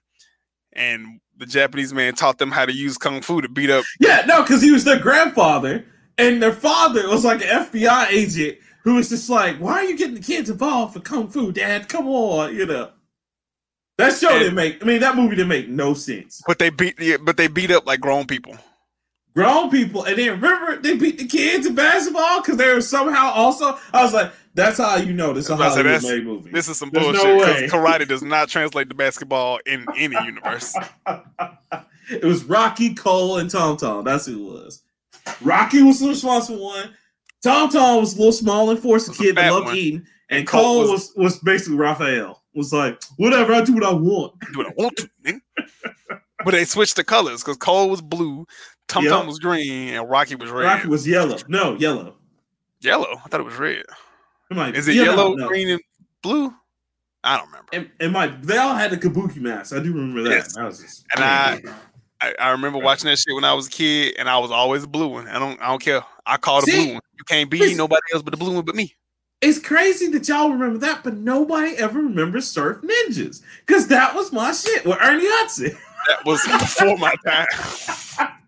[0.73, 3.83] and the Japanese man taught them how to use kung fu to beat up.
[3.99, 5.83] yeah, no, because he was their grandfather,
[6.19, 9.97] and their father was like an FBI agent who was just like, why are you
[9.97, 11.87] getting the kids involved for kung fu, Dad?
[11.89, 12.89] Come on, you know.
[13.97, 14.81] That show And- didn't make.
[14.83, 16.41] I mean, that movie didn't make no sense.
[16.47, 18.57] But they beat, but they beat up like grown people.
[19.35, 23.31] grown people, and then remember they beat the kids in basketball because they were somehow
[23.31, 23.77] also.
[23.93, 26.07] I was like, that's how you know this is a I was about to say,
[26.07, 26.51] Hollywood made movie.
[26.51, 30.75] This is some There's bullshit because karate does not translate to basketball in any universe.
[32.11, 34.03] it was Rocky, Cole, and Tom Tom.
[34.03, 34.81] That's who it was.
[35.41, 36.89] Rocky was the responsible one.
[37.43, 39.75] Tom Tom was a little small and forced a kid that loved one.
[39.75, 42.41] eating, and, And Cole was, was- basically Raphael.
[42.55, 44.39] Was like, whatever, I do what I want.
[44.51, 45.39] do what I want to.
[46.45, 48.45] but they switched the colors because Cole was blue,
[48.87, 49.25] Tom Tom Yep.
[49.27, 50.65] was green, and Rocky was red.
[50.65, 51.37] Rocky was yellow.
[51.47, 52.15] No, yellow.
[52.81, 53.19] yellow.
[53.25, 53.83] I thought it was red.
[54.51, 55.47] It might- Is it yeah, yellow, no.
[55.47, 55.81] green, and
[56.21, 56.53] blue?
[57.23, 57.69] I don't remember.
[57.73, 58.43] And, it might.
[58.43, 59.73] They all had the kabuki mask.
[59.73, 60.29] I do remember that.
[60.35, 60.55] Yes.
[60.55, 61.59] That was just, And I-
[62.21, 64.85] I, I remember watching that shit when I was a kid, and I was always
[64.85, 65.27] blue one.
[65.27, 66.03] I don't, I don't care.
[66.25, 66.85] I call the See?
[66.85, 67.01] blue one.
[67.17, 68.95] You can't be nobody else but the blue one but me.
[69.41, 74.31] It's crazy that y'all remember that, but nobody ever remembers Surf Ninjas because that was
[74.31, 75.77] my shit with Ernie Hudson.
[76.07, 77.45] That was before my time.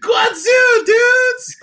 [0.00, 1.56] Guangzhou, dudes.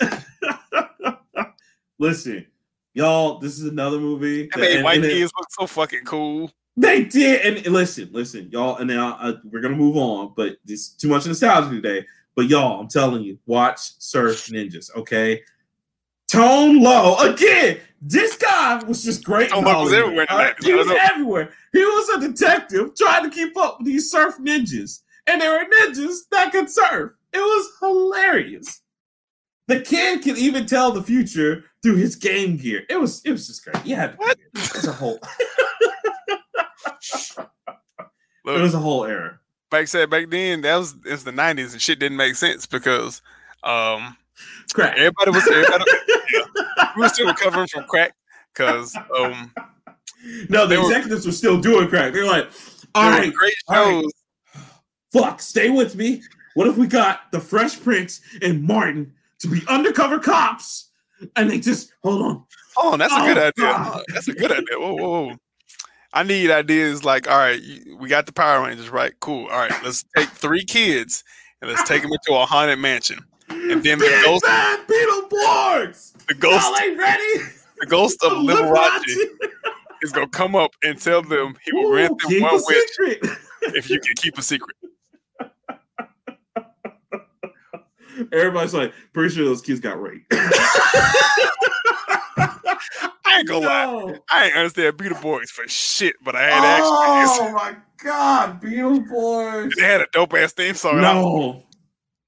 [1.98, 2.46] Listen,
[2.94, 4.44] y'all, this is another movie.
[4.48, 6.52] That that- made white kids look so fucking cool.
[6.76, 10.58] They did, and and listen, listen, y'all, and now uh, we're gonna move on, but
[10.66, 12.04] it's too much nostalgia today.
[12.36, 15.40] But y'all, I'm telling you, watch Surf Ninjas, okay?
[16.30, 17.78] Tone Loc again.
[18.02, 19.48] This guy was just great.
[19.50, 20.54] Tone Loc was everywhere uh, all right?
[20.62, 21.50] He was everywhere.
[21.72, 25.64] He was a detective trying to keep up with these surf ninjas, and there were
[25.64, 27.12] ninjas that could surf.
[27.32, 28.82] It was hilarious.
[29.68, 32.84] The kid can even tell the future through his game gear.
[32.90, 33.84] It was it was just great.
[33.84, 34.36] Yeah, What?
[34.38, 35.18] it was a whole
[37.38, 37.46] it
[38.46, 39.38] was a whole era.
[39.76, 42.66] Like I said back then, that was it's the nineties and shit didn't make sense
[42.66, 43.20] because
[43.62, 44.16] um
[44.72, 44.96] Crack.
[44.96, 45.84] everybody was everybody
[46.32, 48.14] yeah, we were still recovering from crack
[48.52, 49.52] because um
[50.48, 52.12] No, the They were- executives were still doing crack.
[52.12, 52.50] They're like,
[52.94, 54.64] all right, there were right, great right.
[55.12, 56.22] fuck, stay with me.
[56.54, 60.90] What if we got the Fresh Prince and Martin to be undercover cops?
[61.36, 62.44] And they just hold on.
[62.78, 63.52] Oh, that's a Oh, good idea.
[63.72, 64.02] God.
[64.12, 64.78] That's a good idea.
[64.78, 65.36] Whoa, whoa, whoa.
[66.16, 67.60] I need ideas like, all right,
[67.98, 69.12] we got the Power Rangers, right?
[69.20, 69.48] Cool.
[69.48, 71.22] All right, let's take three kids
[71.60, 73.18] and let's take them into a haunted mansion.
[73.50, 76.26] And then the ghost- bad Beetleborgs.
[76.26, 77.40] The ghost, Y'all ain't ready.
[77.80, 79.14] the ghost of Liberace.
[80.02, 82.88] Is gonna come up and tell them he will Ooh, grant them one wish
[83.62, 84.74] if you can keep a secret.
[88.32, 90.32] Everybody's like, pretty sure those kids got raped.
[93.24, 94.18] I ain't gonna lie.
[94.30, 97.46] I ain't understand Peter Boys for shit, but I had action.
[97.48, 99.74] Oh my god, Beetleborgs.
[99.76, 101.00] They had a dope ass theme song.
[101.00, 101.64] No,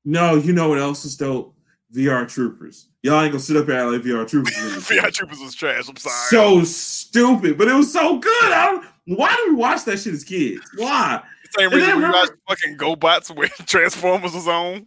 [0.04, 1.54] no, you know what else is dope?
[1.94, 2.88] VR Troopers.
[3.02, 4.56] Y'all ain't gonna sit up here and like VR Troopers.
[4.56, 5.12] is in this VR.
[5.12, 5.88] Troopers was trash.
[5.88, 6.14] I'm sorry.
[6.28, 8.52] so stupid, but it was so good.
[8.52, 8.66] I
[9.06, 10.60] don't, why did we watch that shit as kids?
[10.76, 11.22] Why?
[11.58, 14.84] Same reason we remember- watched fucking GoBots where Transformers was on.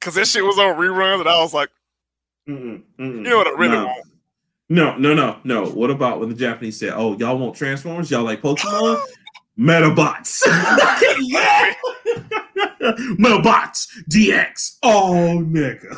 [0.00, 1.70] Cause that shit was on reruns, and I was like,
[2.50, 3.16] Mm-mm, mm-mm.
[3.16, 3.86] you know what I really no.
[3.86, 4.06] want?
[4.68, 5.66] No, no, no, no.
[5.66, 8.10] What about when the Japanese said, "Oh, y'all want Transformers?
[8.10, 9.00] Y'all like Pokemon?
[9.58, 10.42] Metabots."
[12.80, 14.78] Metabots DX.
[14.82, 15.96] Oh, nigga.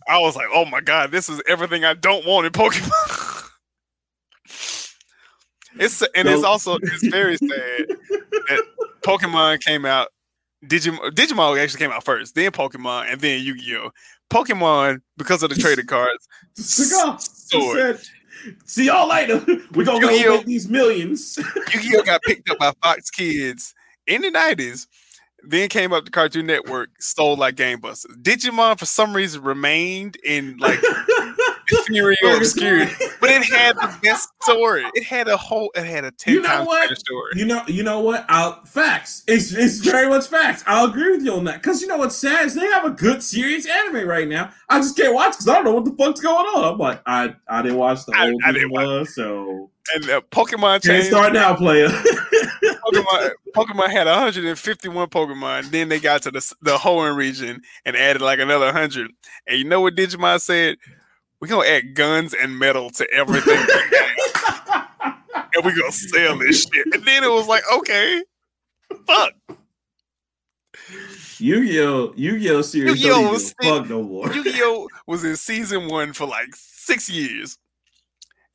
[0.06, 3.50] I was like, oh my god, this is everything I don't want in Pokemon.
[5.78, 8.62] it's and it's also it's very sad that
[9.02, 10.08] Pokemon came out.
[10.68, 13.90] Digimon, Digimon actually came out first, then Pokemon, and then Yu-Gi-Oh.
[14.30, 17.18] Pokemon, because of the trading cards, Sword.
[17.98, 18.00] Said,
[18.66, 19.42] See y'all later.
[19.74, 20.36] We're gonna go Yu-Gi-Oh.
[20.38, 21.38] make these millions.
[21.72, 23.74] Yu-Gi-Oh got picked up by Fox Kids
[24.06, 24.86] in the nineties,
[25.42, 28.16] then came up to Cartoon Network, stole like Game Busters.
[28.20, 30.78] Digimon, for some reason, remained in like
[31.68, 34.84] ethereal obscurity, but it had the best story.
[34.94, 36.82] It had a whole, it had a ten You know times what?
[36.88, 37.32] better story.
[37.36, 38.24] You know, you know what?
[38.28, 39.22] I'll, facts.
[39.26, 40.62] It's it's very much facts.
[40.66, 41.62] I'll agree with you on that.
[41.62, 44.50] Cause you know what's sad is they have a good serious anime right now.
[44.68, 46.72] I just can't watch because I don't know what the fuck's going on.
[46.74, 50.08] I'm like, I I didn't watch the I- old I didn't watch one, so And
[50.10, 51.08] uh, Pokemon can't changed.
[51.08, 51.88] start now, player.
[51.88, 55.70] Pokemon, Pokemon had 151 Pokemon.
[55.70, 59.10] Then they got to the the Hoenn region and added like another 100.
[59.46, 60.76] And you know what Digimon said?
[61.44, 63.58] We're gonna add guns and metal to everything,
[65.04, 66.86] and we're gonna sell this shit.
[66.94, 68.22] And then it was like, okay,
[69.06, 69.34] fuck.
[71.36, 72.14] Yu-Gi-Oh!
[72.16, 72.62] Yu-Gi-Oh!
[72.62, 73.22] series Yu-Gi-Oh!
[73.24, 74.32] don't was even fuck no more.
[74.34, 77.58] Yu-Gi-Oh was in season one for like six years.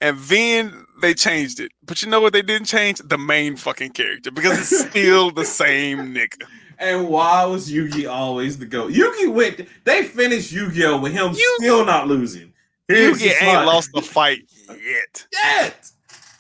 [0.02, 1.72] And then they changed it.
[1.84, 2.98] But you know what they didn't change?
[3.06, 4.32] The main fucking character.
[4.32, 6.41] Because it's still the same nigga.
[6.82, 8.94] And why was Yugi always the goat?
[8.94, 9.68] Yugi went.
[9.84, 10.98] They finished Yu-Gi-Oh!
[11.02, 12.48] with him Yu- still not losing.
[12.90, 15.28] He Yugi ain't lost a fight yet.
[15.32, 15.91] yet.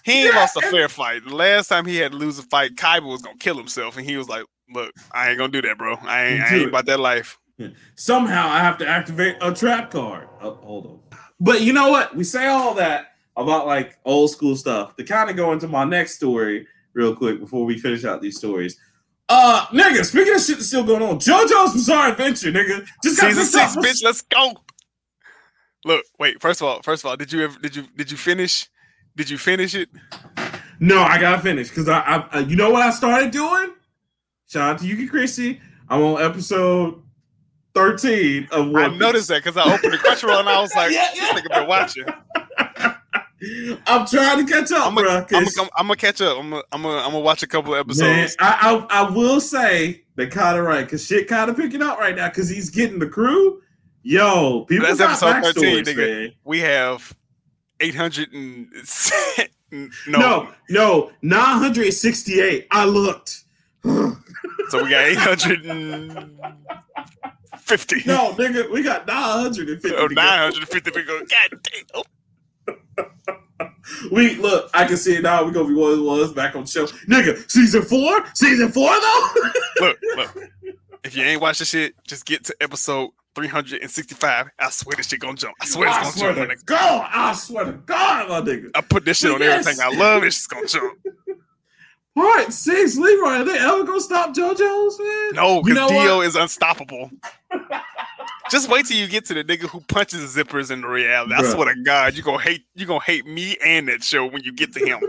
[0.03, 1.23] He ain't Yeah, lost a fair fight.
[1.23, 4.05] The last time he had to lose a fight, Kaiba was gonna kill himself, and
[4.05, 5.95] he was like, "Look, I ain't gonna do that, bro.
[6.01, 7.37] I ain't, I ain't about that life."
[7.95, 10.27] Somehow I have to activate a trap card.
[10.41, 11.19] Oh, hold on.
[11.39, 12.15] But you know what?
[12.15, 15.83] We say all that about like old school stuff to kind of go into my
[15.83, 18.79] next story real quick before we finish out these stories.
[19.27, 23.31] Uh, nigga, speaking of shit that's still going on, JoJo's Bizarre Adventure, nigga, just got
[23.31, 24.03] Season six, bitch.
[24.03, 24.53] Let's go.
[25.85, 26.41] Look, wait.
[26.41, 28.67] First of all, first of all, did you ever did you did you finish?
[29.15, 29.89] Did you finish it?
[30.79, 33.71] No, I gotta finish because I, I, I, you know what I started doing.
[34.47, 35.59] Shout out to Yuki Chrissy.
[35.89, 37.01] I'm on episode
[37.73, 38.99] thirteen of One I Piece.
[38.99, 41.33] noticed that because I opened the Crunchyroll and I was like, Yeah, "This yeah.
[41.39, 42.05] nigga been watching."
[43.87, 45.03] I'm trying to catch up, I'm bro.
[45.05, 46.37] gonna I'm gonna I'm gonna catch up.
[46.37, 48.35] I'm gonna I'm gonna I'm gonna watch a couple of Man, episodes.
[48.39, 51.99] I, I I will say they kind of right because shit kind of picking up
[51.99, 53.61] right now because he's getting the crew.
[54.03, 56.21] Yo, people That's got episode 13, backstories, nigga.
[56.21, 56.31] man.
[56.45, 57.15] We have
[57.79, 58.67] 800 and
[60.07, 62.67] no, No, no, 968.
[62.71, 63.43] I looked.
[63.83, 68.03] So we got 850.
[68.05, 69.95] No, nigga, we got 950.
[69.95, 70.21] Oh, to go.
[70.21, 70.91] 950.
[71.03, 71.27] God
[71.63, 72.03] damn.
[74.11, 75.43] We look, I can see it now.
[75.43, 76.85] We're gonna be what it was back on the show.
[77.07, 78.23] Nigga, season four?
[78.33, 79.27] Season four though?
[79.81, 80.37] Look, look.
[81.03, 83.09] if you ain't watched the shit, just get to episode
[83.47, 84.47] 365.
[84.59, 85.55] I swear this shit gonna jump.
[85.61, 86.49] I swear it's gonna swear jump.
[86.59, 86.65] to.
[86.65, 88.71] God, I swear to God, my nigga.
[88.75, 89.65] I put this shit on Yes.
[89.65, 90.23] everything I love.
[90.23, 90.97] It's just gonna jump.
[92.15, 93.29] Part six, Leroy.
[93.29, 95.29] Are they ever gonna stop JoJo's, man?
[95.35, 96.27] No, You because know Dio what?
[96.27, 97.11] is unstoppable.
[98.49, 101.35] Just wait till you get to the nigga who punches zippers in the reality.
[101.35, 101.53] I Bruh.
[101.53, 104.51] swear to God, you gonna hate you gonna hate me and that show when you
[104.51, 104.99] get to him.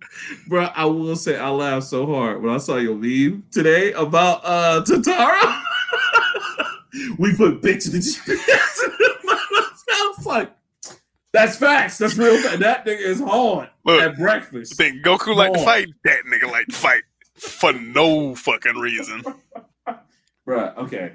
[0.48, 4.40] Bro, I will say I laughed so hard when I saw your meme today about
[4.44, 5.62] uh Tatara.
[7.18, 8.38] We put bitch in the GPS.
[9.90, 10.52] I was like,
[11.32, 11.98] that's facts.
[11.98, 12.40] That's real.
[12.40, 12.60] Fact.
[12.60, 14.76] That nigga is hard Look, at breakfast.
[14.76, 15.88] think Goku like to fight?
[16.04, 17.02] That nigga like to fight
[17.34, 19.22] for no fucking reason.
[20.44, 21.12] Bro, okay.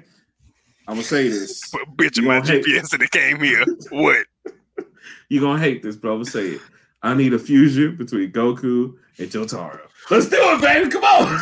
[0.86, 1.68] I'm gonna say this.
[1.70, 3.64] Put bitch in my GPS and it came here.
[3.90, 4.26] What?
[5.28, 6.14] You're gonna hate this, bro.
[6.14, 6.60] I'm say it.
[7.02, 9.80] I need a fusion between Goku and Jotaro.
[10.10, 10.90] Let's do it, baby.
[10.90, 11.40] Come on.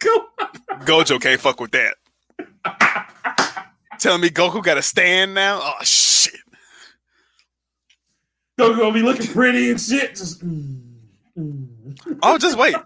[0.00, 0.80] Come on.
[0.86, 1.96] Gojo can't fuck with that.
[3.98, 5.60] Telling me Goku got to stand now?
[5.60, 6.40] Oh shit!
[8.58, 10.10] Goku gonna be looking pretty and shit.
[10.10, 10.80] Just mm,
[11.36, 12.18] mm.
[12.22, 12.76] Oh, just wait.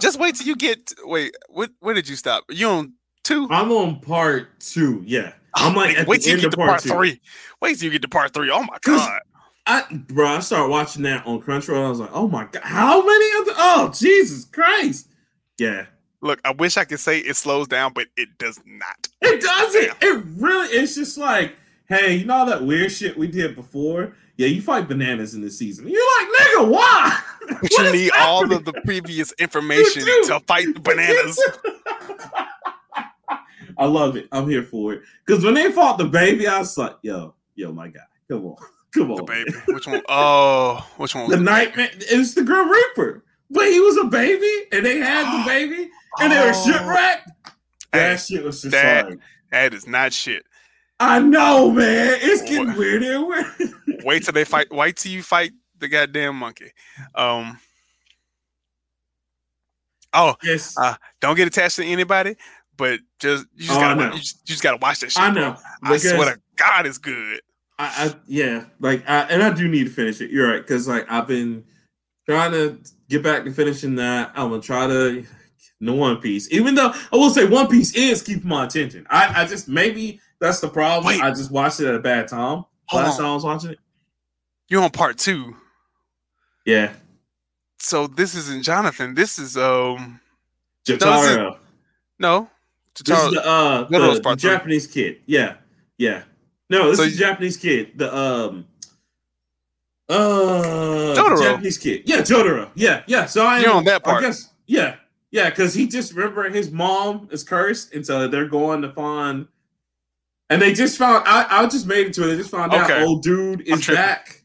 [0.00, 0.92] Just wait till you get.
[1.04, 1.70] Wait, what?
[1.80, 2.44] Where did you stop?
[2.48, 2.94] You on
[3.24, 3.46] two?
[3.50, 5.02] I'm on part two.
[5.04, 5.32] Yeah.
[5.54, 7.20] I'm like wait the till you get to part, part three.
[7.60, 8.50] Wait till you get to part three.
[8.50, 9.20] Oh my god!
[9.66, 11.86] I bro, I started watching that on Crunchyroll.
[11.86, 15.08] I was like, oh my god, how many of the oh Jesus Christ.
[15.58, 15.86] Yeah.
[16.26, 19.08] Look, I wish I could say it slows down, but it does not.
[19.22, 19.96] It doesn't.
[20.02, 21.54] It really it's just like,
[21.88, 24.14] hey, you know all that weird shit we did before?
[24.36, 25.88] Yeah, you fight bananas in this season.
[25.88, 27.18] You're like, nigga, why?
[27.60, 31.40] But you need all of the previous information to fight the bananas.
[33.78, 34.28] I love it.
[34.32, 35.02] I'm here for it.
[35.24, 38.00] Because when they fought the baby, I was like, yo, yo, my guy.
[38.28, 38.56] Come on.
[38.94, 39.16] Come on.
[39.18, 39.52] The baby.
[39.52, 39.62] man.
[39.68, 40.02] Which one?
[40.08, 41.30] Oh, which one?
[41.30, 43.22] The nightmare It was the Grim Reaper.
[43.50, 45.90] But he was a baby and they had the baby
[46.20, 46.64] and they were Oh.
[46.64, 47.30] shipwrecked.
[47.92, 49.18] Hey, That shit was just that- like
[49.52, 50.44] that is not shit.
[50.98, 52.18] I know, man.
[52.20, 52.78] It's getting What?
[52.78, 54.02] weirder and weirder.
[54.04, 54.70] Wait till they fight.
[54.72, 56.72] Wait till you fight the goddamn monkey.
[57.14, 57.58] Um.
[60.12, 60.76] Oh, yes.
[60.78, 62.36] Uh, don't get attached to anybody,
[62.76, 64.12] but just you just Oh, I gotta know.
[64.14, 65.22] you just, you just gotta watch that shit.
[65.22, 65.42] I bro.
[65.42, 65.56] know.
[65.82, 67.40] I Because swear to God, it's good.
[67.78, 70.30] I, I yeah, like I and I do need to finish it.
[70.30, 71.62] You're right, because like I've been
[72.26, 72.78] trying to
[73.10, 74.32] get back to finishing that.
[74.34, 75.26] I'm gonna try to
[75.80, 79.06] the One Piece, even though I will say One Piece is keeping my attention.
[79.10, 81.06] I, I just maybe that's the problem.
[81.06, 81.20] Wait.
[81.22, 82.64] I just watched it at a bad time.
[82.86, 83.18] Hold Last on.
[83.18, 83.78] time I was watching it.
[84.68, 85.54] You're on part two,
[86.64, 86.92] Yeah,
[87.78, 89.14] so this isn't Jonathan.
[89.14, 90.20] This is um
[90.86, 91.58] Jotaro.
[92.18, 92.48] no.
[93.04, 94.36] This is the uh the, the.
[94.36, 95.18] Japanese kid.
[95.26, 95.56] Yeah,
[95.98, 96.22] yeah.
[96.70, 97.92] No, this So is Japanese kid.
[97.96, 98.66] The um.
[100.08, 101.42] Uh, Jotaro.
[101.42, 102.02] Japanese kid.
[102.06, 102.70] Yeah, Jotaro.
[102.74, 103.26] Yeah, yeah.
[103.26, 104.22] So I You're on that part.
[104.24, 104.50] I guess.
[104.66, 104.96] Yeah,
[105.30, 105.50] yeah.
[105.50, 109.46] Because he just remember his mom is cursed, and so they're going to find.
[110.48, 111.24] And they just found.
[111.26, 112.26] I I just made it to it.
[112.28, 112.94] They just found Okay.
[112.94, 114.42] out old dude is back.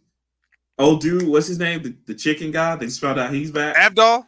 [0.79, 1.83] Old dude, what's his name?
[1.83, 2.75] The, the chicken guy.
[2.75, 3.75] They just found out he's back.
[3.77, 4.25] Abdul.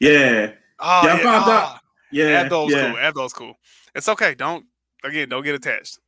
[0.00, 1.48] yeah, Oh, Yeah, I yeah, found out.
[1.48, 1.80] ah,
[2.12, 2.88] yeah, Abdul's yeah.
[2.90, 2.98] cool.
[2.98, 3.54] Abdul's cool.
[3.94, 4.34] It's okay.
[4.34, 4.66] Don't
[5.02, 5.30] again.
[5.30, 5.98] Don't get attached.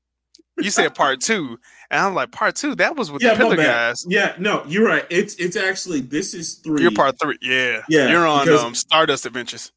[0.58, 1.58] You said part two,
[1.90, 2.74] and I'm like part two.
[2.74, 4.04] That was with Yeah, the pillar guys.
[4.08, 5.04] Yeah, no, you're right.
[5.08, 7.38] It's it's actually this is 3 You're part three.
[7.42, 7.82] Yeah.
[7.88, 9.72] Yeah, You're on um Stardust Adventures.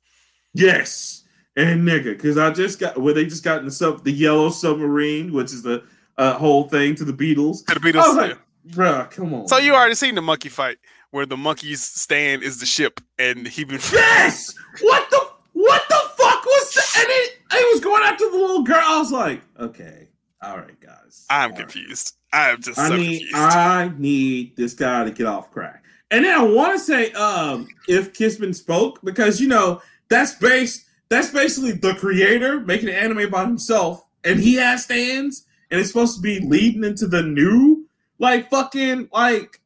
[0.54, 1.24] Yes,
[1.56, 4.50] and nigga, because I just got where they just got in the sub the yellow
[4.50, 5.84] submarine, which is the
[6.18, 7.66] uh, whole thing to the Beatles.
[7.68, 8.16] To the Beatles.
[8.16, 9.48] like, bruh, come on.
[9.48, 10.78] So you already seen the monkey fight
[11.12, 14.54] where the monkey's stand is the ship and he been yes.
[14.82, 15.20] What the
[15.54, 17.04] what the fuck was that?
[17.04, 18.82] And it, it was going after the little girl.
[18.82, 20.10] I was like, okay,
[20.42, 21.26] all right, guys.
[21.30, 21.60] I'm All right.
[21.60, 22.16] confused.
[22.32, 23.36] I'm just I so need confused.
[23.36, 25.84] I need this guy to get off crack.
[26.12, 30.86] And then I want to say um if Kisman spoke because you know that's based
[31.10, 35.90] that's basically the creator making an anime by himself and he has stands and it's
[35.90, 37.88] supposed to be leading into the new
[38.20, 39.60] like fucking like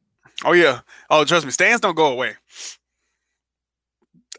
[0.44, 0.80] oh yeah.
[1.10, 2.34] Oh trust me, stands don't go away.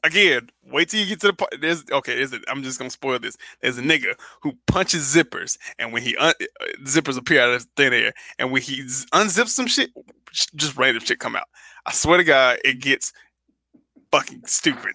[0.03, 1.55] Again, wait till you get to the part.
[1.59, 2.25] There's okay.
[2.47, 3.37] I'm just gonna spoil this.
[3.61, 7.65] There's a nigga who punches zippers, and when he un, uh, zippers appear out of
[7.75, 9.91] thin air, and when he unzips some shit,
[10.55, 11.47] just random shit come out.
[11.87, 13.13] I swear to God, it gets
[14.11, 14.93] fucking stupid.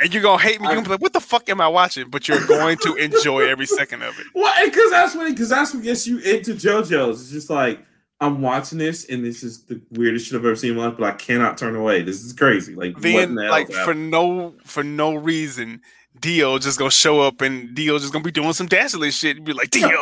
[0.00, 0.66] And you're gonna hate me.
[0.66, 3.48] You're gonna be like, "What the fuck am I watching?" But you're going to enjoy
[3.48, 4.26] every second of it.
[4.32, 7.20] what because that's what because that's what gets you into JoJo's.
[7.22, 7.80] It's just like
[8.20, 10.96] I'm watching this and this is the weirdest shit I've ever seen in my life,
[10.98, 12.02] but I cannot turn away.
[12.02, 12.74] This is crazy.
[12.74, 15.80] Like then the hell like for no for no reason
[16.20, 19.46] Dio just gonna show up and Dio just gonna be doing some dastardly shit and
[19.46, 19.88] be like Dio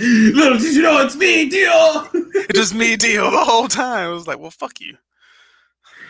[0.00, 2.08] Little did you know it's me, Dio.
[2.14, 4.96] it's just me Dio the whole time it was like well fuck you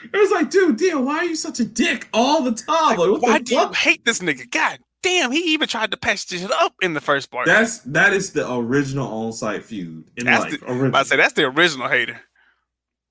[0.04, 2.96] It was like, dude, Dio, why are you such a dick all the time?
[2.96, 4.50] Like, what Why the do you hate this nigga?
[4.50, 7.46] God damn, he even tried to patch this up in the first part.
[7.46, 10.60] That's that is the original on-site feud in That's life.
[10.60, 10.96] the- original.
[10.96, 12.20] I say that's the original hater.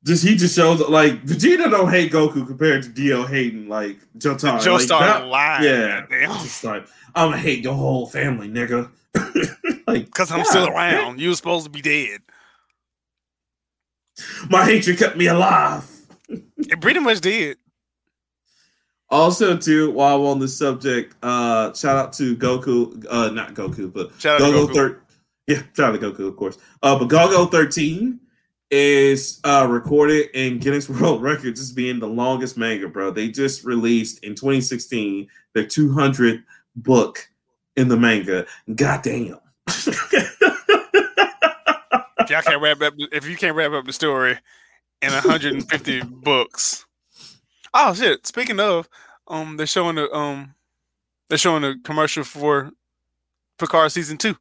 [0.03, 4.61] just he just shows like Vegeta don't hate Goku compared to Dio hating like Jotaro.
[4.63, 5.63] Joe like, lying.
[5.63, 6.05] Yeah,
[6.43, 8.89] just like I'm gonna hate your whole family, nigga.
[9.87, 11.19] like, Because I'm still God, around.
[11.19, 12.19] You were supposed to be dead.
[14.49, 15.89] My hatred kept me alive.
[16.57, 17.57] It pretty much did.
[19.09, 23.91] Also, too, while I'm on the subject, uh, shout out to Goku, uh, not Goku,
[23.91, 24.75] but Shout out to Gogo Goku.
[24.75, 25.01] thir-
[25.47, 26.57] yeah, shout out to Goku, of course.
[26.83, 28.19] Uh, but Golgo 13
[28.69, 33.11] is uh recorded in Guinness World Records as being the longest manga, bro.
[33.11, 36.43] They just released in 2016 their 200th
[36.75, 37.29] book
[37.77, 38.45] in the manga.
[38.75, 39.39] Goddamn.
[39.69, 40.11] If
[42.29, 44.37] y'all can't wrap up, if you can't wrap up the story
[45.01, 46.85] in 150 books.
[47.73, 48.25] Oh shit!
[48.25, 48.87] Speaking of,
[49.27, 50.55] um, they're showing the um,
[51.29, 52.71] they're showing the commercial for
[53.59, 54.35] Picard season two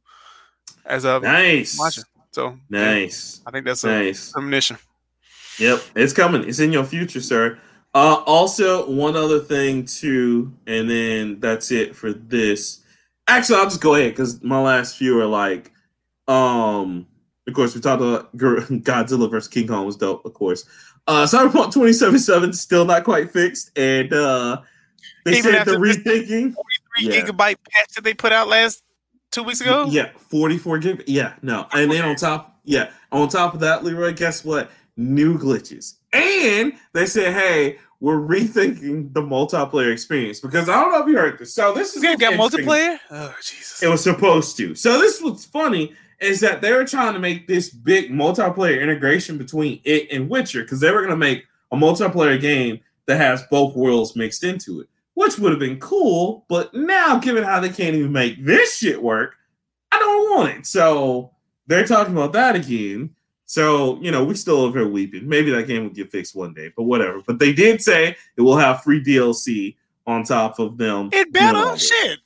[0.85, 1.77] as of nice.
[1.77, 2.03] watching.
[2.31, 3.41] So Nice.
[3.45, 4.31] I think that's a Nice.
[4.31, 4.77] premonition.
[5.59, 6.47] Yep, it's coming.
[6.47, 7.59] It's in your future, sir.
[7.95, 12.81] Uh, also, one other thing too, and then that's it for this.
[13.27, 15.71] Actually, I'll just go ahead because my last few are like,
[16.27, 17.07] um,
[17.47, 20.65] of course, we talked about Godzilla versus King Kong was dope, of course.
[21.07, 24.61] Uh, Cyberpunk 2077 still not quite fixed, and uh,
[25.25, 26.53] they Even said after the this- rethinking.
[26.53, 26.55] 43
[26.99, 27.11] Yeah.
[27.21, 28.83] gigabyte patch that they put out last
[29.31, 29.85] two weeks ago.
[29.89, 31.03] Yeah, 44 gig.
[31.07, 31.67] Yeah, no.
[31.71, 34.69] And then on top, yeah, on top of that, Leroy, guess what?
[34.97, 35.95] New glitches.
[36.11, 41.17] And they said, hey, we're rethinking the multiplayer experience because I don't know if you
[41.17, 41.53] heard this.
[41.53, 42.65] So this is game got interesting.
[42.65, 42.99] multiplayer.
[43.11, 43.81] Oh Jesus!
[43.81, 44.75] It was supposed to.
[44.75, 49.37] So this was funny is that they were trying to make this big multiplayer integration
[49.37, 53.43] between it and Witcher because they were going to make a multiplayer game that has
[53.49, 56.45] both worlds mixed into it, which would have been cool.
[56.49, 59.35] But now, given how they can't even make this shit work,
[59.91, 60.65] I don't want it.
[60.65, 61.31] So
[61.67, 63.15] they're talking about that again.
[63.45, 65.27] So you know, we still over here weeping.
[65.27, 67.21] Maybe that game will get fixed one day, but whatever.
[67.25, 69.75] But they did say it will have free DLC
[70.05, 71.09] on top of them.
[71.13, 71.87] It better all this.
[71.87, 72.19] shit.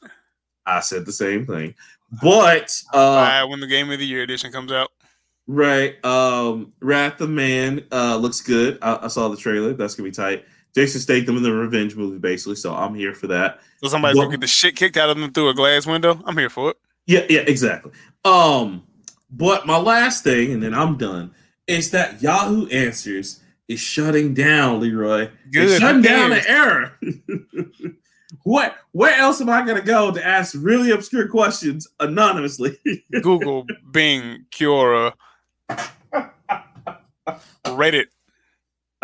[0.65, 1.75] I said the same thing.
[2.21, 4.89] But uh Alright, when the game of the year edition comes out,
[5.47, 8.77] right, um Wrath of Man uh looks good.
[8.81, 9.73] I, I saw the trailer.
[9.73, 10.45] That's gonna be tight.
[10.75, 12.55] Jason Statham in the revenge movie, basically.
[12.55, 13.59] So I'm here for that.
[13.83, 16.21] so somebody's Well- gonna get the shit kicked out of them through a glass window.
[16.25, 16.77] I'm here for it.
[17.07, 17.91] Yeah, yeah, exactly.
[18.25, 18.83] Um,
[19.31, 21.33] but my last thing, and then I'm done,
[21.67, 25.29] is that Yahoo Answers is shutting down, Leroy.
[25.51, 25.69] Good.
[25.69, 26.97] It's shutting down the error.
[28.43, 32.77] what where else am I gonna go to ask really obscure questions anonymously?
[33.21, 35.13] Google, Bing, Quora,
[37.65, 38.05] Reddit.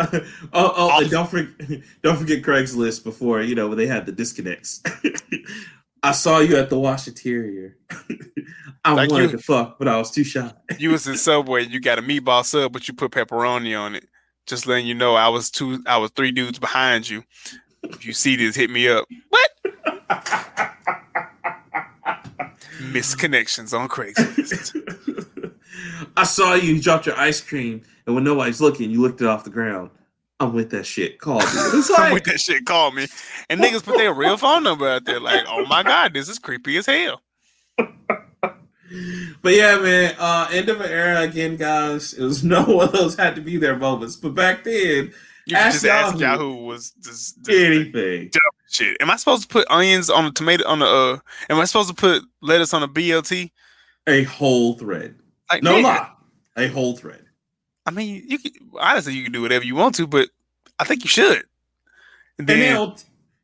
[0.00, 0.22] oh,
[0.52, 4.82] oh, and don't forget, don't forget Craigslist before you know when they had the disconnects.
[6.02, 7.72] I saw you at the Washateria.
[8.84, 10.52] I Like wanted you- to fuck, but I was too shy.
[10.78, 14.06] You was in Subway, you got a meatball sub, but you put pepperoni on it.
[14.46, 17.24] Just letting you know, I was two, I was three dudes behind you.
[17.82, 19.06] If you see this, hit me up.
[19.28, 19.50] What?
[22.92, 24.74] Misconnections on Craigslist.
[26.16, 29.26] I saw you, you dropped your ice cream, and when nobody's looking, you licked it
[29.26, 29.90] off the ground.
[30.40, 31.18] I'm with that shit.
[31.18, 31.46] Call me.
[31.46, 33.06] It's Come with that shit, call me.
[33.48, 36.38] And niggas put their real phone number out there, like, oh my god, this is
[36.38, 37.22] creepy as hell.
[37.76, 40.14] but yeah, man.
[40.18, 42.12] Uh, end of an era again, guys.
[42.14, 45.12] It was no one of those had to be there moments, but back then,
[45.48, 46.50] You Ask just ask Yahoo.
[46.50, 48.30] Yahoo was just, anything.
[48.68, 48.98] shit.
[49.00, 51.18] Am I supposed to put onions on the tomato on the uh?
[51.48, 53.50] Am I supposed to put lettuce on a BLT?
[54.06, 55.14] A whole thread.
[55.50, 56.10] Like No lie.
[56.58, 57.24] A whole thread.
[57.86, 60.28] I mean, you can honestly you can do whatever you want to, but
[60.78, 61.44] I think you should.
[62.38, 62.94] And And then then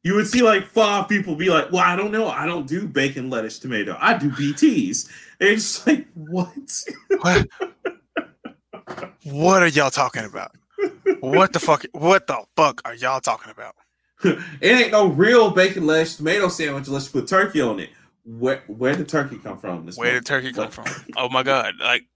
[0.02, 2.28] you would see like five people be like, "Well, I don't know.
[2.28, 3.96] I don't do bacon, lettuce, tomato.
[3.98, 5.08] I do BTS."
[5.40, 6.84] And it's like, what?
[7.20, 7.48] what?
[9.24, 10.54] what are y'all talking about?
[11.20, 11.84] What the fuck?
[11.92, 13.74] What the fuck are y'all talking about?
[14.24, 17.90] it ain't no real bacon, lettuce, tomato sandwich unless you put turkey on it.
[18.24, 19.86] Where where did turkey come from?
[19.86, 20.86] This Where did turkey come from?
[21.16, 21.74] Oh my god!
[21.80, 22.06] Like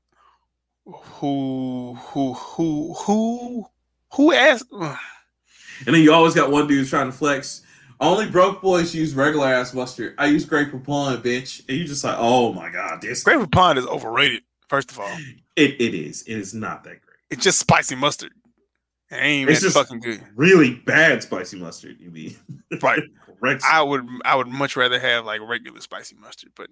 [0.87, 1.95] who?
[2.01, 2.33] Who?
[2.35, 2.95] Who?
[2.95, 3.67] Who?
[4.15, 4.73] Who asked?
[4.73, 7.63] And then you always got one dude trying to flex.
[8.01, 10.15] Only broke boys use regular ass mustard.
[10.19, 11.69] I use Grey Poupon, bitch.
[11.69, 14.43] And you just like, oh my god, this Gravy Pond is overrated.
[14.69, 15.11] First of all,
[15.57, 16.23] it, it is.
[16.23, 17.17] It is not that great.
[17.31, 18.33] it's just spicy mustard.
[19.11, 20.23] It ain't It's just- fucking good.
[20.37, 22.37] Really bad spicy mustard, you mean?
[22.83, 23.03] Right.
[23.41, 23.63] Correct.
[23.71, 26.69] I would I would much rather have like regular spicy mustard, but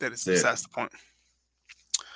[0.00, 0.34] that is Yeah.
[0.34, 0.92] besides the point.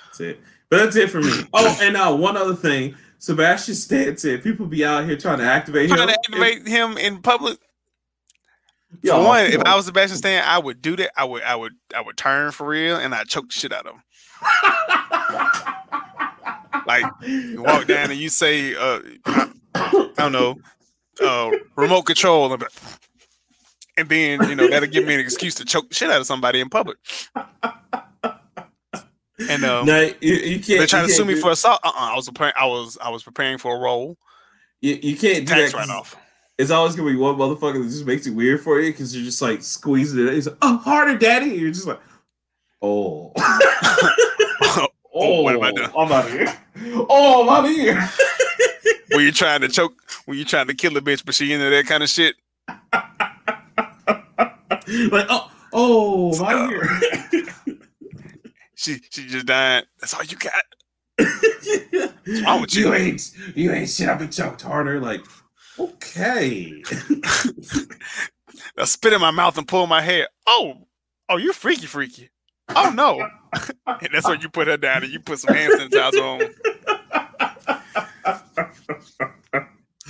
[0.07, 0.41] That's it.
[0.71, 1.33] But that's it for me.
[1.55, 2.95] Oh, and uh, one other thing.
[3.21, 6.09] Sebastian Stan said people be out here trying to activate Trying him.
[6.09, 7.59] to activate him in public.
[9.03, 9.61] Yo, for one, if.
[9.65, 11.11] I was Sebastian Stan, I would do that.
[11.17, 13.87] I would, I would, I would turn for real, and I choke the shit out
[13.87, 14.03] of him.
[16.89, 20.57] Like you walk down and you say, uh, I don't know,
[21.23, 22.65] uh, remote control, and,
[23.99, 26.27] and then you know that'll give me an excuse to choke the shit out of
[26.27, 26.97] somebody in public.
[29.41, 30.79] And um, no, you, you can't.
[30.79, 31.79] they're trying to sue me for assault.
[31.85, 32.55] Uh-uh, I was preparing.
[32.59, 34.17] I was, I was preparing for a role.
[34.81, 36.17] You, you can't do Tax write off.
[36.57, 39.25] It's always gonna be one motherfucker that just makes it weird for you because you're
[39.25, 40.33] just like squeezing it.
[40.33, 42.01] He's like, "Oh, harder, daddy." And you're just like,
[42.83, 43.33] "Oh,
[45.21, 45.93] Oh, what have I oh, done?
[45.97, 46.59] I'm out of here.
[47.09, 48.09] Oh, I'm out of here."
[49.11, 49.95] When you're trying to choke,
[50.27, 52.37] when you're trying to kill a bitch, but she into that kind of shit.
[55.11, 57.45] like, oh, oh, I'm out of here.
[58.75, 59.87] She, she just died.
[59.99, 60.53] That's all you got.
[62.47, 62.87] wrong with you?
[62.87, 64.09] You ain't, you ain't shit.
[64.09, 65.01] I've been choked harder.
[65.01, 65.21] Like,
[65.81, 66.81] okay.
[68.79, 70.29] I spit in my mouth and pull my hair.
[70.47, 70.87] Oh,
[71.29, 72.31] oh, you freaky, freaky.
[72.69, 73.29] Oh no.
[73.87, 76.55] and that's when you put her down and you put some hand sanitizer on.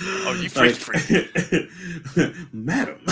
[0.01, 1.27] Oh, you freaky,
[2.15, 2.99] Like, Madam,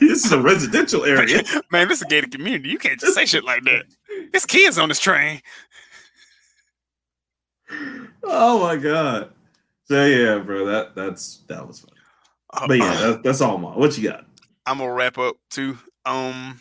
[0.00, 1.42] this is a residential area.
[1.70, 2.70] Man, this is a gated community.
[2.70, 3.84] You can't just say shit like that.
[4.32, 5.42] There's kids on this train.
[8.22, 9.32] Oh my god.
[9.84, 11.90] So yeah, bro, that that's that was fun.
[12.68, 13.78] But yeah, that, that's all mine.
[13.78, 14.24] What you got?
[14.64, 15.78] I'm gonna wrap up too.
[16.06, 16.60] Um,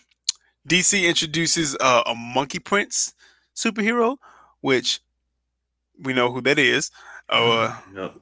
[0.68, 3.14] DC introduces uh, a Monkey Prince
[3.56, 4.18] superhero,
[4.62, 5.02] which
[6.02, 6.92] we know who that is.
[7.30, 8.16] Uh, Yep.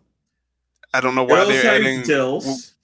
[0.93, 2.01] I don't know why Girls they're adding.
[2.01, 2.75] details.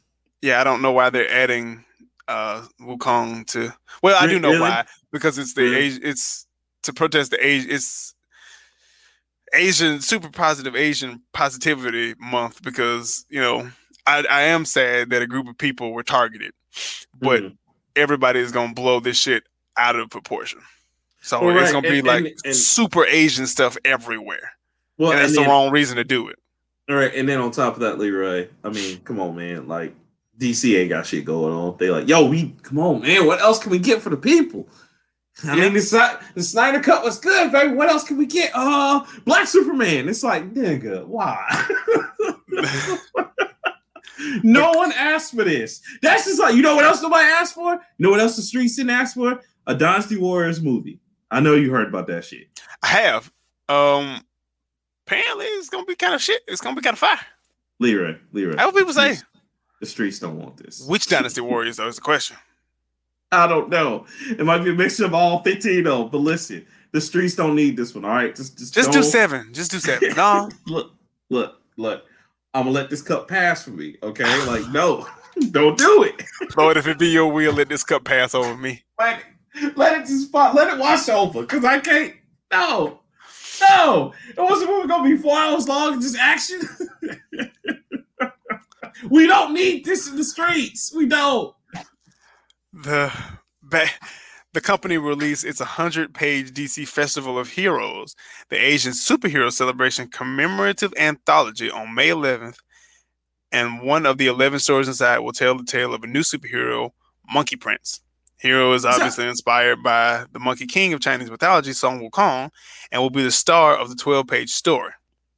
[0.41, 1.83] Yeah, I don't know why they're adding
[2.27, 3.73] uh Wukong to.
[4.01, 4.61] Well, I do know Really?
[4.61, 5.75] why because it's the Really?
[5.77, 5.99] age.
[6.03, 6.45] It's
[6.83, 7.65] to protest the age.
[7.67, 8.13] It's
[9.53, 13.69] Asian super positive Asian positivity month because you know
[14.05, 16.51] I I am sad that a group of people were targeted,
[17.19, 17.57] but Mhm.
[17.97, 19.43] Everybody is gonna blow this shit
[19.77, 20.59] out of proportion.
[21.21, 24.53] So Well, it's right, gonna be and- like and- and- super Asian stuff everywhere,
[24.97, 26.37] well, and that's the wrong reason to do it.
[26.89, 29.67] All right, and then on top of that, Leroy, I mean, come on, man.
[29.67, 29.93] Like
[30.39, 31.75] DC ain't got shit going on.
[31.79, 33.25] They like, yo, we come on, man.
[33.25, 34.69] What else can we get for the people?
[35.43, 35.63] I Yeah.
[35.65, 37.73] mean, the, Sni- the Snyder Cut was good, baby.
[37.75, 38.51] What else can we get?
[38.55, 40.07] Uh, Black Superman.
[40.09, 41.43] It's like, nigga, why?
[44.43, 45.81] no one asked for this.
[46.01, 47.73] That's just like, you know what else nobody asked for?
[47.73, 49.41] You know what else the streets didn't ask for?
[49.67, 50.99] A Dynasty Warriors movie.
[51.29, 52.47] I know you heard about that shit.
[52.81, 53.31] I have.
[53.69, 54.21] Um,
[55.05, 56.41] apparently it's gonna be kind of shit.
[56.47, 57.19] It's gonna be kind of fire.
[57.79, 58.55] Leroy, Leroy.
[58.57, 59.17] How people say?
[59.79, 60.85] The streets don't want this.
[60.87, 62.37] Which Dynasty Warriors though is the question.
[63.31, 64.05] I don't know.
[64.29, 67.55] It might be a mixture of all 15 of them, but listen, the streets don't
[67.55, 68.05] need this one.
[68.05, 69.53] All right, just just, Just do seven.
[69.53, 70.13] Just do seven.
[70.15, 70.91] No, Look,
[71.29, 72.03] look, look.
[72.53, 73.95] I'm gonna let this cup pass for me.
[74.01, 75.07] Okay, like no,
[75.51, 76.23] don't do it.
[76.57, 78.83] Lord, if it be your will, let this cup pass over me.
[78.99, 79.23] Let
[79.55, 80.33] it, let it just.
[80.33, 82.13] Let it wash over, cause I can't.
[82.51, 83.01] No,
[83.61, 84.13] no.
[84.29, 86.01] It wasn't gonna be four hours long.
[86.01, 86.61] Just action.
[89.09, 90.93] we don't need this in the streets.
[90.95, 91.53] We don't.
[92.73, 93.11] The
[93.63, 93.89] ba-
[94.57, 98.15] the company released its 100 page DC Festival of Heroes,
[98.49, 102.57] the Asian superhero celebration commemorative anthology on May 11th.
[103.51, 106.89] And one of the 11 stories inside will tell the tale of a new superhero,
[107.31, 108.01] Monkey Prince.
[108.37, 112.49] Hero is obviously inspired by the Monkey King of Chinese mythology, Sun Wukong,
[112.91, 114.91] and will be the star of the 12 page story.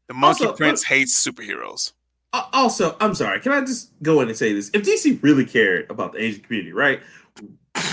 [0.07, 1.91] The Monkey Also, Prince hates superheroes.
[2.31, 3.41] Uh, also, I'm sorry.
[3.41, 4.71] Can I just go in and say this?
[4.73, 7.01] If DC really cared about the Asian community, right?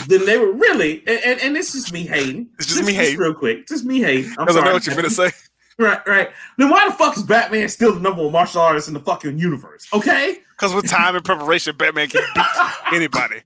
[0.09, 2.49] Then they were really, and, and, and it's just me hating.
[2.59, 3.19] It's just me hating.
[3.19, 3.67] real quick.
[3.67, 4.31] Just me hating.
[4.39, 5.31] I'm Because I know what you're going to say.
[5.79, 6.31] Right, right.
[6.57, 9.39] Then why the fuck is Batman still the number one martial artist in the fucking
[9.39, 9.87] universe?
[9.93, 12.45] Okay, Because with time and preparation, Batman can beat
[12.95, 13.43] anybody.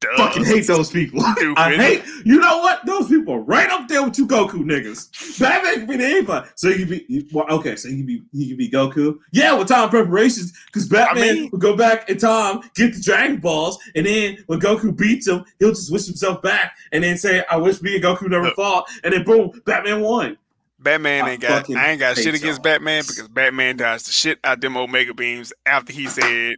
[0.00, 0.08] Duh.
[0.16, 1.20] fucking hate those people.
[1.56, 2.04] I hate.
[2.24, 2.86] You know what?
[2.86, 5.40] Those people are right up there with you, Goku niggas.
[5.40, 6.48] Batman can beat anybody.
[6.54, 7.74] So you can be well, okay.
[7.74, 9.18] So you can be you can be Goku.
[9.32, 13.38] Yeah, with time preparations, because Batman mean- will go back in time, get the Dragon
[13.38, 17.44] Balls, and then when Goku beats him, he'll just wish himself back, and then say,
[17.50, 18.56] "I wish me and Goku never Look.
[18.56, 20.38] fought," and then boom, Batman won.
[20.78, 21.68] Batman I ain't got.
[21.70, 22.62] I ain't got shit against y'all.
[22.62, 26.54] Batman because Batman dodged the shit out them Omega beams after he said,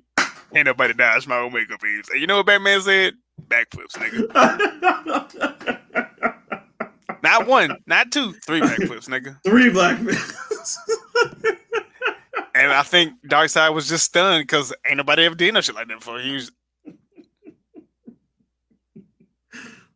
[0.55, 3.15] "Ain't nobody dodged my Omega beams." And you know what Batman said?
[3.51, 4.31] Backflips, nigga.
[7.23, 9.37] Not one, not two, three backflips, nigga.
[9.45, 10.17] Three black men.
[12.53, 15.89] And I think Darkseid was just stunned because ain't nobody ever did no shit like
[15.89, 16.19] that before.
[16.19, 16.51] He was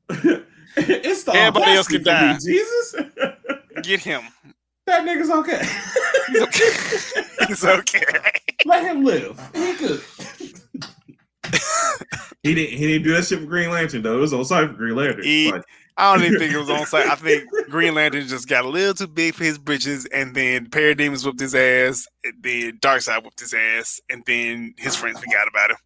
[0.76, 2.38] it's the Everybody else can die.
[2.38, 2.94] Jesus,
[3.82, 4.22] get him.
[4.86, 5.62] that nigga's okay.
[6.28, 7.50] He's okay.
[7.50, 8.04] It's okay.
[8.64, 9.38] Let him live.
[9.52, 10.02] He good.
[12.42, 12.78] He didn't.
[12.78, 14.16] He didn't do that shit for Green Lantern though.
[14.18, 15.22] It was on site for Green Lantern.
[15.24, 15.62] He- Like,
[15.96, 17.06] I don't even think it was on site.
[17.08, 20.66] I think Green Lantern just got a little too big for his britches, and then
[20.68, 25.46] Parademons whooped his ass, and then Darkseid whooped his ass, and then his friends forgot
[25.46, 25.76] about him.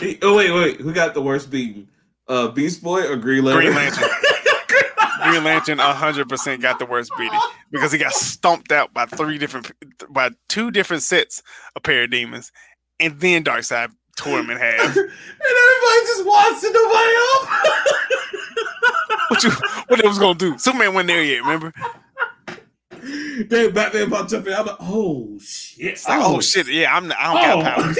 [0.00, 0.80] he- oh wait, wait.
[0.80, 1.88] Who got the worst beating?
[2.26, 3.64] Uh, Beast Boy or Green Lantern?
[3.72, 4.08] Green Lantern.
[5.30, 7.38] Green Lantern 100% got the worst beating
[7.70, 9.72] because he got stomped out by three different,
[10.10, 11.42] by two different sets
[11.76, 12.50] of Parademons,
[13.00, 14.80] and then Darkseid tore him in half.
[14.96, 17.48] and everybody just watched and nobody help.
[19.28, 19.50] What you,
[19.88, 20.58] what they was gonna do?
[20.58, 21.42] Superman wasn't there yet.
[21.42, 21.72] Remember?
[23.48, 24.54] then Batman about to jump in.
[24.54, 26.02] I'm like, oh shit!
[26.08, 27.12] Like, oh, oh, shit, yeah, I'm.
[27.18, 27.98] I don't got powers.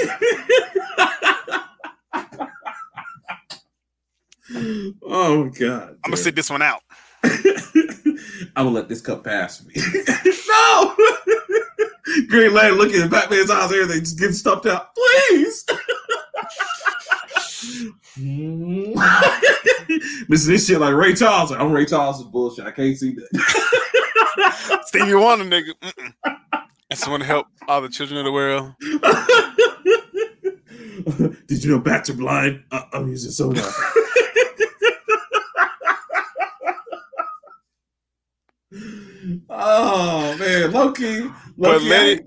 [5.03, 5.89] oh god!
[6.03, 6.81] I'm gonna sit this one out.
[8.55, 9.73] I'm gonna let this cup pass me.
[10.49, 10.95] no!
[12.27, 14.89] Green Lantern looking at Batman's eyes, everything just getting stuffed out.
[14.95, 15.65] Please!
[20.27, 21.51] this this shit like Ray Charles.
[21.51, 22.65] I'm Ray Charles is bullshit.
[22.65, 24.83] I can't see that.
[24.87, 25.73] Stevie Wonder, nigga.
[25.81, 26.13] Mm-mm.
[26.23, 28.73] I just want to help all the children of the world.
[31.47, 32.63] Did you know bats are blind?
[32.71, 33.61] Uh, I'm using soda.
[39.49, 41.21] Oh man, Loki.
[41.21, 42.25] Loki But let it-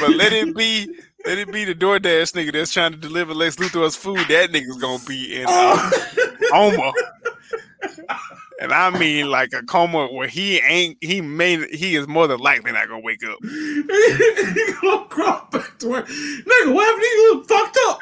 [0.00, 0.88] But let it be,
[1.24, 4.18] let it be the DoorDash nigga that's trying to deliver Lex Luthor's food.
[4.28, 5.90] That nigga's gonna be in a Oh.
[6.50, 6.92] coma,
[8.60, 10.98] and I mean like a coma where he ain't.
[11.00, 11.64] He may.
[11.68, 13.38] He is more than likely not gonna wake up.
[13.44, 16.08] he gonna crawl back to work.
[16.08, 17.34] Nigga, what happened you?
[17.34, 18.00] Look fucked up.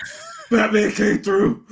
[0.50, 1.64] Batman came through.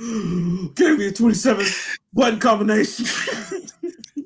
[0.75, 1.65] Gave me a 27
[2.13, 3.05] button combination.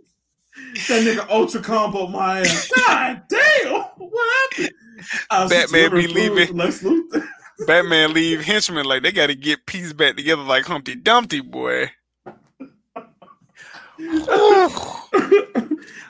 [0.88, 2.70] that nigga ultra combo my ass.
[2.76, 3.82] God damn.
[3.98, 5.50] What happened?
[5.50, 6.56] Batman be leaving.
[6.56, 7.28] Lex Luthor.
[7.66, 11.92] Batman leave henchmen like they got to get pieces back together like Humpty Dumpty boy.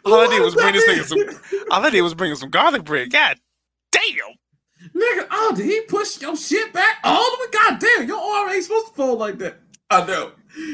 [0.07, 1.63] All I did was bring this nigga some.
[1.71, 3.11] All I did was bring him some garlic bread.
[3.11, 3.39] God
[3.91, 4.91] damn.
[4.93, 7.47] Nigga, oh, did he push your shit back all the way?
[7.51, 9.59] God damn, your arm ain't supposed to fold like that.
[9.89, 10.31] I know.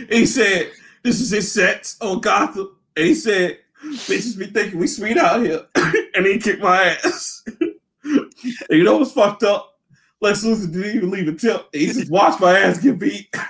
[0.10, 0.72] He said,
[1.04, 2.76] this is his sets on Gotham.
[2.96, 5.66] And he said, bitches be thinking we sweet out here.
[6.16, 7.44] and he kicked my ass.
[8.04, 8.34] and
[8.70, 9.80] you know what's fucked up?
[10.22, 11.68] Lex Luthor didn't even leave a tip.
[11.74, 13.34] He just watched my ass get beat.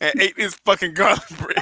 [0.00, 1.56] And ate his fucking garlic bread.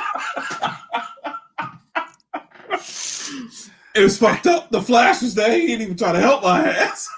[3.94, 4.70] It was fucked up.
[4.70, 5.52] The Flash was there.
[5.52, 7.08] He didn't even try to help my ass.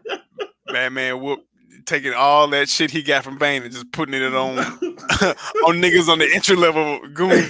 [0.66, 1.46] Batman whoop
[1.86, 6.08] taking all that shit he got from Bane and just putting it on on niggas
[6.08, 7.48] on the entry level goon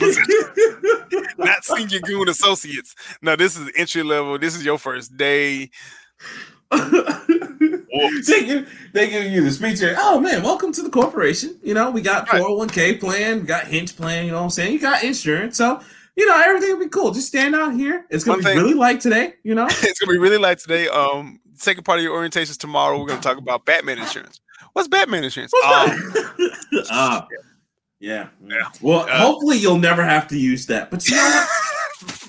[1.81, 2.94] senior goon associates.
[3.23, 4.39] No, this is entry level.
[4.39, 5.70] This is your first day.
[8.26, 9.94] They, give, they give you the speech here.
[9.99, 11.59] Oh man, welcome to the corporation.
[11.62, 12.41] You know, we got Right.
[12.41, 14.73] 401k plan, we got hinge plan, you know what I'm saying?
[14.73, 15.57] You got insurance.
[15.57, 15.81] So,
[16.17, 17.10] you know, everything will be cool.
[17.10, 18.07] Just stand out here.
[18.09, 19.67] It's gonna One be thing- really light today, you know?
[19.70, 20.89] it's gonna be really light today.
[20.89, 22.99] Um, second part of your orientations tomorrow.
[22.99, 24.41] We're gonna talk about Batman insurance.
[24.73, 25.52] What's Batman insurance?
[25.52, 26.15] What's Um?
[26.91, 27.26] Ah,
[27.99, 28.28] yeah.
[28.47, 28.68] Yeah.
[28.81, 30.91] Well, Uh, hopefully you'll never have to use that.
[30.91, 31.49] But you know what?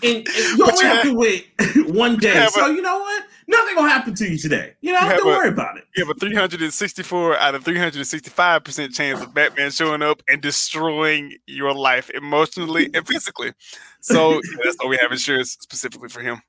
[0.04, 1.48] And, and you But only you have have- to wait
[1.90, 2.48] one day.
[2.52, 3.24] so you know what?
[3.48, 4.74] Nothing gonna happen to you today.
[4.82, 5.84] You know, You have don't a- worry about it.
[5.96, 11.34] you have a 364 out of 365 percent chance of Batman showing up and destroying
[11.48, 13.52] your life emotionally and physically.
[14.00, 16.42] So yeah, that's why we have insurance specifically for him.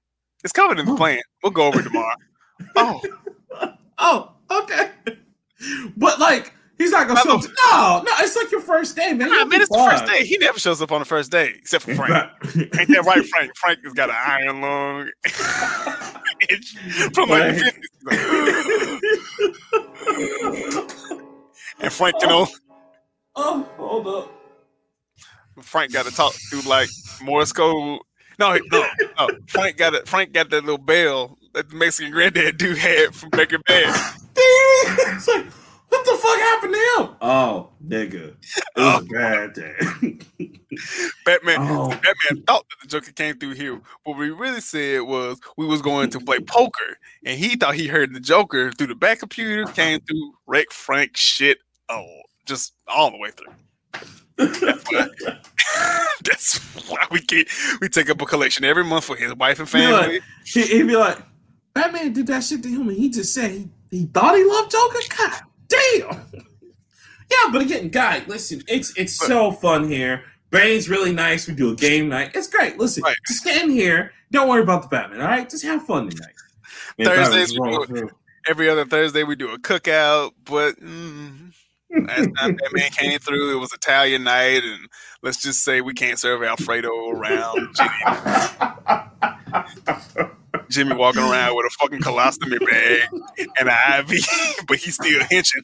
[0.44, 0.96] It's covered in the Oh.
[0.96, 1.20] plan.
[1.42, 2.14] We'll go over it tomorrow.
[2.76, 3.00] Oh,
[3.98, 4.90] Oh, okay.
[5.96, 6.52] But like,
[6.82, 7.42] he's not gonna show up.
[7.42, 9.30] No, no, it's like your first day, man.
[9.30, 10.24] nah, man, it's the first day.
[10.24, 12.30] He never shows up on the first day, except for Frank.
[12.56, 13.56] Ain't that right, Frank?
[13.56, 15.10] Frank has got an iron lung.
[17.14, 17.62] From like
[21.80, 22.52] And Frank can only,
[23.36, 24.32] oh, hold up.
[25.62, 26.88] Frank got to talk through like
[27.22, 28.00] Morse code.
[28.38, 28.86] No, no,
[29.18, 29.28] no.
[29.46, 30.08] Frank got it.
[30.08, 34.14] Frank got that little bell that the Mexican granddad dude had from Breaking Bad.
[34.36, 35.46] it's like,
[35.92, 37.16] what the fuck happened to him?
[37.20, 38.34] Oh, nigga.
[38.34, 38.36] It
[38.76, 39.06] was a oh.
[39.12, 39.76] bad day.
[41.26, 41.56] Batman.
[41.60, 43.78] oh, Batman thought that the Joker came through here.
[44.04, 47.88] What we really said was we was going to play poker, and he thought he
[47.88, 51.58] heard the Joker through the back computer, came through, wreck Frank shit,
[51.90, 53.52] oh, just all the way through.
[56.24, 57.48] That's why we get
[57.82, 60.20] we take up a collection every month for his wife and family.
[60.44, 61.18] he, he'd be like,
[61.74, 64.70] Batman did that shit to him, and he just said he, he thought he loved
[64.70, 64.98] Joker.
[65.18, 65.42] God
[65.72, 66.44] damn.
[67.30, 70.24] Yeah, but again, guy, listen, it's it's so fun here.
[70.50, 71.48] Bane's really nice.
[71.48, 72.32] We do a game night.
[72.34, 72.78] It's great.
[72.78, 73.16] Listen, Right.
[73.26, 74.12] just stand here.
[74.30, 75.22] Don't worry about the Batman.
[75.22, 76.34] All right, just have fun tonight.
[76.98, 78.10] Man, Thursdays we do.
[78.48, 81.52] Every other Thursday we do a cookout, but mm,
[81.90, 84.88] last time that man came through, it was Italian night, and
[85.22, 87.76] let's just say we can't serve Alfredo around.
[90.68, 93.08] Jimmy, walking around with a fucking colostomy bag
[93.58, 94.24] and an IV,
[94.68, 95.62] but he's still henching.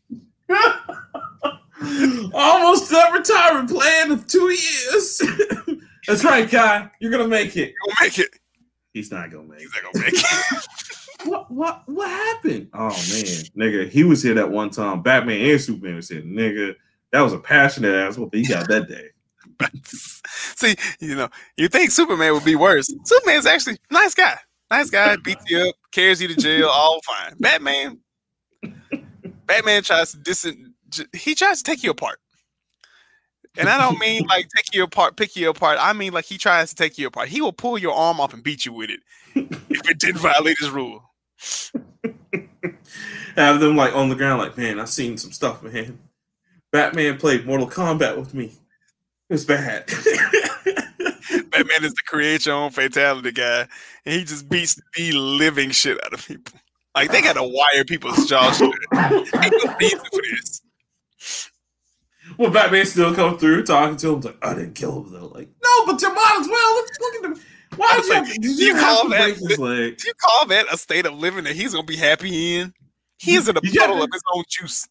[2.35, 5.23] Almost done retirement plan of two years.
[6.07, 6.91] That's right, Kai.
[7.01, 7.75] You're gonna make it.
[7.85, 8.29] He'll make it.
[8.93, 9.83] He's not gonna make He's it.
[9.85, 10.67] not gonna make it.
[11.25, 12.69] What what what happened?
[12.73, 12.95] Oh man,
[13.57, 15.03] nigga, he was here that one time.
[15.03, 16.77] Batman and Superman was here, nigga.
[17.11, 19.09] That was a passionate ass whooping he got that day.
[19.85, 22.89] See, you know, you think Superman would be worse.
[23.05, 24.39] Superman's actually nice guy.
[24.71, 27.35] Nice guy, beats you up, carries you to jail, all fine.
[27.39, 27.99] Batman,
[29.47, 30.47] Batman tries to dis
[31.15, 32.19] he tries to take you apart.
[33.57, 35.79] And I don't mean like take you apart, pick you apart.
[35.81, 37.29] I mean like he tries to take you apart.
[37.29, 39.01] He will pull your arm off and beat you with it
[39.35, 41.03] if it didn't violate his rule.
[43.37, 45.99] Have them like on the ground, like, man, I've seen some stuff, man.
[46.71, 48.53] Batman played Mortal Kombat with me.
[49.29, 49.89] It was bad.
[51.51, 53.67] Batman is the create your own fatality guy,
[54.05, 56.59] and he just beats the living shit out of people.
[56.95, 58.73] Like they gotta wire people's jaws shut.
[58.95, 59.33] Ain't
[59.65, 60.63] no reason for this.
[62.37, 65.27] well, Batman still come through talking to him, like, I didn't kill him though.
[65.27, 66.75] Like, no, but you might as well.
[66.75, 67.45] Look, look at him.
[67.77, 69.37] Why did you, have, did you, You call that-?
[69.39, 72.73] Do you call that a state of living that he's gonna be happy in?
[73.19, 74.89] He is in a puddle of his own juice.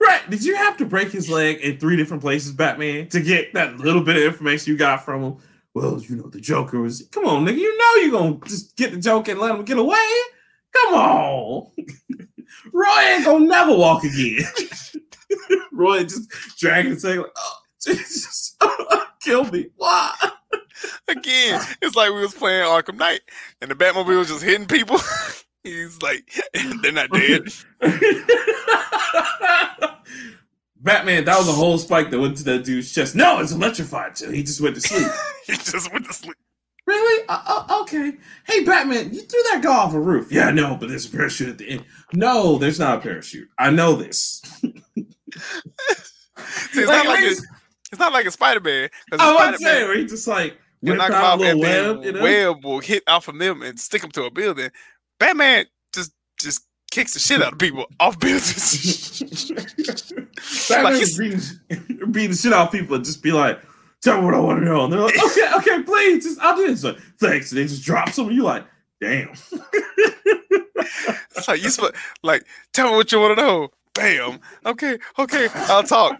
[0.00, 0.28] Right.
[0.28, 3.78] Did you have to break his leg in three different places, Batman, to get that
[3.78, 5.36] little bit of information you got from him?
[5.74, 7.08] Well, you know, the Joker was.
[7.10, 7.56] Come on, nigga.
[7.56, 9.96] You know you're going to just get the Joker and let him get away.
[10.72, 11.70] Come on.
[12.72, 14.44] Roy ain't going to never walk again.
[15.72, 18.56] Roy just dragging his leg like, oh, Jesus.
[19.20, 19.68] Kill me.
[19.76, 20.14] Why?
[21.08, 23.20] Again, it's like we was playing Arkham Knight,
[23.60, 24.98] and the Batmobile was just hitting people.
[25.62, 26.28] he's like,
[26.82, 27.48] they're not dead.
[30.82, 33.14] Batman, that was a whole spike that went to that dude's chest.
[33.14, 34.30] No, it's electrified too.
[34.30, 35.06] He just went to sleep.
[35.46, 36.36] he just went to sleep.
[36.86, 37.24] Really?
[37.28, 38.14] Uh, uh, okay.
[38.44, 40.32] Hey, Batman, you threw that guy off a roof.
[40.32, 41.84] Yeah, I know, but there's a parachute at the end.
[42.12, 43.48] No, there's not a parachute.
[43.56, 44.42] I know this.
[46.72, 48.88] See, it's Like, not like a, it's not like a Spider Man.
[49.12, 52.22] I was saying, where he just like whip out a little and web, you know?
[52.22, 54.70] web will hit off of them and stick them to a building.
[55.20, 55.66] Batman
[56.92, 59.18] kicks the shit out of people off buildings.
[60.68, 63.58] Batman Like, he's- beating, beating the shit out of people and just be like,
[64.02, 64.84] tell me what I want to know.
[64.84, 66.84] And they're like, okay, okay, please, just, I'll do this.
[66.84, 67.50] Like, thanks.
[67.50, 68.30] And they just drop some.
[68.30, 68.64] You like,
[69.00, 69.30] damn.
[71.34, 73.68] It's like you sp- like tell me what you want to know.
[73.94, 74.38] Bam.
[74.66, 76.16] Okay, okay, I'll talk.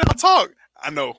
[0.00, 0.50] I'll talk.
[0.82, 1.14] I know.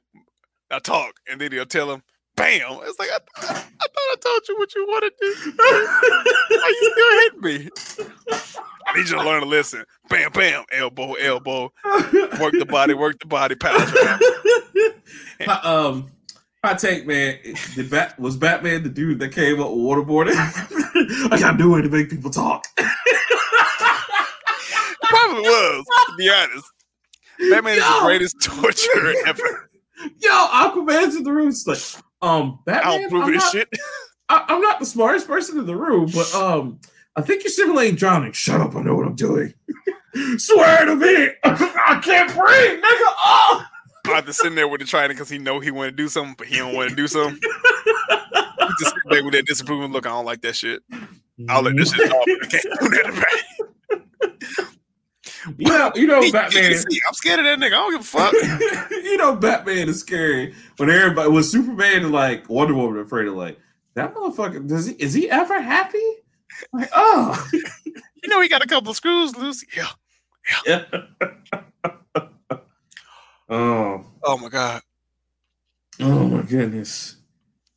[0.71, 2.01] I'll talk, and then he'll tell him.
[2.35, 2.79] Bam.
[2.83, 5.35] It's like I, I, I thought I told you what you wanted to.
[5.43, 5.53] Do.
[5.55, 7.69] Why you still hitting me?
[8.87, 9.85] I need you to learn to listen.
[10.09, 11.71] Bam, bam, elbow, elbow.
[12.39, 14.19] Work the body, work the body, power drive.
[15.63, 16.09] Um,
[16.63, 17.37] hot take, man.
[17.75, 20.35] Did Bat was Batman the dude that came up with waterboarding?
[21.31, 22.65] I gotta do it to make people talk.
[25.03, 26.71] Probably was, to be honest.
[27.49, 29.69] Batman is the greatest torturer ever.
[30.19, 31.49] Yo, Aquaman's in the room.
[31.49, 31.79] It's like,
[32.23, 33.03] um, Batman.
[33.03, 33.69] I'll prove I'm this not, shit.
[34.29, 36.79] I, I'm not the smartest person in the room, but um,
[37.15, 38.31] I think you're simulating drowning.
[38.31, 38.75] Shut up!
[38.75, 39.53] I know what I'm doing.
[40.37, 43.13] Swear to me, I can't breathe, nigga.
[43.25, 43.65] Oh!
[44.09, 46.47] Arthur sitting there with the trident because he know he want to do something, but
[46.47, 47.39] he don't want to do something.
[47.41, 50.05] he just sit there with that disapproving look.
[50.05, 50.83] I don't like that shit.
[51.49, 52.25] I'll let this shit off.
[52.27, 53.43] I can't do that back.
[55.57, 56.73] Know, you know, Batman.
[56.73, 57.67] I'm scared of that nigga.
[57.67, 58.33] I don't give a fuck.
[58.91, 63.27] you know, Batman is scary when everybody when Superman and like Wonder Woman are afraid
[63.27, 63.59] of like
[63.95, 64.67] that motherfucker.
[64.67, 66.03] Does he is he ever happy?
[66.71, 67.49] Like, oh,
[68.23, 69.65] You know he got a couple of screws loose.
[69.75, 69.89] Yeah.
[70.65, 70.85] yeah.
[73.49, 74.81] oh, Oh my god.
[75.99, 77.17] oh my goodness.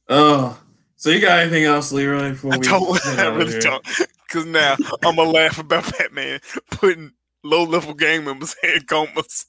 [0.09, 0.61] Oh,
[0.95, 2.31] so you got anything else, Leroy?
[2.31, 3.07] Before I we don't.
[3.07, 3.61] I really here?
[3.61, 3.85] don't.
[4.27, 7.13] Because now I'm gonna laugh about Batman putting
[7.47, 9.47] low level gang members in comas.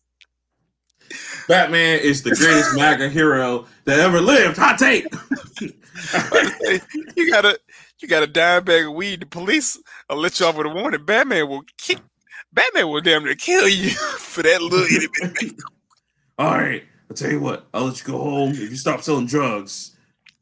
[1.47, 4.57] Batman is the greatest MAGA hero that ever lived.
[4.57, 5.05] Hot take.
[7.15, 7.57] you got a
[7.99, 9.21] you got a dime bag of weed.
[9.21, 11.05] The police will let you off with a warning.
[11.05, 11.99] Batman will kick.
[12.53, 15.55] Batman will damn near kill you for that little itty bit.
[16.37, 17.67] All right, I'll tell you what.
[17.73, 19.95] I'll let you go home if you stop selling drugs.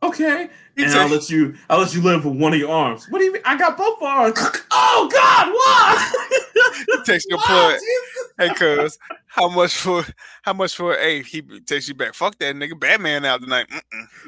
[0.03, 1.55] Okay, and I'll let you.
[1.69, 3.07] I'll let you live with one of your arms.
[3.09, 3.41] What do you mean?
[3.45, 4.37] I got both arms.
[4.71, 6.39] oh God, why?
[6.87, 7.79] He takes your plug.
[8.37, 8.97] Hey, cuz,
[9.27, 10.05] how much for
[10.41, 12.13] how much for a he takes you back?
[12.13, 12.79] Fuck that nigga.
[12.79, 13.67] Batman out tonight.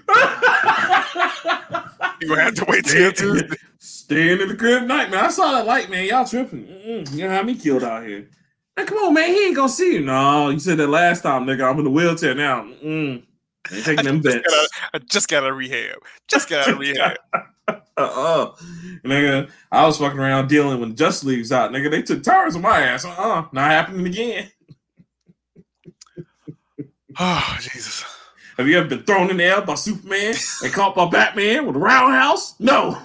[2.21, 3.55] You gonna have to wait till Tuesday.
[3.77, 5.25] Staying in the crib night, man.
[5.25, 6.05] I saw that light, man.
[6.05, 6.65] Y'all tripping.
[6.65, 7.13] Mm-mm.
[7.13, 8.27] You know how me killed out here.
[8.75, 9.29] Man, come on, man.
[9.29, 10.01] He ain't gonna see you.
[10.01, 11.69] No, you said that last time, nigga.
[11.69, 12.63] I'm in the wheelchair now.
[12.63, 13.23] Mm-mm.
[13.83, 14.47] Taking them just bets.
[14.47, 15.97] got out, I just got out of rehab.
[16.27, 17.17] Just got out of rehab.
[17.67, 18.55] Uh-uh.
[19.03, 21.71] Nigga, I was fucking around dealing when Justice League's out.
[21.71, 23.05] Nigga, they took turns on my ass.
[23.05, 23.47] Uh-uh.
[23.51, 24.51] Not happening again.
[27.19, 28.05] Oh Jesus.
[28.57, 31.75] Have you ever been thrown in the air by Superman and caught by Batman with
[31.75, 32.59] a roundhouse?
[32.59, 32.99] No.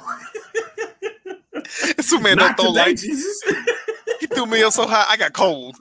[2.00, 2.96] Superman Not don't throw today, light.
[2.96, 3.42] Jesus.
[4.20, 5.76] He threw me up so high I got cold.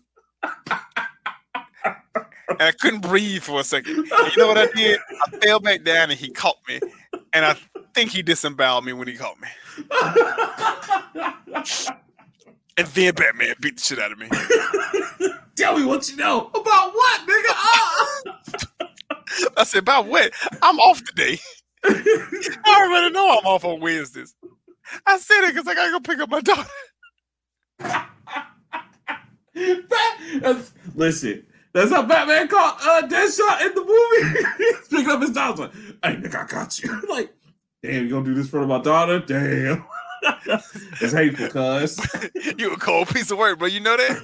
[2.49, 3.97] And I couldn't breathe for a second.
[3.97, 4.99] And you know what I did?
[5.25, 6.81] I fell back down and he caught me.
[7.31, 7.55] And I
[7.93, 9.47] think he disemboweled me when he caught me.
[12.77, 14.27] And then Batman beat the shit out of me.
[15.55, 17.53] Tell me what you know about what, nigga?
[17.53, 18.21] Ah.
[19.57, 20.31] I said, about what?
[20.61, 21.37] I'm off today.
[21.83, 24.35] I already know I'm off on Wednesdays.
[25.05, 26.69] I said it because I gotta go pick up my daughter.
[29.53, 34.47] That's- listen, that's how Batman caught uh, Deadshot in the movie.
[34.57, 35.63] He's picking up his daughter.
[35.63, 37.01] Like, hey, nigga, I got you.
[37.09, 37.33] like,
[37.83, 39.19] damn, you gonna do this for my daughter?
[39.19, 39.85] Damn.
[41.01, 41.99] it's hateful, cuz.
[42.57, 43.67] You a cold piece of work, bro.
[43.67, 44.21] You know that?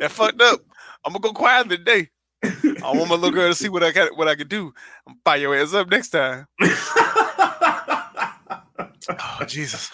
[0.00, 0.60] That fucked up.
[1.04, 2.10] I'm gonna go quiet today.
[2.42, 4.72] I want my little girl to see what I got, what I can do.
[5.06, 6.46] I'm fire your ass up next time.
[9.08, 9.90] Oh Jesus.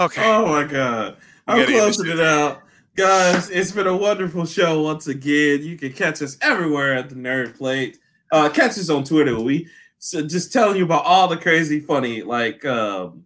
[0.00, 0.22] Okay.
[0.24, 1.18] Oh my god.
[1.46, 2.62] I'm gotta end this closing it out.
[2.96, 5.62] Guys, it's been a wonderful show once again.
[5.62, 7.98] You can catch us everywhere at the Nerd Plate.
[8.32, 9.38] Uh catch us on Twitter.
[9.38, 9.68] We
[9.98, 13.24] so just telling you about all the crazy funny like um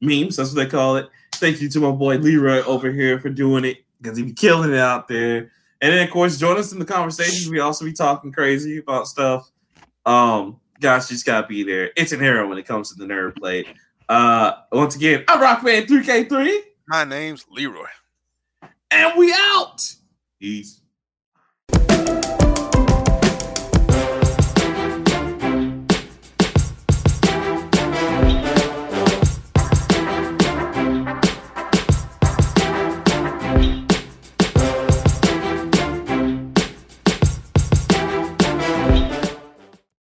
[0.00, 1.08] memes, that's what they call it.
[1.34, 4.72] Thank you to my boy Leroy over here for doing it because he be killing
[4.72, 5.50] it out there.
[5.80, 7.50] And then of course join us in the conversations.
[7.50, 9.50] We also be talking crazy about stuff.
[10.06, 11.90] Um guys, you just gotta be there.
[11.96, 13.66] It's an hero when it comes to the Nerd Plate.
[14.06, 16.58] Uh, once again, I'm Rockman3K3,
[16.88, 17.86] My name's Leroy.
[18.90, 19.80] and we out.
[20.38, 20.82] Peace.